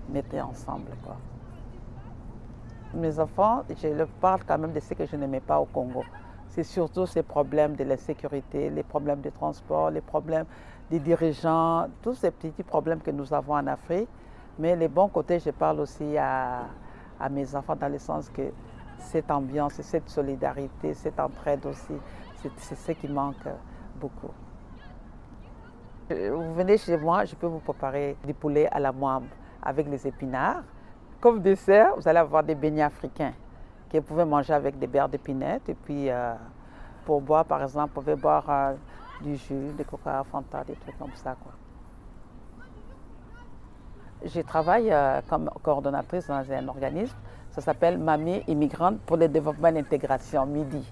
mettez 0.08 0.40
ensemble. 0.40 0.90
Mes 2.94 3.18
enfants, 3.18 3.62
je 3.74 3.88
leur 3.88 4.08
parle 4.08 4.42
quand 4.46 4.58
même 4.58 4.72
de 4.72 4.80
ce 4.80 4.92
que 4.94 5.06
je 5.06 5.16
n'aimais 5.16 5.40
pas 5.40 5.58
au 5.58 5.64
Congo. 5.64 6.04
C'est 6.48 6.64
surtout 6.64 7.06
ces 7.06 7.22
problèmes 7.22 7.74
de 7.74 7.84
l'insécurité, 7.84 8.68
les 8.68 8.82
problèmes 8.82 9.22
de 9.22 9.30
transport, 9.30 9.90
les 9.90 10.02
problèmes 10.02 10.44
des 10.90 10.98
dirigeants, 10.98 11.86
tous 12.02 12.14
ces 12.14 12.30
petits 12.30 12.62
problèmes 12.62 13.00
que 13.00 13.10
nous 13.10 13.32
avons 13.32 13.54
en 13.54 13.66
Afrique. 13.66 14.08
Mais 14.58 14.76
les 14.76 14.88
bons 14.88 15.08
côtés, 15.08 15.38
je 15.38 15.50
parle 15.50 15.80
aussi 15.80 16.18
à 16.18 16.66
mes 17.30 17.54
enfants 17.54 17.76
dans 17.76 17.88
le 17.88 17.98
sens 17.98 18.28
que 18.28 18.52
cette 18.98 19.30
ambiance, 19.30 19.80
cette 19.80 20.10
solidarité, 20.10 20.92
cette 20.92 21.18
entraide 21.18 21.64
aussi, 21.64 21.94
c'est 22.58 22.74
ce 22.74 22.92
qui 22.92 23.08
manque 23.08 23.48
beaucoup. 23.98 24.32
Vous 26.10 26.52
venez 26.54 26.76
chez 26.78 26.96
moi, 26.96 27.24
je 27.24 27.34
peux 27.34 27.46
vous 27.46 27.60
préparer 27.60 28.16
des 28.24 28.32
poulets 28.32 28.68
à 28.68 28.80
la 28.80 28.92
moine 28.92 29.26
avec 29.62 29.88
les 29.88 30.06
épinards. 30.06 30.62
Comme 31.20 31.40
dessert, 31.40 31.94
vous 31.96 32.06
allez 32.08 32.18
avoir 32.18 32.42
des 32.42 32.56
beignets 32.56 32.82
africains 32.82 33.32
que 33.90 33.98
vous 33.98 34.04
pouvez 34.04 34.24
manger 34.24 34.52
avec 34.52 34.78
des 34.78 34.86
beurres 34.86 35.08
d'épinette. 35.08 35.68
Et 35.68 35.74
puis, 35.74 36.10
euh, 36.10 36.34
pour 37.04 37.20
boire, 37.20 37.44
par 37.44 37.62
exemple, 37.62 37.92
vous 37.94 38.00
pouvez 38.00 38.16
boire 38.16 38.44
euh, 38.48 38.74
du 39.22 39.36
jus, 39.36 39.72
des 39.76 39.84
coca, 39.84 40.24
fanta, 40.24 40.64
des 40.64 40.74
trucs 40.74 40.98
comme 40.98 41.14
ça. 41.14 41.36
Je 44.24 44.40
travaille 44.40 44.92
euh, 44.92 45.20
comme 45.28 45.50
coordonnatrice 45.62 46.26
dans 46.26 46.50
un 46.50 46.68
organisme, 46.68 47.16
ça 47.50 47.60
s'appelle 47.60 47.98
Mamie 47.98 48.42
immigrante 48.48 48.98
pour 49.00 49.16
le 49.16 49.28
développement 49.28 49.68
et 49.68 49.72
l'intégration, 49.72 50.46
MIDI. 50.46 50.84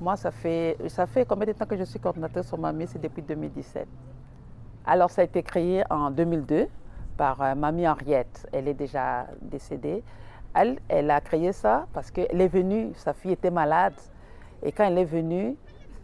Moi, 0.00 0.16
ça 0.16 0.30
fait, 0.30 0.76
ça 0.88 1.06
fait 1.06 1.26
combien 1.26 1.46
de 1.46 1.52
temps 1.52 1.66
que 1.66 1.76
je 1.76 1.84
suis 1.84 1.98
coordonnatrice 1.98 2.46
sur 2.46 2.58
Mamie? 2.58 2.86
C'est 2.86 3.00
depuis 3.00 3.22
2017. 3.22 3.86
Alors, 4.92 5.08
ça 5.08 5.22
a 5.22 5.24
été 5.24 5.44
créé 5.44 5.84
en 5.88 6.10
2002 6.10 6.66
par 7.16 7.40
euh, 7.42 7.54
Mamie 7.54 7.86
Henriette. 7.86 8.48
Elle 8.52 8.66
est 8.66 8.74
déjà 8.74 9.28
décédée. 9.40 10.02
Elle, 10.52 11.10
a 11.12 11.20
créé 11.20 11.52
ça 11.52 11.86
parce 11.92 12.10
qu'elle 12.10 12.40
est 12.40 12.48
venue, 12.48 12.90
sa 12.96 13.12
fille 13.12 13.30
était 13.30 13.52
malade. 13.52 13.94
Et 14.64 14.72
quand 14.72 14.82
elle 14.82 14.98
est 14.98 15.04
venue, 15.04 15.54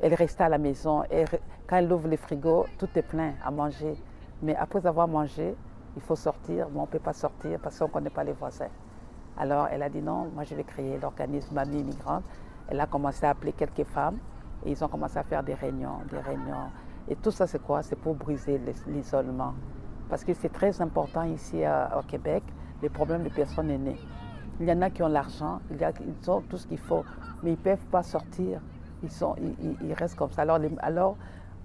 elle 0.00 0.14
restait 0.14 0.44
à 0.44 0.48
la 0.48 0.58
maison. 0.58 1.02
Et 1.10 1.24
quand 1.66 1.78
elle 1.78 1.92
ouvre 1.92 2.06
le 2.06 2.16
frigo, 2.16 2.66
tout 2.78 2.88
est 2.94 3.02
plein 3.02 3.32
à 3.44 3.50
manger. 3.50 3.96
Mais 4.40 4.54
après 4.54 4.86
avoir 4.86 5.08
mangé, 5.08 5.56
il 5.96 6.02
faut 6.02 6.14
sortir. 6.14 6.68
Mais 6.72 6.78
on 6.78 6.82
ne 6.82 6.86
peut 6.86 7.00
pas 7.00 7.12
sortir 7.12 7.58
parce 7.60 7.76
qu'on 7.80 7.86
ne 7.86 7.90
connaît 7.90 8.10
pas 8.10 8.22
les 8.22 8.34
voisins. 8.34 8.70
Alors 9.36 9.66
elle 9.68 9.82
a 9.82 9.88
dit 9.88 10.00
non, 10.00 10.30
moi 10.32 10.44
je 10.44 10.54
vais 10.54 10.62
créer 10.62 10.96
l'organisme 11.02 11.56
Mamie 11.56 11.80
Immigrante. 11.80 12.22
Elle 12.68 12.78
a 12.78 12.86
commencé 12.86 13.26
à 13.26 13.30
appeler 13.30 13.52
quelques 13.52 13.82
femmes 13.82 14.18
et 14.64 14.70
ils 14.70 14.84
ont 14.84 14.88
commencé 14.88 15.18
à 15.18 15.24
faire 15.24 15.42
des 15.42 15.54
réunions, 15.54 16.02
des 16.08 16.20
réunions. 16.20 16.70
Et 17.08 17.16
tout 17.16 17.30
ça, 17.30 17.46
c'est 17.46 17.62
quoi? 17.62 17.82
C'est 17.82 17.96
pour 17.96 18.14
briser 18.14 18.60
l'isolement. 18.88 19.54
Parce 20.08 20.24
que 20.24 20.34
c'est 20.34 20.52
très 20.52 20.80
important 20.80 21.22
ici 21.22 21.62
au 21.96 22.02
Québec, 22.02 22.42
les 22.82 22.88
problèmes 22.88 23.22
des 23.22 23.30
personnes 23.30 23.70
aînées. 23.70 23.98
Il 24.60 24.66
y 24.68 24.72
en 24.72 24.82
a 24.82 24.90
qui 24.90 25.02
ont 25.02 25.08
l'argent, 25.08 25.60
ils 25.70 26.30
ont 26.30 26.40
tout 26.42 26.56
ce 26.56 26.66
qu'il 26.66 26.78
faut, 26.78 27.04
mais 27.42 27.50
ils 27.50 27.58
ne 27.58 27.62
peuvent 27.62 27.86
pas 27.90 28.02
sortir. 28.02 28.60
Ils, 29.02 29.10
sont, 29.10 29.36
ils, 29.82 29.92
restent 29.92 30.16
comme 30.16 30.30
ça. 30.30 30.42
Alors, 30.42 30.58
alors, 30.78 31.16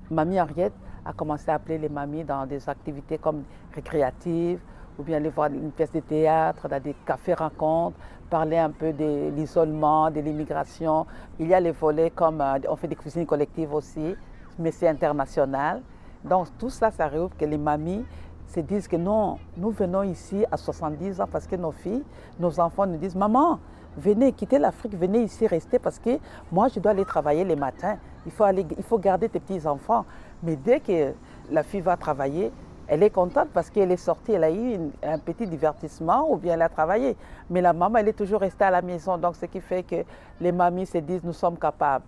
Mamie 0.09 0.39
Henriette 0.39 0.73
a 1.05 1.13
commencé 1.13 1.49
à 1.49 1.55
appeler 1.55 1.77
les 1.77 1.89
mamies 1.89 2.23
dans 2.23 2.45
des 2.45 2.69
activités 2.69 3.17
comme 3.17 3.43
récréatives, 3.73 4.59
ou 4.99 5.03
bien 5.03 5.17
aller 5.17 5.29
voir 5.29 5.47
une 5.47 5.71
pièce 5.71 5.91
de 5.91 6.01
théâtre, 6.01 6.67
dans 6.67 6.81
des 6.81 6.93
cafés 7.05 7.33
rencontres, 7.33 7.97
parler 8.29 8.57
un 8.57 8.71
peu 8.71 8.91
de 8.91 9.29
l'isolement, 9.29 10.11
de 10.11 10.19
l'immigration. 10.19 11.07
Il 11.39 11.47
y 11.47 11.53
a 11.53 11.59
les 11.59 11.71
volets 11.71 12.11
comme 12.11 12.41
euh, 12.41 12.59
on 12.69 12.75
fait 12.75 12.87
des 12.87 12.95
cuisines 12.95 13.25
collectives 13.25 13.73
aussi 13.73 14.15
mais 14.61 14.71
c'est 14.71 14.87
international. 14.87 15.81
Donc 16.23 16.47
tout 16.57 16.69
ça, 16.69 16.91
ça 16.91 17.05
arrive 17.05 17.29
que 17.37 17.45
les 17.45 17.57
mamies 17.57 18.05
se 18.47 18.59
disent 18.59 18.87
que 18.87 18.97
non, 18.97 19.39
nous 19.57 19.71
venons 19.71 20.03
ici 20.03 20.45
à 20.51 20.57
70 20.57 21.21
ans 21.21 21.27
parce 21.31 21.47
que 21.47 21.55
nos 21.55 21.71
filles, 21.71 22.03
nos 22.39 22.59
enfants 22.59 22.85
nous 22.85 22.97
disent, 22.97 23.15
maman, 23.15 23.59
venez 23.97 24.33
quitter 24.33 24.59
l'Afrique, 24.59 24.95
venez 24.95 25.23
ici 25.23 25.47
rester 25.47 25.79
parce 25.79 25.99
que 25.99 26.19
moi, 26.51 26.67
je 26.67 26.79
dois 26.79 26.91
aller 26.91 27.05
travailler 27.05 27.43
les 27.43 27.55
matins. 27.55 27.97
Il 28.25 28.31
faut, 28.31 28.43
aller, 28.43 28.65
il 28.77 28.83
faut 28.83 28.99
garder 28.99 29.29
tes 29.29 29.39
petits-enfants. 29.39 30.05
Mais 30.43 30.55
dès 30.55 30.79
que 30.79 31.13
la 31.49 31.63
fille 31.63 31.81
va 31.81 31.97
travailler, 31.97 32.51
elle 32.87 33.03
est 33.03 33.09
contente 33.09 33.49
parce 33.53 33.69
qu'elle 33.69 33.91
est 33.91 33.97
sortie, 33.97 34.33
elle 34.33 34.43
a 34.43 34.51
eu 34.51 34.77
un 35.01 35.17
petit 35.17 35.47
divertissement 35.47 36.29
ou 36.29 36.35
bien 36.35 36.55
elle 36.55 36.61
a 36.61 36.69
travaillé. 36.69 37.15
Mais 37.49 37.61
la 37.61 37.73
maman, 37.73 37.97
elle 37.99 38.09
est 38.09 38.13
toujours 38.17 38.41
restée 38.41 38.65
à 38.65 38.71
la 38.71 38.81
maison. 38.81 39.17
Donc, 39.17 39.37
ce 39.37 39.45
qui 39.45 39.61
fait 39.61 39.83
que 39.83 40.03
les 40.41 40.51
mamies 40.51 40.85
se 40.85 40.97
disent, 40.97 41.23
nous 41.23 41.33
sommes 41.33 41.57
capables 41.57 42.05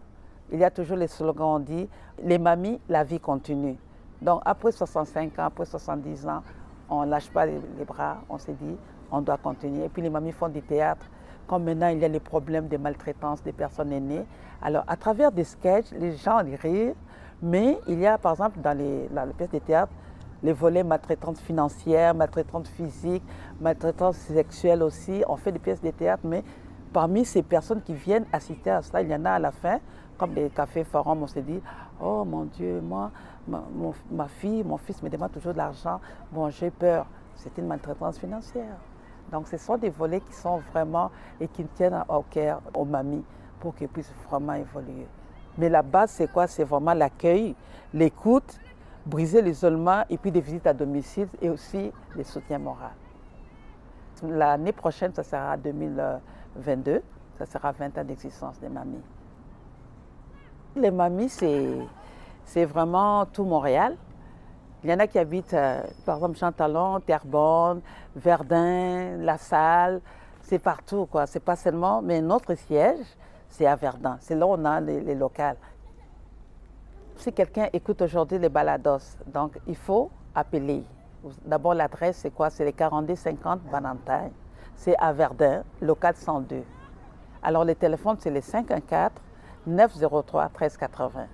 il 0.53 0.59
y 0.59 0.63
a 0.63 0.69
toujours 0.69 0.97
les 0.97 1.07
slogans, 1.07 1.55
on 1.55 1.59
dit, 1.59 1.89
les 2.23 2.37
mamies, 2.37 2.79
la 2.87 3.03
vie 3.03 3.19
continue. 3.19 3.75
Donc 4.21 4.41
après 4.45 4.71
65 4.71 5.37
ans, 5.39 5.45
après 5.45 5.65
70 5.65 6.27
ans, 6.27 6.43
on 6.89 7.03
ne 7.05 7.09
lâche 7.09 7.29
pas 7.29 7.47
les, 7.47 7.59
bras, 7.85 8.21
on 8.29 8.37
se 8.37 8.51
dit, 8.51 8.77
on 9.11 9.21
doit 9.21 9.37
continuer. 9.37 9.85
Et 9.85 9.89
puis 9.89 10.03
les 10.03 10.11
mamies 10.11 10.31
font 10.31 10.49
du 10.49 10.61
théâtre. 10.61 11.05
Comme 11.47 11.63
maintenant, 11.63 11.87
il 11.89 11.99
y 11.99 12.05
a 12.05 12.07
les 12.07 12.19
problèmes 12.19 12.67
de 12.67 12.77
maltraitance 12.77 13.43
des 13.43 13.51
personnes 13.51 13.91
aînées. 13.91 14.25
Alors, 14.61 14.83
à 14.87 14.95
travers 14.95 15.31
des 15.31 15.43
sketchs, 15.43 15.91
les 15.91 16.15
gens 16.15 16.39
les 16.41 16.55
rient, 16.55 16.93
mais 17.41 17.77
il 17.87 17.99
y 17.99 18.07
a, 18.07 18.17
par 18.17 18.33
exemple, 18.33 18.59
dans 18.61 18.77
les, 18.77 19.09
pièces 19.33 19.49
de 19.49 19.59
théâtre, 19.59 19.91
les 20.41 20.53
volets 20.53 20.83
maltraitance 20.83 21.41
financière, 21.41 22.13
maltraitance 22.13 22.69
physique, 22.69 23.23
maltraitance 23.59 24.15
sexuelle 24.17 24.83
aussi. 24.83 25.23
On 25.27 25.35
fait 25.35 25.51
des 25.51 25.59
pièces 25.59 25.81
de 25.81 25.91
théâtre, 25.91 26.23
mais 26.25 26.43
parmi 26.93 27.25
ces 27.25 27.43
personnes 27.43 27.81
qui 27.81 27.93
viennent 27.93 28.25
assister 28.31 28.69
à 28.69 28.81
cela, 28.81 29.01
il 29.01 29.09
y 29.09 29.15
en 29.15 29.25
a 29.25 29.31
à 29.31 29.39
la 29.39 29.51
fin, 29.51 29.79
des 30.27 30.49
cafés 30.49 30.83
forums, 30.83 31.23
on 31.23 31.27
s'est 31.27 31.41
dit, 31.41 31.61
oh 32.01 32.23
mon 32.25 32.45
Dieu, 32.45 32.81
moi, 32.81 33.11
ma, 33.47 34.27
fille, 34.27 34.63
mon 34.63 34.77
fils 34.77 35.01
me 35.03 35.09
demande 35.09 35.31
toujours 35.31 35.53
de 35.53 35.57
l'argent, 35.57 35.99
bon, 36.31 36.49
j'ai 36.49 36.71
peur. 36.71 37.05
C'est 37.35 37.57
une 37.57 37.67
maltraitance 37.67 38.19
financière. 38.19 38.77
Donc 39.31 39.47
ce 39.47 39.57
sont 39.57 39.77
des 39.77 39.89
volets 39.89 40.21
qui 40.21 40.33
sont 40.33 40.57
vraiment 40.71 41.09
et 41.39 41.47
qui 41.47 41.63
tiennent 41.65 42.03
au 42.07 42.21
cœur 42.21 42.61
aux 42.73 42.85
mamies 42.85 43.23
pour 43.59 43.73
qu'elles 43.73 43.87
puissent 43.87 44.13
vraiment 44.29 44.53
évoluer. 44.53 45.07
Mais 45.57 45.69
la 45.69 45.81
base, 45.81 46.11
c'est 46.11 46.31
quoi? 46.31 46.47
C'est 46.47 46.63
vraiment 46.63 46.93
l'accueil, 46.93 47.55
l'écoute, 47.93 48.59
briser 49.05 49.41
l'isolement 49.41 50.03
et 50.09 50.17
puis 50.17 50.31
des 50.31 50.41
visites 50.41 50.67
à 50.67 50.73
domicile 50.73 51.27
et 51.41 51.49
aussi 51.49 51.91
des 52.15 52.23
soutiens 52.23 52.59
moraux. 52.59 52.77
L'année 54.23 54.71
prochaine, 54.71 55.13
ça 55.13 55.23
sera 55.23 55.57
2022, 55.57 57.01
ça 57.37 57.45
sera 57.45 57.71
20 57.71 57.97
ans 57.97 58.03
d'existence 58.03 58.59
des 58.59 58.69
mamies. 58.69 59.01
Les 60.75 60.89
mamies, 60.89 61.29
c'est 61.29 62.65
vraiment 62.65 63.25
tout 63.27 63.43
Montréal. 63.43 63.95
Il 64.83 64.89
y 64.89 64.93
en 64.93 64.99
a 64.99 65.05
qui 65.05 65.19
habitent, 65.19 65.53
euh, 65.53 65.83
par 66.03 66.15
exemple, 66.15 66.37
Chantalon, 66.37 66.99
Terrebonne, 66.99 67.81
Verdun, 68.15 69.17
La 69.19 69.37
Salle. 69.37 70.01
C'est 70.41 70.57
partout, 70.59 71.05
quoi. 71.05 71.27
C'est 71.27 71.39
pas 71.39 71.55
seulement. 71.55 72.01
Mais 72.01 72.21
notre 72.21 72.55
siège, 72.55 73.05
c'est 73.49 73.67
à 73.67 73.75
Verdun. 73.75 74.17
C'est 74.19 74.35
là 74.35 74.47
où 74.47 74.53
on 74.53 74.65
a 74.65 74.81
les, 74.81 74.99
les 74.99 75.15
locales. 75.15 75.57
Si 77.17 77.31
quelqu'un 77.31 77.69
écoute 77.71 78.01
aujourd'hui 78.01 78.39
les 78.39 78.49
balados, 78.49 79.17
donc 79.27 79.59
il 79.67 79.75
faut 79.75 80.09
appeler. 80.33 80.83
D'abord, 81.45 81.75
l'adresse, 81.75 82.17
c'est 82.17 82.31
quoi? 82.31 82.49
C'est 82.49 82.65
les 82.65 82.73
4250 82.73 83.61
Banantagne. 83.71 84.31
C'est 84.75 84.97
à 84.97 85.13
Verdun, 85.13 85.63
local 85.81 86.15
102. 86.15 86.63
Alors, 87.43 87.63
les 87.63 87.75
téléphones, 87.75 88.17
c'est 88.19 88.31
les 88.31 88.41
514 88.41 89.11
903 89.65 90.43
1380. 90.45 91.27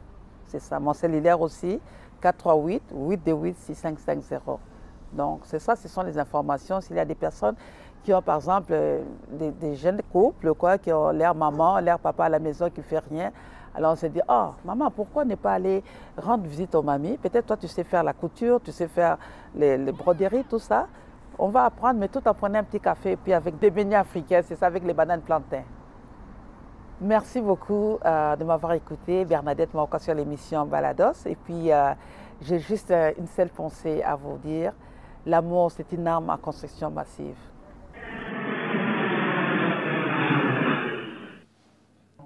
C'est 0.47 0.59
ça. 0.59 0.80
Mon 0.80 0.93
cellulaire 0.93 1.39
aussi, 1.39 1.80
438 2.21 2.84
828 2.93 3.57
6550. 3.57 4.59
Donc, 5.13 5.41
c'est 5.43 5.59
ça, 5.59 5.75
ce 5.75 5.88
sont 5.88 6.03
les 6.03 6.17
informations. 6.17 6.82
S'il 6.82 6.95
y 6.95 6.99
a 6.99 7.05
des 7.05 7.15
personnes 7.15 7.55
qui 8.03 8.13
ont, 8.13 8.21
par 8.21 8.38
exemple, 8.38 8.71
euh, 8.71 9.03
des, 9.32 9.75
jeunes 9.75 10.01
couples, 10.11 10.53
quoi, 10.53 10.77
qui 10.77 10.91
ont 10.93 11.09
l'air 11.09 11.36
maman, 11.36 11.80
l'air 11.80 11.99
papa 11.99 12.25
à 12.25 12.30
la 12.30 12.39
maison 12.39 12.69
qui 12.69 12.80
ne 12.80 12.86
fait 12.86 12.99
rien, 12.99 13.32
alors 13.75 13.93
on 13.93 13.95
se 13.95 14.07
dit, 14.07 14.21
oh, 14.27 14.49
maman, 14.65 14.89
pourquoi 14.89 15.25
ne 15.25 15.36
pas 15.36 15.53
aller 15.53 15.84
rendre 16.17 16.43
visite 16.43 16.73
aux 16.75 16.82
mamies? 16.82 17.17
Peut-être 17.17 17.45
toi, 17.45 17.57
tu 17.57 17.67
sais 17.67 17.84
faire 17.84 18.03
la 18.03 18.13
couture, 18.13 18.59
tu 18.61 18.71
sais 18.71 18.88
faire 18.88 19.17
les, 19.55 19.77
broderies, 19.91 20.43
tout 20.43 20.59
ça. 20.59 20.88
On 21.38 21.49
va 21.49 21.65
apprendre, 21.65 21.99
mais 21.99 22.07
tout 22.07 22.25
en 22.27 22.34
prenant 22.34 22.59
un 22.59 22.63
petit 22.63 22.80
café, 22.80 23.15
puis 23.15 23.34
avec 23.34 23.57
des 23.59 23.69
beignets 23.69 23.95
africains, 23.95 24.41
c'est 24.43 24.55
ça, 24.55 24.67
avec 24.67 24.84
les 24.84 24.93
bananes 24.93 25.21
plantains. 25.21 25.63
Merci 27.02 27.39
beaucoup 27.39 27.97
euh, 28.04 28.36
de 28.36 28.43
m'avoir 28.43 28.74
écouté. 28.74 29.24
Bernadette 29.24 29.74
m'a 29.74 29.88
sur 30.00 30.14
l'émission 30.14 30.66
Balados. 30.66 31.26
Et 31.26 31.36
puis, 31.38 31.72
euh, 31.72 31.93
j'ai 32.41 32.60
juste 32.60 32.91
euh, 32.91 33.14
une 33.18 33.28
seule 33.28 33.47
pensée 33.47 34.04
à 34.04 34.18
vous 34.18 34.38
dire. 34.38 34.74
L'amour, 35.26 35.72
c'est 35.72 35.89
une 35.93 36.06
arme 36.08 36.30
à 36.30 36.38
construction 36.38 36.91
massive. 36.91 37.38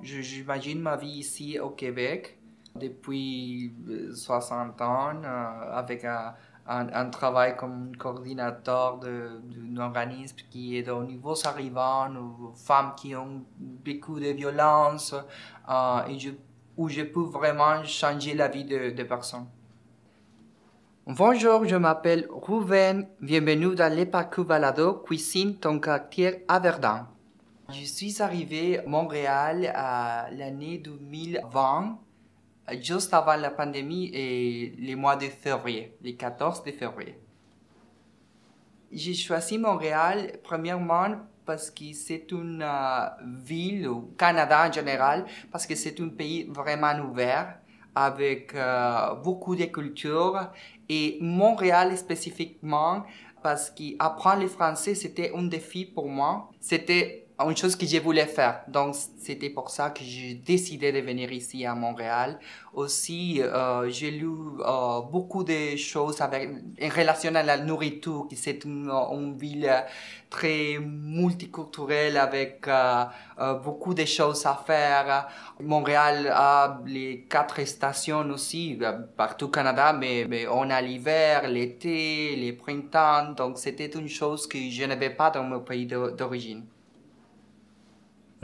J'imagine 0.01 0.81
ma 0.81 0.97
vie 0.97 1.19
ici 1.19 1.59
au 1.59 1.69
Québec 1.69 2.39
depuis 2.75 3.71
60 4.11 4.81
ans 4.81 5.21
avec 5.71 6.03
un 6.03 6.33
un, 6.67 7.09
travail 7.09 7.55
comme 7.57 7.95
coordinateur 7.97 8.99
d'un 8.99 9.77
organisme 9.77 10.37
qui 10.49 10.77
aide 10.77 10.89
aux 10.89 11.03
nouveaux 11.03 11.45
arrivants, 11.45 12.09
aux 12.15 12.53
femmes 12.55 12.93
qui 12.95 13.15
ont 13.15 13.43
beaucoup 13.59 14.19
de 14.19 14.29
violence, 14.29 15.13
euh, 15.69 16.31
où 16.77 16.89
je 16.89 17.01
peux 17.03 17.23
vraiment 17.23 17.83
changer 17.83 18.33
la 18.33 18.47
vie 18.47 18.65
de, 18.65 18.91
de 18.91 19.03
personnes. 19.03 19.47
Bonjour, 21.05 21.65
je 21.65 21.75
m'appelle 21.75 22.27
Ruben. 22.31 23.05
Bienvenue 23.19 23.75
dans 23.75 23.93
le 23.93 24.05
parcours 24.05 24.45
balado 24.45 24.93
Cuisine 25.05 25.57
ton 25.57 25.79
quartier 25.79 26.45
à 26.47 26.59
Verdun. 26.59 27.07
Je 27.69 27.83
suis 27.83 28.21
arrivé 28.21 28.79
à 28.79 28.87
Montréal 28.87 29.69
à 29.75 30.29
l'année 30.31 30.77
2020 30.77 31.99
juste 32.81 33.13
avant 33.13 33.35
la 33.35 33.51
pandémie 33.51 34.09
et 34.13 34.73
les 34.77 34.95
mois 34.95 35.15
de 35.15 35.25
février, 35.25 35.95
les 36.01 36.15
14 36.15 36.63
de 36.63 36.71
février. 36.71 37.17
J'ai 38.91 39.13
choisi 39.13 39.57
Montréal 39.57 40.33
premièrement 40.43 41.15
parce 41.45 41.71
que 41.71 41.93
c'est 41.93 42.31
une 42.31 42.61
euh, 42.63 43.05
ville, 43.43 43.87
au 43.87 44.01
Canada 44.17 44.67
en 44.67 44.71
général, 44.71 45.25
parce 45.51 45.65
que 45.65 45.75
c'est 45.75 45.99
un 45.99 46.09
pays 46.09 46.45
vraiment 46.49 46.93
ouvert 46.99 47.57
avec 47.95 48.55
euh, 48.55 49.13
beaucoup 49.15 49.55
de 49.55 49.65
cultures 49.65 50.49
et 50.89 51.17
Montréal 51.21 51.97
spécifiquement 51.97 53.03
parce 53.41 53.69
qu'apprendre 53.69 54.41
le 54.41 54.47
français 54.47 54.95
c'était 54.95 55.31
un 55.35 55.43
défi 55.43 55.85
pour 55.85 56.07
moi. 56.07 56.49
C'était 56.59 57.22
une 57.49 57.57
chose 57.57 57.75
que 57.75 57.85
je 57.85 57.97
voulais 57.97 58.25
faire. 58.25 58.61
Donc, 58.67 58.95
c'était 59.17 59.49
pour 59.49 59.69
ça 59.69 59.89
que 59.89 60.03
j'ai 60.03 60.33
décidé 60.33 60.91
de 60.91 60.99
venir 60.99 61.31
ici 61.31 61.65
à 61.65 61.75
Montréal. 61.75 62.39
Aussi, 62.73 63.41
euh, 63.41 63.89
j'ai 63.89 64.11
lu 64.11 64.27
euh, 64.27 65.01
beaucoup 65.01 65.43
de 65.43 65.75
choses 65.75 66.21
en 66.21 66.29
relation 66.29 67.33
à 67.35 67.43
la 67.43 67.57
nourriture, 67.57 68.27
qui 68.29 68.35
c'est 68.35 68.65
une, 68.65 68.91
ville 69.37 69.71
très 70.29 70.79
multiculturelle 70.79 72.17
avec 72.17 72.67
euh, 72.67 73.05
beaucoup 73.63 73.93
de 73.93 74.05
choses 74.05 74.45
à 74.45 74.55
faire. 74.65 75.27
Montréal 75.59 76.31
a 76.33 76.81
les 76.85 77.25
quatre 77.29 77.63
stations 77.65 78.27
aussi, 78.31 78.79
partout 79.15 79.45
au 79.45 79.49
Canada, 79.49 79.93
mais, 79.93 80.25
mais 80.27 80.47
on 80.47 80.69
a 80.69 80.81
l'hiver, 80.81 81.47
l'été, 81.47 82.35
les 82.35 82.53
printemps. 82.53 83.33
Donc, 83.33 83.57
c'était 83.57 83.87
une 83.87 84.09
chose 84.09 84.47
que 84.47 84.57
je 84.57 84.83
n'avais 84.85 85.11
pas 85.11 85.29
dans 85.29 85.43
mon 85.43 85.59
pays 85.59 85.85
d'origine. 85.85 86.65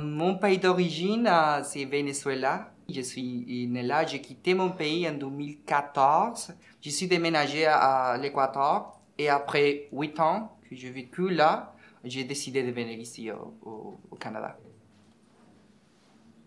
Mon 0.02 0.36
pays 0.36 0.58
d'origine, 0.58 1.28
euh, 1.28 1.62
c'est 1.64 1.86
Venezuela. 1.86 2.72
Je 2.90 3.02
suis 3.02 3.68
né 3.68 3.84
là, 3.84 4.06
j'ai 4.06 4.22
quitté 4.22 4.54
mon 4.54 4.70
pays 4.70 5.08
en 5.08 5.14
2014. 5.14 6.54
Je 6.82 6.90
suis 6.90 7.08
déménagé 7.08 7.66
à 7.66 8.18
l'Équateur 8.18 9.00
et 9.18 9.30
après 9.30 9.90
huit 9.92 10.20
ans 10.20 10.58
que 10.68 10.76
j'ai 10.76 10.90
vécu 10.90 11.30
là, 11.30 11.74
j'ai 12.04 12.24
décidé 12.24 12.64
de 12.64 12.72
venir 12.72 12.98
ici 12.98 13.30
au, 13.32 14.00
Canada. 14.20 14.58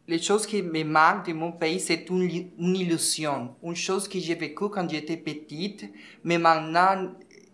Les 0.08 0.20
choses 0.20 0.46
qui 0.46 0.62
me 0.62 0.82
manquent 0.84 1.26
de 1.26 1.32
mon 1.32 1.52
pays, 1.52 1.80
c'est 1.80 2.08
une, 2.10 2.22
illusion. 2.58 3.54
Une 3.62 3.76
chose 3.76 4.08
que 4.08 4.18
j'ai 4.18 4.34
vécue 4.34 4.68
quand 4.68 4.88
j'étais 4.90 5.16
petite, 5.16 5.92
mais 6.24 6.38
maintenant 6.38 7.12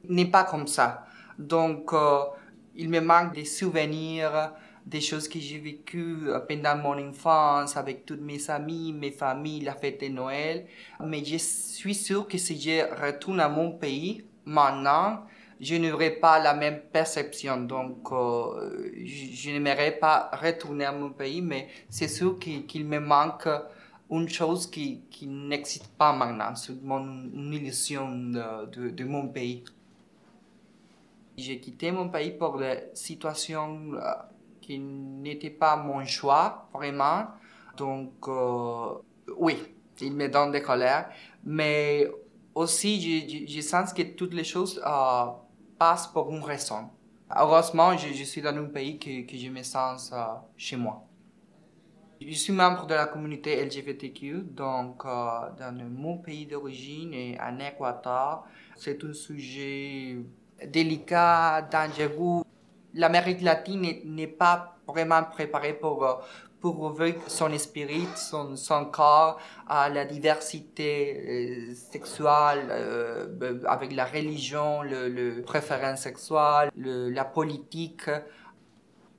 n'est 0.09 0.31
pas 0.31 0.45
comme 0.45 0.67
ça. 0.67 1.05
Donc, 1.39 1.93
euh, 1.93 2.21
il 2.75 2.89
me 2.89 3.01
manque 3.01 3.35
des 3.35 3.45
souvenirs, 3.45 4.53
des 4.89 5.01
choses 5.03 5.29
que 5.29 5.39
j'ai 5.39 5.59
vécues 5.59 6.29
pendant 6.49 6.77
mon 6.77 7.09
enfance 7.09 7.77
avec 7.77 8.07
toutes 8.07 8.23
mes 8.23 8.49
amis, 8.49 8.93
mes 8.93 9.11
familles, 9.11 9.61
la 9.61 9.75
fête 9.75 10.01
de 10.01 10.09
Noël. 10.09 10.67
Mais 11.05 11.23
je 11.25 11.37
suis 11.37 11.95
sûr 11.95 12.27
que 12.27 12.39
si 12.39 12.59
je 12.59 13.05
retourne 13.05 13.41
à 13.41 13.49
mon 13.49 13.73
pays 13.73 14.25
maintenant, 14.47 15.25
je 15.61 15.75
n'aurai 15.75 16.13
pas 16.13 16.39
la 16.39 16.55
même 16.55 16.81
perception. 16.91 17.59
Donc, 17.61 18.11
euh, 18.13 18.91
je, 19.05 19.51
n'aimerais 19.51 19.93
pas 19.93 20.31
retourner 20.33 20.87
à 20.87 20.93
mon 20.93 21.11
pays, 21.11 21.43
mais 21.43 21.69
c'est 21.91 22.09
sûr 22.09 22.39
qu'il 22.39 22.87
me 22.87 22.99
manque 22.99 23.49
une 24.11 24.29
chose 24.29 24.67
qui, 24.71 25.03
n'existe 25.23 25.89
pas 25.99 26.15
maintenant, 26.15 26.55
c'est 26.55 26.83
mon, 26.83 27.27
illusion 27.53 28.11
de, 28.11 28.89
de, 28.91 29.05
mon 29.05 29.29
pays. 29.29 29.65
J'ai 31.37 31.61
quitté 31.61 31.93
mon 31.93 32.09
pays 32.09 32.31
pour 32.31 32.57
la 32.57 32.95
situation 32.95 33.93
euh, 33.95 34.01
qui 34.69 34.79
n'était 34.79 35.49
pas 35.49 35.77
mon 35.77 36.05
choix, 36.05 36.69
vraiment. 36.75 37.29
Donc, 37.75 38.13
euh, 38.29 38.99
oui, 39.39 39.57
il 40.03 40.13
me 40.13 40.29
donne 40.29 40.53
des 40.53 40.61
colères. 40.61 41.09
Mais 41.43 42.07
aussi, 42.55 43.01
je, 43.01 43.47
je, 43.51 43.61
sens 43.63 43.95
que 43.95 44.03
toutes 44.03 44.35
les 44.35 44.45
choses 44.45 44.79
euh, 44.87 45.27
passent 45.79 46.09
pour 46.09 46.31
une 46.31 46.43
raison. 46.43 46.91
Heureusement, 47.35 47.97
je, 47.97 48.25
suis 48.25 48.43
dans 48.43 48.55
un 48.55 48.67
pays 48.67 48.99
que, 48.99 49.39
je 49.39 49.49
me 49.49 49.63
sens 49.63 50.11
euh, 50.13 50.19
chez 50.59 50.77
moi. 50.77 51.03
Je 52.21 52.35
suis 52.35 52.53
membre 52.53 52.87
de 52.87 52.93
la 52.95 53.07
communauté 53.07 53.65
LGBTQ, 53.65 54.49
donc 54.51 55.05
dans 55.05 55.89
mon 55.89 56.19
pays 56.19 56.47
d'origine 56.47 57.15
en 57.41 57.59
Équateur, 57.61 58.45
c'est 58.77 59.03
un 59.05 59.15
sujet 59.15 60.19
délicat, 60.67 61.63
dangereux 61.63 62.43
l'Amérique 62.95 63.43
latine 63.43 64.01
n'est 64.05 64.27
pas 64.27 64.77
vraiment 64.87 65.23
préparée 65.25 65.75
pour, 65.75 66.05
euh, 66.05 66.15
pour 66.61 66.81
ouvrir 66.81 67.15
son 67.27 67.53
esprit, 67.53 68.07
son, 68.17 68.57
son 68.57 68.87
corps 68.87 69.39
à 69.69 69.89
la 69.89 70.05
diversité 70.05 71.69
euh, 71.71 71.75
sexuelle, 71.75 72.69
euh, 72.71 73.63
avec 73.67 73.93
la 73.93 74.05
religion, 74.05 74.83
le, 74.83 75.09
le 75.09 75.43
préférence 75.43 76.01
sexuelle, 76.01 76.71
le, 76.77 77.11
la 77.11 77.25
politique. 77.25 78.11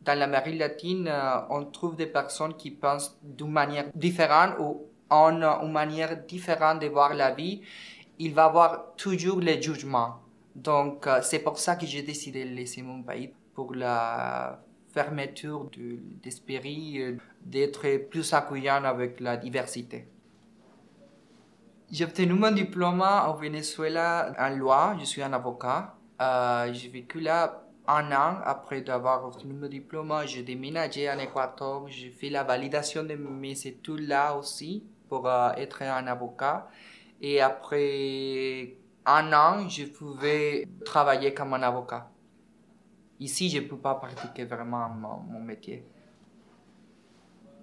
Dans 0.01 0.17
l'Amérique 0.17 0.59
latine, 0.59 1.11
on 1.49 1.65
trouve 1.65 1.95
des 1.95 2.07
personnes 2.07 2.55
qui 2.55 2.71
pensent 2.71 3.19
d'une 3.21 3.51
manière 3.51 3.85
différente 3.93 4.55
ou 4.57 4.85
ont 5.11 5.41
une 5.41 5.71
manière 5.71 6.17
différente 6.25 6.79
de 6.81 6.87
voir 6.87 7.13
la 7.13 7.31
vie. 7.31 7.61
Il 8.17 8.33
va 8.33 8.45
avoir 8.45 8.95
toujours 8.95 9.39
les 9.39 9.61
jugements. 9.61 10.19
Donc, 10.55 11.07
c'est 11.21 11.39
pour 11.39 11.59
ça 11.59 11.75
que 11.75 11.85
j'ai 11.85 12.01
décidé 12.01 12.45
de 12.45 12.55
laisser 12.55 12.81
mon 12.81 13.03
pays 13.03 13.33
pour 13.59 13.75
la 13.75 14.57
fermeture 14.93 15.69
d'esprit, 16.23 17.01
euh, 17.01 17.17
d'être 17.41 18.07
plus 18.09 18.33
accueillant 18.33 18.85
avec 18.85 19.19
la 19.19 19.35
diversité. 19.35 20.07
J'ai 21.91 22.05
obtenu 22.05 22.35
mon 22.35 22.51
diplôme 22.51 23.03
au 23.27 23.33
Venezuela 23.33 24.33
en 24.39 24.55
loi. 24.55 24.95
Je 24.97 25.03
suis 25.03 25.21
un 25.21 25.33
avocat. 25.33 25.93
Euh, 26.21 26.71
j'ai 26.71 26.87
vécu 26.87 27.19
là 27.19 27.63
un 27.85 28.09
an 28.13 28.37
après 28.45 28.79
d'avoir 28.79 29.25
obtenu 29.25 29.53
mon 29.53 29.67
diplôme. 29.67 30.13
J'ai 30.25 30.43
déménagé 30.43 31.11
en 31.11 31.19
Équateur. 31.19 31.85
J'ai 31.89 32.11
fait 32.11 32.29
la 32.29 32.45
validation 32.45 33.03
de 33.03 33.15
mes 33.15 33.67
études 33.67 34.07
là 34.07 34.37
aussi 34.37 34.85
pour 35.09 35.27
euh, 35.27 35.51
être 35.57 35.81
un 35.81 36.07
avocat. 36.07 36.69
Et 37.19 37.41
après 37.41 38.77
un 39.05 39.33
an, 39.33 39.67
je 39.67 39.83
pouvais 39.83 40.65
travailler 40.85 41.33
comme 41.33 41.53
un 41.55 41.63
avocat. 41.63 42.09
Ici, 43.19 43.49
je 43.49 43.59
ne 43.59 43.67
peux 43.67 43.77
pas 43.77 43.95
pratiquer 43.95 44.45
vraiment 44.45 44.87
mon, 44.89 45.41
métier. 45.41 45.83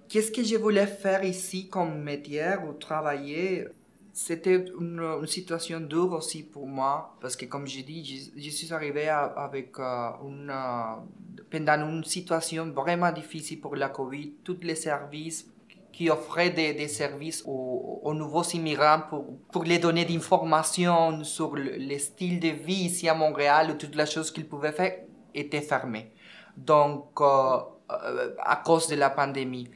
Qu'est-ce 0.07 0.31
que 0.31 0.43
je 0.43 0.55
voulais 0.55 0.85
faire 0.85 1.23
ici 1.23 1.67
comme 1.67 2.01
métier 2.03 2.53
ou 2.67 2.73
travailler? 2.73 3.67
C'était 4.13 4.65
une, 4.79 5.25
situation 5.27 5.79
dure 5.79 6.13
aussi 6.13 6.43
pour 6.43 6.67
moi 6.67 7.15
parce 7.21 7.35
que, 7.35 7.45
comme 7.45 7.67
je 7.67 7.81
dis, 7.81 8.31
je, 8.35 8.49
suis 8.49 8.71
arrivé 8.73 9.09
avec 9.09 9.77
euh, 9.79 10.09
une, 10.23 10.49
euh, 10.49 11.43
pendant 11.49 11.87
une 11.89 12.03
situation 12.03 12.71
vraiment 12.71 13.11
difficile 13.11 13.59
pour 13.59 13.75
la 13.75 13.89
COVID. 13.89 14.33
Tous 14.43 14.57
les 14.61 14.75
services 14.75 15.47
qui 15.91 16.11
offrait 16.11 16.51
des, 16.51 16.87
services 16.87 17.43
aux, 17.47 18.13
nouveaux 18.13 18.43
immigrants 18.43 19.01
pour, 19.09 19.25
pour 19.51 19.63
les 19.63 19.79
donner 19.79 20.05
d'informations 20.05 21.23
sur 21.23 21.55
le, 21.55 21.97
style 21.97 22.39
de 22.39 22.49
vie 22.49 22.85
ici 22.85 23.09
à 23.09 23.15
Montréal 23.15 23.71
ou 23.71 23.73
toutes 23.73 23.95
les 23.95 24.05
choses 24.05 24.29
qu'ils 24.29 24.47
pouvaient 24.47 24.71
faire 24.71 24.93
étaient 25.37 25.61
fermées. 25.61 26.11
Donc, 26.55 27.21
euh, 27.21 27.59
euh, 27.91 28.35
à 28.39 28.57
cause 28.57 28.87
de 28.87 28.95
la 28.95 29.09
pandémie. 29.09 29.69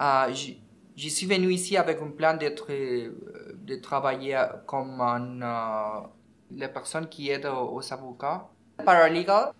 Euh, 0.00 0.32
je, 0.96 1.08
suis 1.08 1.26
venu 1.26 1.52
ici 1.52 1.76
avec 1.76 2.00
un 2.02 2.10
plan 2.10 2.36
d'être, 2.36 2.68
de 2.70 3.76
travailler 3.76 4.40
comme 4.66 5.00
un, 5.00 6.10
les 6.50 6.68
personnes 6.68 7.08
qui 7.08 7.30
aident 7.30 7.46
aux, 7.46 7.92
avocats. 7.92 8.48
Paralegal, 8.84 9.52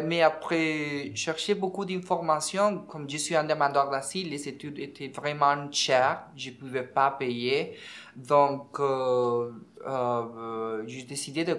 mais 0.00 0.22
après 0.22 1.12
chercher 1.14 1.54
beaucoup 1.54 1.84
d'informations, 1.84 2.80
comme 2.88 3.08
je 3.08 3.18
suis 3.18 3.36
un 3.36 3.44
demandeur 3.44 3.90
d'asile, 3.90 4.30
les 4.30 4.48
études 4.48 4.78
étaient 4.78 5.08
vraiment 5.08 5.70
chères, 5.70 6.24
je 6.34 6.50
ne 6.50 6.54
pouvais 6.54 6.82
pas 6.84 7.10
payer. 7.10 7.76
Donc, 8.16 8.80
euh, 8.80 9.50
euh, 9.86 10.82
j'ai 10.86 11.02
décidé 11.02 11.44
de 11.44 11.54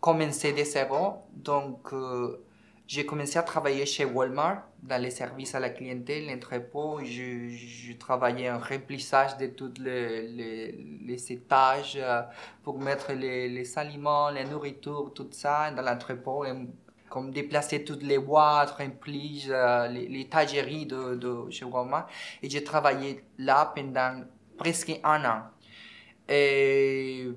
commencer 0.00 0.52
de 0.52 0.64
zéro. 0.64 1.24
Donc, 1.32 1.92
euh, 1.92 2.44
j'ai 2.86 3.04
commencé 3.04 3.38
à 3.38 3.42
travailler 3.42 3.84
chez 3.84 4.04
Walmart 4.04 4.62
dans 4.82 5.00
les 5.00 5.10
services 5.10 5.54
à 5.54 5.60
la 5.60 5.70
clientèle, 5.70 6.26
l'entrepôt. 6.26 7.00
Je, 7.04 7.48
je, 7.48 7.92
travaillais 7.94 8.50
en 8.50 8.58
remplissage 8.58 9.36
de 9.36 9.46
tous 9.48 9.74
les, 9.80 10.26
les, 10.28 10.72
les, 11.04 11.32
étages 11.32 11.98
pour 12.62 12.78
mettre 12.78 13.12
les, 13.12 13.48
les 13.48 13.78
aliments, 13.78 14.30
les 14.30 14.44
nourritures, 14.44 15.12
tout 15.14 15.28
ça 15.32 15.70
dans 15.70 15.82
l'entrepôt 15.82 16.44
comme 17.08 17.30
déplacer 17.30 17.84
toutes 17.84 18.02
les 18.02 18.18
boîtes, 18.18 18.70
remplir 18.70 19.44
euh, 19.50 19.88
les, 19.88 20.08
les 20.08 20.24
de, 20.24 21.14
de 21.16 21.50
chez 21.50 21.64
Walmart. 21.64 22.06
Et 22.42 22.50
j'ai 22.50 22.62
travaillé 22.62 23.24
là 23.38 23.72
pendant 23.74 24.24
presque 24.56 24.98
un 25.02 25.24
an. 25.24 25.42
Et 26.28 27.28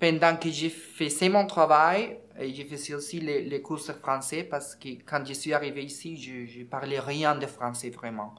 pendant 0.00 0.36
que 0.36 0.48
j'ai 0.50 0.70
fait 0.70 1.28
mon 1.28 1.46
travail, 1.46 2.18
j'ai 2.40 2.64
fait 2.64 2.94
aussi 2.94 3.20
les, 3.20 3.42
les, 3.42 3.60
cours 3.60 3.76
de 3.86 3.92
français 3.92 4.44
parce 4.44 4.74
que 4.74 4.88
quand 5.04 5.22
je 5.26 5.34
suis 5.34 5.52
arrivé 5.52 5.84
ici, 5.84 6.16
je, 6.16 6.60
ne 6.60 6.64
parlais 6.64 6.98
rien 6.98 7.36
de 7.36 7.46
français 7.46 7.90
vraiment. 7.90 8.34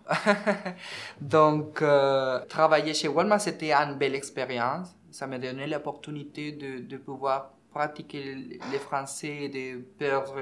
Donc, 1.22 1.84
euh, 1.84 2.40
travailler 2.46 2.96
chez 2.96 3.08
Walmart, 3.08 3.42
c'était 3.42 3.74
une 3.74 3.96
belle 3.96 4.16
expérience. 4.16 4.90
Ça 5.12 5.28
m'a 5.28 5.38
donné 5.38 5.68
l'opportunité 5.68 6.52
de, 6.52 6.80
de 6.80 6.98
pouvoir 6.98 7.52
pratiquer 7.72 8.34
le 8.34 8.80
français 8.80 9.44
et 9.44 9.50
de 9.50 9.82
perdre 10.00 10.38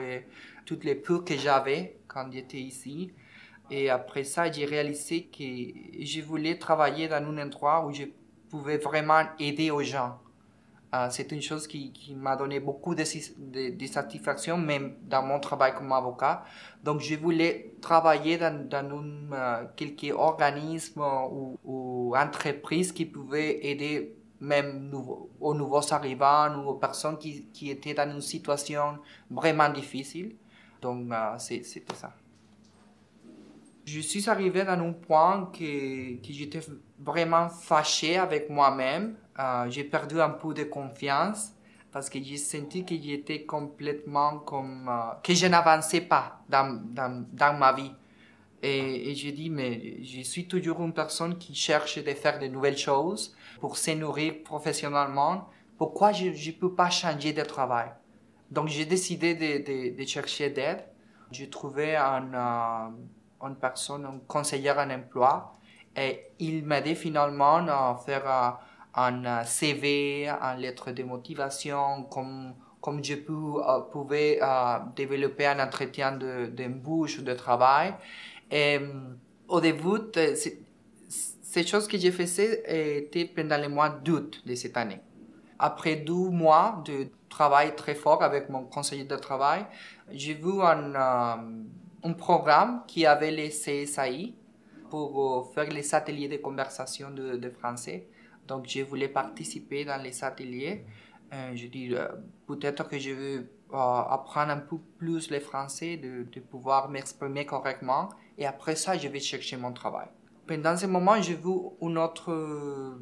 toutes 0.66 0.86
les 0.86 0.96
peurs 0.96 1.26
que 1.26 1.36
j'avais 1.36 1.98
quand 2.08 2.32
j'étais 2.32 2.60
ici. 2.60 3.12
Et 3.70 3.90
après 3.90 4.24
ça, 4.24 4.50
j'ai 4.50 4.66
réalisé 4.66 5.26
que 5.26 5.44
je 6.02 6.22
voulais 6.22 6.58
travailler 6.58 7.08
dans 7.10 7.18
un 7.18 7.38
endroit 7.38 7.86
où 7.86 7.94
je 7.94 8.06
pouvais 8.50 8.78
vraiment 8.78 9.24
aider 9.38 9.70
aux 9.70 9.84
gens. 9.84 10.18
Euh, 10.94 11.08
c'est 11.12 11.32
une 11.32 11.42
chose 11.42 11.68
qui, 11.68 11.92
qui 11.92 12.16
m'a 12.16 12.36
donné 12.36 12.60
beaucoup 12.60 12.96
de, 12.96 13.04
de, 13.70 13.86
satisfaction, 13.86 14.58
même 14.58 14.96
dans 15.04 15.22
mon 15.22 15.40
travail 15.40 15.76
comme 15.76 15.92
avocat. 15.92 16.44
Donc, 16.84 17.02
je 17.02 17.16
voulais 17.16 17.74
travailler 17.80 18.38
dans, 18.40 18.68
dans 18.68 19.04
euh, 19.34 19.66
quelques 19.76 20.12
organismes 20.16 21.04
ou, 21.32 21.60
ou 21.64 22.16
entreprises 22.18 22.92
qui 22.92 23.06
pouvaient 23.06 23.68
aider 23.68 24.16
même 24.42 24.92
aux 25.40 25.54
nouveaux 25.54 25.94
arrivants 25.94 26.56
ou 26.56 26.70
aux 26.70 26.76
personnes 26.76 27.18
qui, 27.20 27.46
qui, 27.54 27.70
étaient 27.70 27.94
dans 27.94 28.10
une 28.10 28.22
situation 28.22 28.98
vraiment 29.30 29.70
difficile. 29.70 30.36
Donc, 30.82 31.12
euh, 31.12 31.38
c'était 31.38 31.94
ça. 31.94 32.14
Je 33.92 34.02
suis 34.02 34.30
arrivé 34.30 34.64
dans 34.64 34.80
un 34.90 34.94
point 34.94 35.50
que, 35.52 36.22
que 36.24 36.32
j'étais 36.38 36.60
vraiment 37.00 37.50
fâché 37.50 38.18
avec 38.18 38.48
moi-même. 38.48 39.16
Euh, 39.40 39.68
j'ai 39.70 39.84
perdu 39.84 40.22
un 40.22 40.30
peu 40.30 40.54
de 40.54 40.66
confiance 40.66 41.54
parce 41.92 42.08
que 42.08 42.22
j'ai 42.22 42.38
senti 42.38 42.86
que 42.86 42.96
j'étais 42.96 43.46
complètement 43.46 44.40
comme... 44.40 44.88
Euh, 44.88 45.16
que 45.24 45.34
je 45.34 45.48
n'avançais 45.48 46.02
pas 46.02 46.42
dans, 46.48 46.80
dans, 46.98 47.26
dans 47.34 47.58
ma 47.58 47.74
vie. 47.74 47.92
Et, 48.62 49.10
et 49.10 49.16
j'ai 49.16 49.32
dit, 49.32 49.50
mais 49.50 50.04
je 50.04 50.22
suis 50.22 50.48
toujours 50.48 50.82
une 50.82 50.94
personne 50.94 51.40
qui 51.40 51.56
cherche 51.56 51.98
de 51.98 52.12
faire 52.12 52.38
de 52.38 52.46
nouvelles 52.46 52.78
choses 52.78 53.36
pour 53.60 53.76
se 53.78 53.92
nourrir 53.92 54.44
professionnellement. 54.44 55.50
Pourquoi 55.80 56.12
je 56.12 56.26
ne 56.26 56.52
peux 56.52 56.76
pas 56.76 56.92
changer 56.92 57.34
de 57.34 57.42
travail? 57.42 57.90
Donc 58.52 58.68
j'ai 58.68 58.86
décidé 58.86 59.34
de, 59.34 59.52
de, 59.68 59.98
de 60.00 60.06
chercher 60.06 60.52
d'aide. 60.52 60.84
J'ai 61.32 61.50
trouvé 61.50 61.96
un, 61.96 62.34
euh, 62.34 62.90
une 63.42 63.56
personne, 63.56 64.06
un 64.06 64.20
conseiller 64.28 64.72
en 64.72 64.90
emploi, 64.90 65.56
et 65.96 66.32
il 66.40 66.66
m'a 66.66 66.80
aidé 66.80 66.96
finalement 66.96 67.58
à 67.58 68.00
faire 68.06 68.24
euh, 68.28 68.52
un 68.96 69.44
CV, 69.44 70.28
une 70.28 70.60
lettre 70.60 70.92
de 70.92 71.04
motivation, 71.04 72.04
comme, 72.04 72.54
comme 72.82 73.04
je 73.04 73.14
euh, 73.16 73.80
pouvais 73.92 74.40
développer 74.96 75.48
un 75.48 75.60
entretien 75.60 76.12
d'embauche 76.14 77.20
de, 77.20 77.26
de, 77.26 77.34
travail. 77.34 77.94
Et 78.52 78.80
au 79.48 79.62
début, 79.62 80.00
ces 81.50 81.66
choses 81.66 81.88
que 81.88 81.98
j'ai 81.98 82.12
faites 82.12 82.64
étaient 82.68 83.26
pendant 83.26 83.58
le 83.60 83.70
mois 83.70 83.90
d'août 83.90 84.42
de 84.46 84.56
cette 84.56 84.78
année. 84.78 85.02
Après 85.58 85.96
deux 85.98 86.30
mois 86.30 86.82
de 86.86 87.08
travail 87.28 87.76
très 87.76 87.96
fort 87.96 88.24
avec 88.24 88.50
mon 88.50 88.64
conseiller 88.66 89.04
de 89.04 89.16
travail, 89.16 89.66
j'ai 90.12 90.34
vu 90.36 90.62
un, 90.62 90.96
euh, 90.96 91.36
un 92.04 92.14
programme 92.14 92.84
qui 92.88 93.06
avait 93.06 93.32
les 93.32 93.50
CSAI 93.50 94.34
pour 94.90 95.10
euh, 95.20 95.44
faire 95.54 95.70
les 95.72 95.94
ateliers 95.94 96.28
de 96.28 96.38
conversation 96.38 97.12
de, 97.12 97.50
français. 97.50 98.08
Donc, 98.48 98.68
je 98.68 98.82
voulais 98.82 99.10
participer 99.10 99.86
dans 99.86 100.02
les 100.02 100.24
ateliers. 100.24 100.86
Euh, 101.34 101.52
je 101.56 101.68
dis, 101.68 101.94
peut-être 102.48 102.88
que 102.88 102.98
je 102.98 103.12
veux 103.12 103.52
apprendre 103.72 104.52
un 104.52 104.58
peu 104.58 104.78
plus 104.98 105.30
le 105.30 105.40
français, 105.40 105.98
de, 105.98 106.40
pouvoir 106.40 106.90
m'exprimer 106.90 107.46
correctement. 107.46 108.10
Et 108.38 108.48
après 108.48 108.76
ça, 108.76 108.98
je 108.98 109.08
vais 109.08 109.20
chercher 109.20 109.58
mon 109.58 109.74
travail 109.74 110.08
pendant 110.50 110.76
ce 110.76 110.88
moment, 110.88 111.22
j'ai 111.22 111.36
vu 111.36 111.54
une 111.80 112.00
autre 112.00 112.32
euh, 112.32 112.98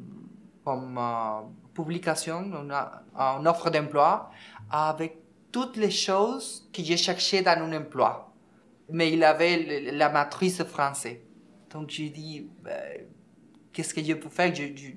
publication, 1.72 2.42
une, 2.42 2.74
une 3.14 3.48
offre 3.48 3.70
d'emploi 3.70 4.30
avec 4.70 5.16
toutes 5.50 5.78
les 5.78 5.90
choses 5.90 6.68
que 6.74 6.82
j'ai 6.82 6.98
cherchées 6.98 7.40
dans 7.40 7.52
un 7.52 7.72
emploi. 7.72 8.27
Mais 8.90 9.12
il 9.12 9.22
avait 9.24 9.90
la 9.92 10.08
matrice 10.08 10.62
française. 10.64 11.18
Donc 11.70 11.90
j'ai 11.90 12.08
dit, 12.08 12.48
ben, 12.62 13.06
qu'est-ce 13.72 13.94
que 13.94 14.02
je 14.02 14.14
peux 14.14 14.28
faire? 14.28 14.52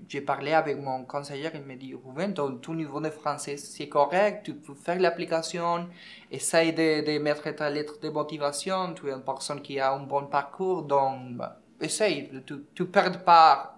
J'ai 0.08 0.22
parlé 0.22 0.54
avec 0.54 0.78
mon 0.78 1.04
conseiller, 1.04 1.50
il 1.54 1.62
m'a 1.62 1.76
dit, 1.76 1.94
Ruben, 1.94 2.34
ton, 2.34 2.56
ton, 2.58 2.74
niveau 2.74 3.00
de 3.02 3.10
français 3.10 3.58
c'est 3.58 3.88
correct, 3.88 4.44
tu 4.44 4.56
peux 4.56 4.74
faire 4.74 5.00
l'application, 5.00 5.88
essaye 6.32 6.74
de, 6.74 7.20
mettre 7.20 7.52
ta 7.52 7.70
lettre 7.70 8.00
de 8.00 8.10
motivation, 8.10 8.94
tu 8.94 9.08
es 9.10 9.12
une 9.12 9.24
personne 9.24 9.62
qui 9.62 9.80
a 9.80 9.94
un 9.94 10.04
bon 10.04 10.26
parcours, 10.28 10.84
donc 10.84 11.38
ben, 11.38 11.52
essaye, 11.80 12.30
tu 12.46 12.54
ne 12.80 12.86
perds 12.86 13.24
pas, 13.24 13.78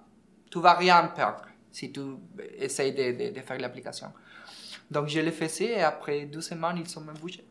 tu 0.50 0.60
vas 0.62 0.74
rien 0.74 1.04
perdre 1.08 1.46
si 1.72 1.92
tu 1.92 2.02
essayes 2.58 2.94
de, 2.94 3.42
faire 3.42 3.60
l'application. 3.60 4.14
Donc 4.90 5.08
je 5.08 5.20
l'ai 5.20 5.32
fait 5.32 5.64
et 5.64 5.82
après 5.82 6.26
deux 6.26 6.42
semaines, 6.42 6.78
ils 6.78 6.88
sont 6.88 7.02
bougés. 7.20 7.44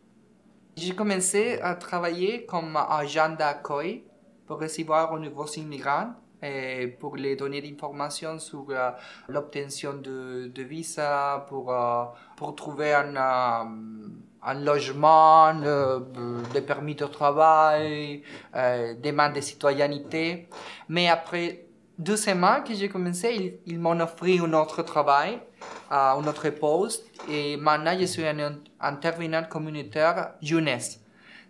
J'ai 0.76 0.94
commencé 0.94 1.60
à 1.60 1.74
travailler 1.74 2.46
comme 2.46 2.76
agent 2.76 3.36
d'accueil 3.38 4.04
pour 4.46 4.58
recevoir 4.58 5.12
un 5.12 5.20
nouveau 5.20 5.46
immigrant 5.46 6.14
et 6.42 6.86
pour 6.86 7.16
les 7.16 7.36
donner 7.36 7.60
des 7.60 7.70
informations 7.70 8.38
sur 8.38 8.66
euh, 8.70 8.90
l'obtention 9.28 9.92
de, 9.94 10.50
de, 10.52 10.62
visa, 10.62 11.44
pour, 11.48 11.72
euh, 11.72 12.04
pour 12.36 12.56
trouver 12.56 12.94
un, 12.94 13.14
euh, 13.14 14.08
un 14.42 14.54
logement, 14.54 15.54
des 16.52 16.62
permis 16.62 16.94
de 16.94 17.06
travail, 17.06 18.22
euh, 18.56 18.94
demande 18.94 19.34
de 19.34 19.40
citoyenneté. 19.40 20.48
Mais 20.88 21.08
après 21.08 21.66
deux 22.02 22.16
semaines 22.16 22.64
que 22.64 22.74
j'ai 22.74 22.88
commencé, 22.88 23.60
ils, 23.66 23.78
m'ont 23.78 23.98
offert 24.00 24.44
un 24.44 24.52
autre 24.54 24.82
travail, 24.82 25.38
à 25.88 26.14
un 26.14 26.26
autre 26.26 26.48
poste. 26.50 27.04
Et 27.30 27.56
maintenant, 27.56 27.96
je 27.98 28.06
suis 28.06 28.26
un 28.26 28.58
intervenant 28.80 29.44
communautaire 29.44 30.32
jeunesse. 30.42 30.98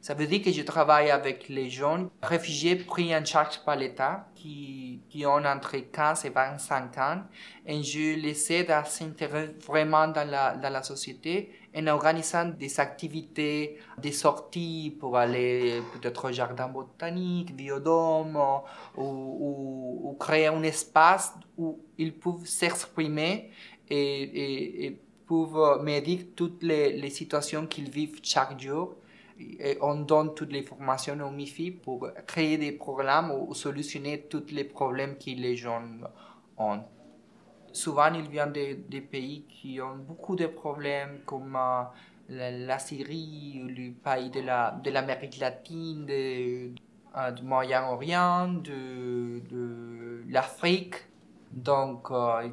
Ça 0.03 0.15
veut 0.15 0.27
dire 0.27 0.43
que 0.43 0.51
je 0.51 0.63
travaille 0.63 1.11
avec 1.11 1.49
les 1.49 1.71
jeunes 1.71 2.11
réfugiés 2.23 2.75
pris 2.75 3.15
en 3.17 3.25
charge 3.25 3.61
par 3.65 3.77
l'État 3.77 4.27
qui, 4.35 5.01
ont 5.25 5.45
entre 5.45 5.77
15 5.77 6.25
et 6.25 6.31
25 6.31 6.99
ans 6.99 7.23
et 7.65 7.83
je 7.85 8.17
les 8.17 8.53
aide 8.53 8.73
à 8.73 8.85
s'intéresser 8.85 9.55
vraiment 9.65 10.09
dans 10.09 10.29
la 10.29 10.83
société 10.83 11.53
en 11.77 11.87
organisant 11.87 12.47
des 12.47 12.81
activités, 12.81 13.79
des 13.99 14.13
sorties 14.13 14.97
pour 14.99 15.17
aller 15.17 15.81
peut-être 15.93 16.29
au 16.29 16.33
jardin 16.33 16.69
botanique, 16.69 17.55
biodôme 17.57 18.37
ou, 18.97 19.03
ou, 20.05 20.17
créer 20.19 20.47
un 20.47 20.63
espace 20.63 21.35
où 21.57 21.81
ils 21.99 22.15
peuvent 22.15 22.45
s'exprimer 22.45 23.51
et, 23.89 24.99
peuvent 25.27 25.83
me 25.83 26.01
dire 26.01 26.27
toutes 26.37 26.63
les, 26.63 27.11
situations 27.11 27.67
qu'ils 27.67 27.91
vivent 27.91 28.21
chaque 28.23 28.61
jour 28.61 28.97
et 29.39 29.79
on 29.81 29.95
donne 29.97 30.35
toutes 30.35 30.53
les 30.53 30.63
formations 30.63 31.19
au 31.27 31.31
MIFI 31.31 31.71
pour 31.71 32.09
créer 32.27 32.59
des 32.59 32.73
programmes 32.73 33.31
ou 33.31 33.55
solutionner 33.55 34.23
tous 34.29 34.53
les 34.53 34.65
problèmes 34.65 35.17
que 35.17 35.31
les 35.31 35.57
gens 35.57 35.83
ont. 36.59 36.81
Souvent, 37.73 38.13
ils 38.13 38.29
viennent 38.29 38.53
des, 38.53 39.01
pays 39.01 39.45
qui 39.49 39.81
ont 39.81 39.97
beaucoup 39.97 40.37
de 40.37 40.47
problèmes 40.47 41.21
comme 41.25 41.57
euh, 41.57 42.67
la, 42.67 42.79
Syrie, 42.79 43.63
le 43.67 43.93
pays 43.93 44.31
de 44.31 44.41
l'Amérique 44.91 45.39
la, 45.41 45.51
de 45.51 45.55
latine, 45.55 46.07
de, 46.07 46.71
euh, 47.17 47.31
du 47.31 47.43
Moyen-Orient, 47.43 48.49
de, 48.49 49.41
de 49.51 50.23
l'Afrique. 50.29 50.97
Donc, 51.51 52.11
euh, 52.11 52.47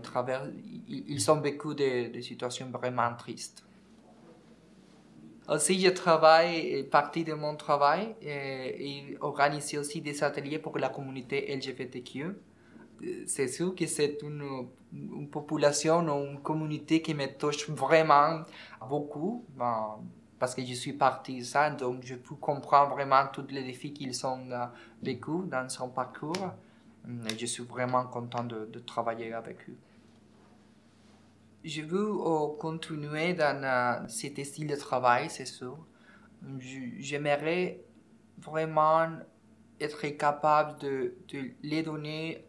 ils, 0.88 1.04
ils, 1.10 1.32
ont 1.32 1.38
beaucoup 1.38 1.74
de 1.74 2.20
situations 2.22 2.70
vraiment 2.70 3.14
tristes. 3.18 3.66
Aussi, 5.50 5.82
je 5.82 5.90
travaille, 5.90 6.84
partie 6.84 7.24
de 7.26 7.34
mon 7.34 7.56
travail, 7.56 8.16
et, 8.22 9.12
et 9.12 9.18
organise 9.20 9.78
aussi 9.78 10.00
des 10.00 10.24
ateliers 10.24 10.60
pour 10.60 10.78
la 10.78 10.90
communauté 10.90 11.54
LGBTQ. 11.56 12.36
C'est 13.26 13.48
sûr 13.48 13.74
que 13.74 13.88
c'est 13.88 14.22
une, 14.22 14.68
une, 14.94 15.30
population 15.30 16.00
ou 16.00 16.26
une 16.32 16.40
communauté 16.42 17.02
qui 17.02 17.14
me 17.14 17.28
touche 17.38 17.70
vraiment 17.70 18.42
beaucoup, 18.88 19.46
ben, 19.58 19.98
parce 20.40 20.56
que 20.56 20.64
je 20.66 20.74
suis 20.74 20.98
ça, 21.44 21.70
donc 21.70 22.04
je 22.04 22.16
peux 22.16 22.36
comprendre 22.36 22.94
vraiment 22.94 23.28
tous 23.32 23.48
les 23.50 23.64
défis 23.64 23.94
qu'ils 23.94 24.26
ont 24.26 24.50
euh, 24.52 24.66
vécu 25.02 25.32
dans 25.48 25.68
son 25.70 25.90
parcours. 25.90 26.52
Et 27.30 27.38
je 27.38 27.46
suis 27.46 27.64
vraiment 27.64 28.06
content 28.06 28.44
de, 28.44 28.68
travailler 28.86 29.34
avec 29.34 29.70
eux 29.70 29.78
je 31.64 31.82
veux 31.82 32.10
euh, 32.10 32.56
continuer 32.58 33.34
dans 33.34 33.64
euh, 33.64 34.08
cet 34.08 34.44
style 34.46 34.68
de 34.68 34.76
travail, 34.76 35.30
c'est 35.30 35.46
sûr. 35.46 35.78
J'aimerais 37.00 37.82
vraiment 38.38 39.08
être 39.80 40.08
capable 40.18 40.80
de, 40.80 41.14
les 41.64 41.84
donner 41.84 42.46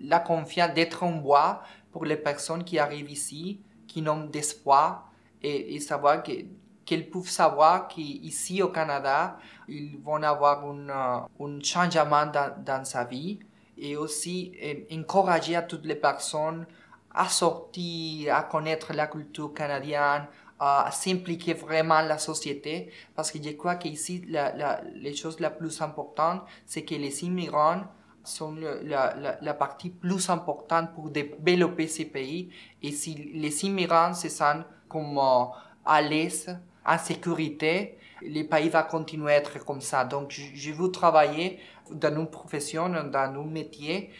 la 0.00 0.20
confiance 0.20 0.74
d'être 0.74 1.02
en 1.02 1.12
bois 1.12 1.62
pour 1.90 2.04
les 2.04 2.16
personnes 2.16 2.64
qui 2.64 2.78
arrivent 2.78 3.10
ici, 3.10 3.60
qui 3.86 4.02
n'ont 4.02 4.24
d'espoir, 4.24 5.10
et, 5.42 5.80
savoir 5.80 6.22
qu'elles 6.22 7.10
peuvent 7.10 7.28
savoir 7.28 7.88
qu'ici 7.88 8.62
au 8.62 8.68
Canada, 8.68 9.38
ils 9.68 9.98
vont 9.98 10.22
avoir 10.22 10.64
un, 10.64 10.88
euh, 10.88 11.46
un 11.46 11.60
changement 11.62 12.26
dans, 12.26 12.84
sa 12.84 13.04
vie, 13.04 13.40
et 13.76 13.96
aussi 13.96 14.52
encourager 14.92 15.56
à 15.56 15.62
toutes 15.62 15.86
les 15.86 15.96
personnes 15.96 16.66
à 17.14 17.28
sortir, 17.28 18.34
à 18.34 18.42
connaître 18.42 18.92
la 18.92 19.06
culture 19.06 19.52
canadienne, 19.52 20.26
à 20.58 20.90
s'impliquer 20.92 21.54
vraiment 21.54 22.00
la 22.02 22.18
société, 22.18 22.90
parce 23.14 23.30
que 23.30 23.42
je 23.42 23.50
crois 23.50 23.74
qu'ici, 23.74 24.24
la, 24.28 24.54
la, 24.54 24.80
les 24.94 25.14
choses 25.14 25.40
la 25.40 25.50
plus 25.50 25.82
importante, 25.82 26.42
c'est 26.64 26.84
que 26.84 26.94
les 26.94 27.24
immigrants 27.24 27.82
sont 28.24 28.54
la, 28.82 29.38
la, 29.40 29.54
partie 29.54 29.90
plus 29.90 30.30
importante 30.30 30.94
pour 30.94 31.10
développer 31.10 31.88
ces 31.88 32.04
pays. 32.04 32.50
Et 32.82 32.92
si 32.92 33.14
les 33.34 33.64
immigrants 33.64 34.14
se 34.14 34.28
sentent 34.28 34.66
comme 34.88 35.18
euh, 35.18 35.44
à 35.84 36.00
l'aise, 36.00 36.56
en 36.84 36.98
sécurité, 36.98 37.98
les 38.22 38.44
pays 38.44 38.68
vont 38.68 38.82
continuer 38.88 39.32
à 39.32 39.36
être 39.36 39.64
comme 39.64 39.80
ça. 39.80 40.04
Donc, 40.04 40.30
je, 40.30 40.72
veux 40.72 40.90
travailler 40.90 41.58
dans 41.90 42.16
une 42.16 42.28
profession, 42.28 42.88
dans 42.88 43.18
un 43.18 43.44
métier 43.44 44.10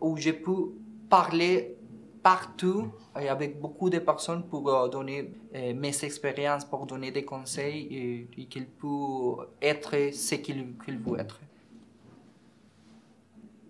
où 0.00 0.16
je 0.16 0.30
peux 0.30 0.72
parler 1.08 1.76
partout 2.22 2.92
et 3.20 3.28
avec 3.28 3.60
beaucoup 3.60 3.90
de 3.90 3.98
personnes 3.98 4.44
pour 4.44 4.68
euh, 4.68 4.88
donner 4.88 5.32
euh, 5.54 5.74
mes 5.74 6.04
expériences, 6.04 6.64
pour 6.64 6.86
donner 6.86 7.10
des 7.10 7.24
conseils 7.24 8.28
et, 8.36 8.44
qu'ils 8.46 8.66
peuvent 8.66 9.48
être 9.60 10.12
ce 10.12 10.36
qu'ils 10.36 10.64
veulent 10.86 11.20
être. 11.20 11.40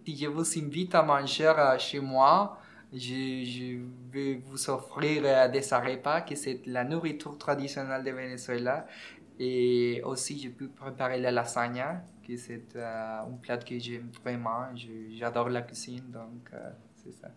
Je 0.07 0.27
vous 0.27 0.59
invite 0.59 0.95
à 0.95 1.03
manger 1.03 1.47
euh, 1.47 1.79
chez 1.79 2.01
moi, 2.01 2.59
je, 2.93 3.79
vais 4.11 4.35
vous 4.47 4.71
offrir 4.71 5.23
des 5.51 5.61
repas, 5.61 6.21
qui 6.23 6.37
c'est 6.37 6.61
la 6.67 6.85
nourriture 6.85 7.39
traditionnelle 7.39 8.05
de 8.05 8.11
Venezuela. 8.11 8.87
Et 9.39 10.03
aussi, 10.05 10.39
je 10.39 10.51
peux 10.51 10.69
préparer 10.69 11.19
la 11.21 11.31
lasagna, 11.31 12.05
qui 12.23 12.37
c'est 12.37 12.77
un 12.77 13.31
plat 13.41 13.57
que 13.57 13.79
j'aime 13.79 14.11
vraiment. 14.23 14.67
J'adore 15.11 15.49
la 15.49 15.63
cuisine, 15.63 16.11
donc 16.11 16.51
c'est 16.97 17.13
ça. 17.13 17.29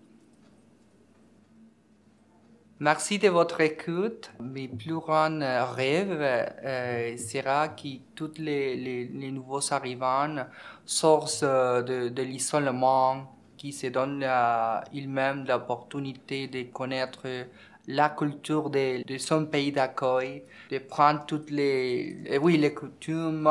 Merci 2.82 3.20
de 3.20 3.30
votre 3.30 3.62
écoute. 3.62 4.32
Mes 4.42 4.68
plus 4.68 4.96
grands 4.96 5.40
rêves 5.74 6.20
euh, 6.20 7.16
sera 7.16 7.70
que 7.70 7.88
tous 8.14 8.34
les, 8.38 9.10
nouveaux 9.32 9.74
arrivants 9.74 10.46
sortent 10.86 11.46
de, 11.46 12.10
de 12.10 12.22
l'isolement, 12.22 13.34
qui 13.56 13.72
se 13.72 13.88
donnent 13.88 14.28
ils-mêmes 14.92 15.46
l'opportunité 15.48 16.48
de 16.50 16.64
connaître 16.64 17.26
la 17.88 18.10
culture 18.10 18.70
de, 18.70 19.18
son 19.18 19.46
pays 19.46 19.72
d'accueil, 19.72 20.44
de 20.72 20.80
prendre 20.80 21.26
toutes 21.26 21.50
les, 21.52 22.22
eh 22.26 22.38
oui, 22.38 22.58
les 22.58 22.74
coutumes, 22.74 23.48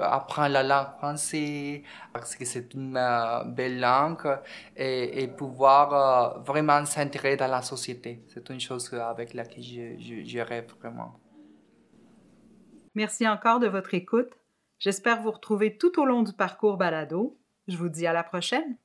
apprendre 0.00 0.52
la 0.52 0.62
langue 0.62 0.96
française, 0.98 1.80
parce 2.12 2.34
que 2.36 2.44
c'est 2.44 2.74
une 2.74 2.96
euh, 2.96 3.44
belle 3.44 3.80
langue, 3.80 4.38
et, 4.76 5.22
et 5.22 5.28
pouvoir 5.28 6.36
euh, 6.36 6.40
vraiment 6.40 6.84
s'intégrer 6.84 7.36
dans 7.36 7.48
la 7.48 7.62
société. 7.62 8.22
C'est 8.28 8.48
une 8.50 8.60
chose 8.60 8.92
avec 8.94 9.34
laquelle 9.34 9.62
je, 9.62 9.98
je, 9.98 10.24
je 10.24 10.38
rêve 10.38 10.72
vraiment. 10.80 11.18
Merci 12.94 13.28
encore 13.28 13.60
de 13.60 13.66
votre 13.66 13.92
écoute. 13.92 14.30
J'espère 14.78 15.22
vous 15.22 15.30
retrouver 15.30 15.76
tout 15.76 16.00
au 16.00 16.04
long 16.04 16.22
du 16.22 16.32
parcours 16.32 16.76
balado. 16.76 17.38
Je 17.68 17.76
vous 17.76 17.88
dis 17.88 18.06
à 18.06 18.12
la 18.12 18.22
prochaine. 18.22 18.78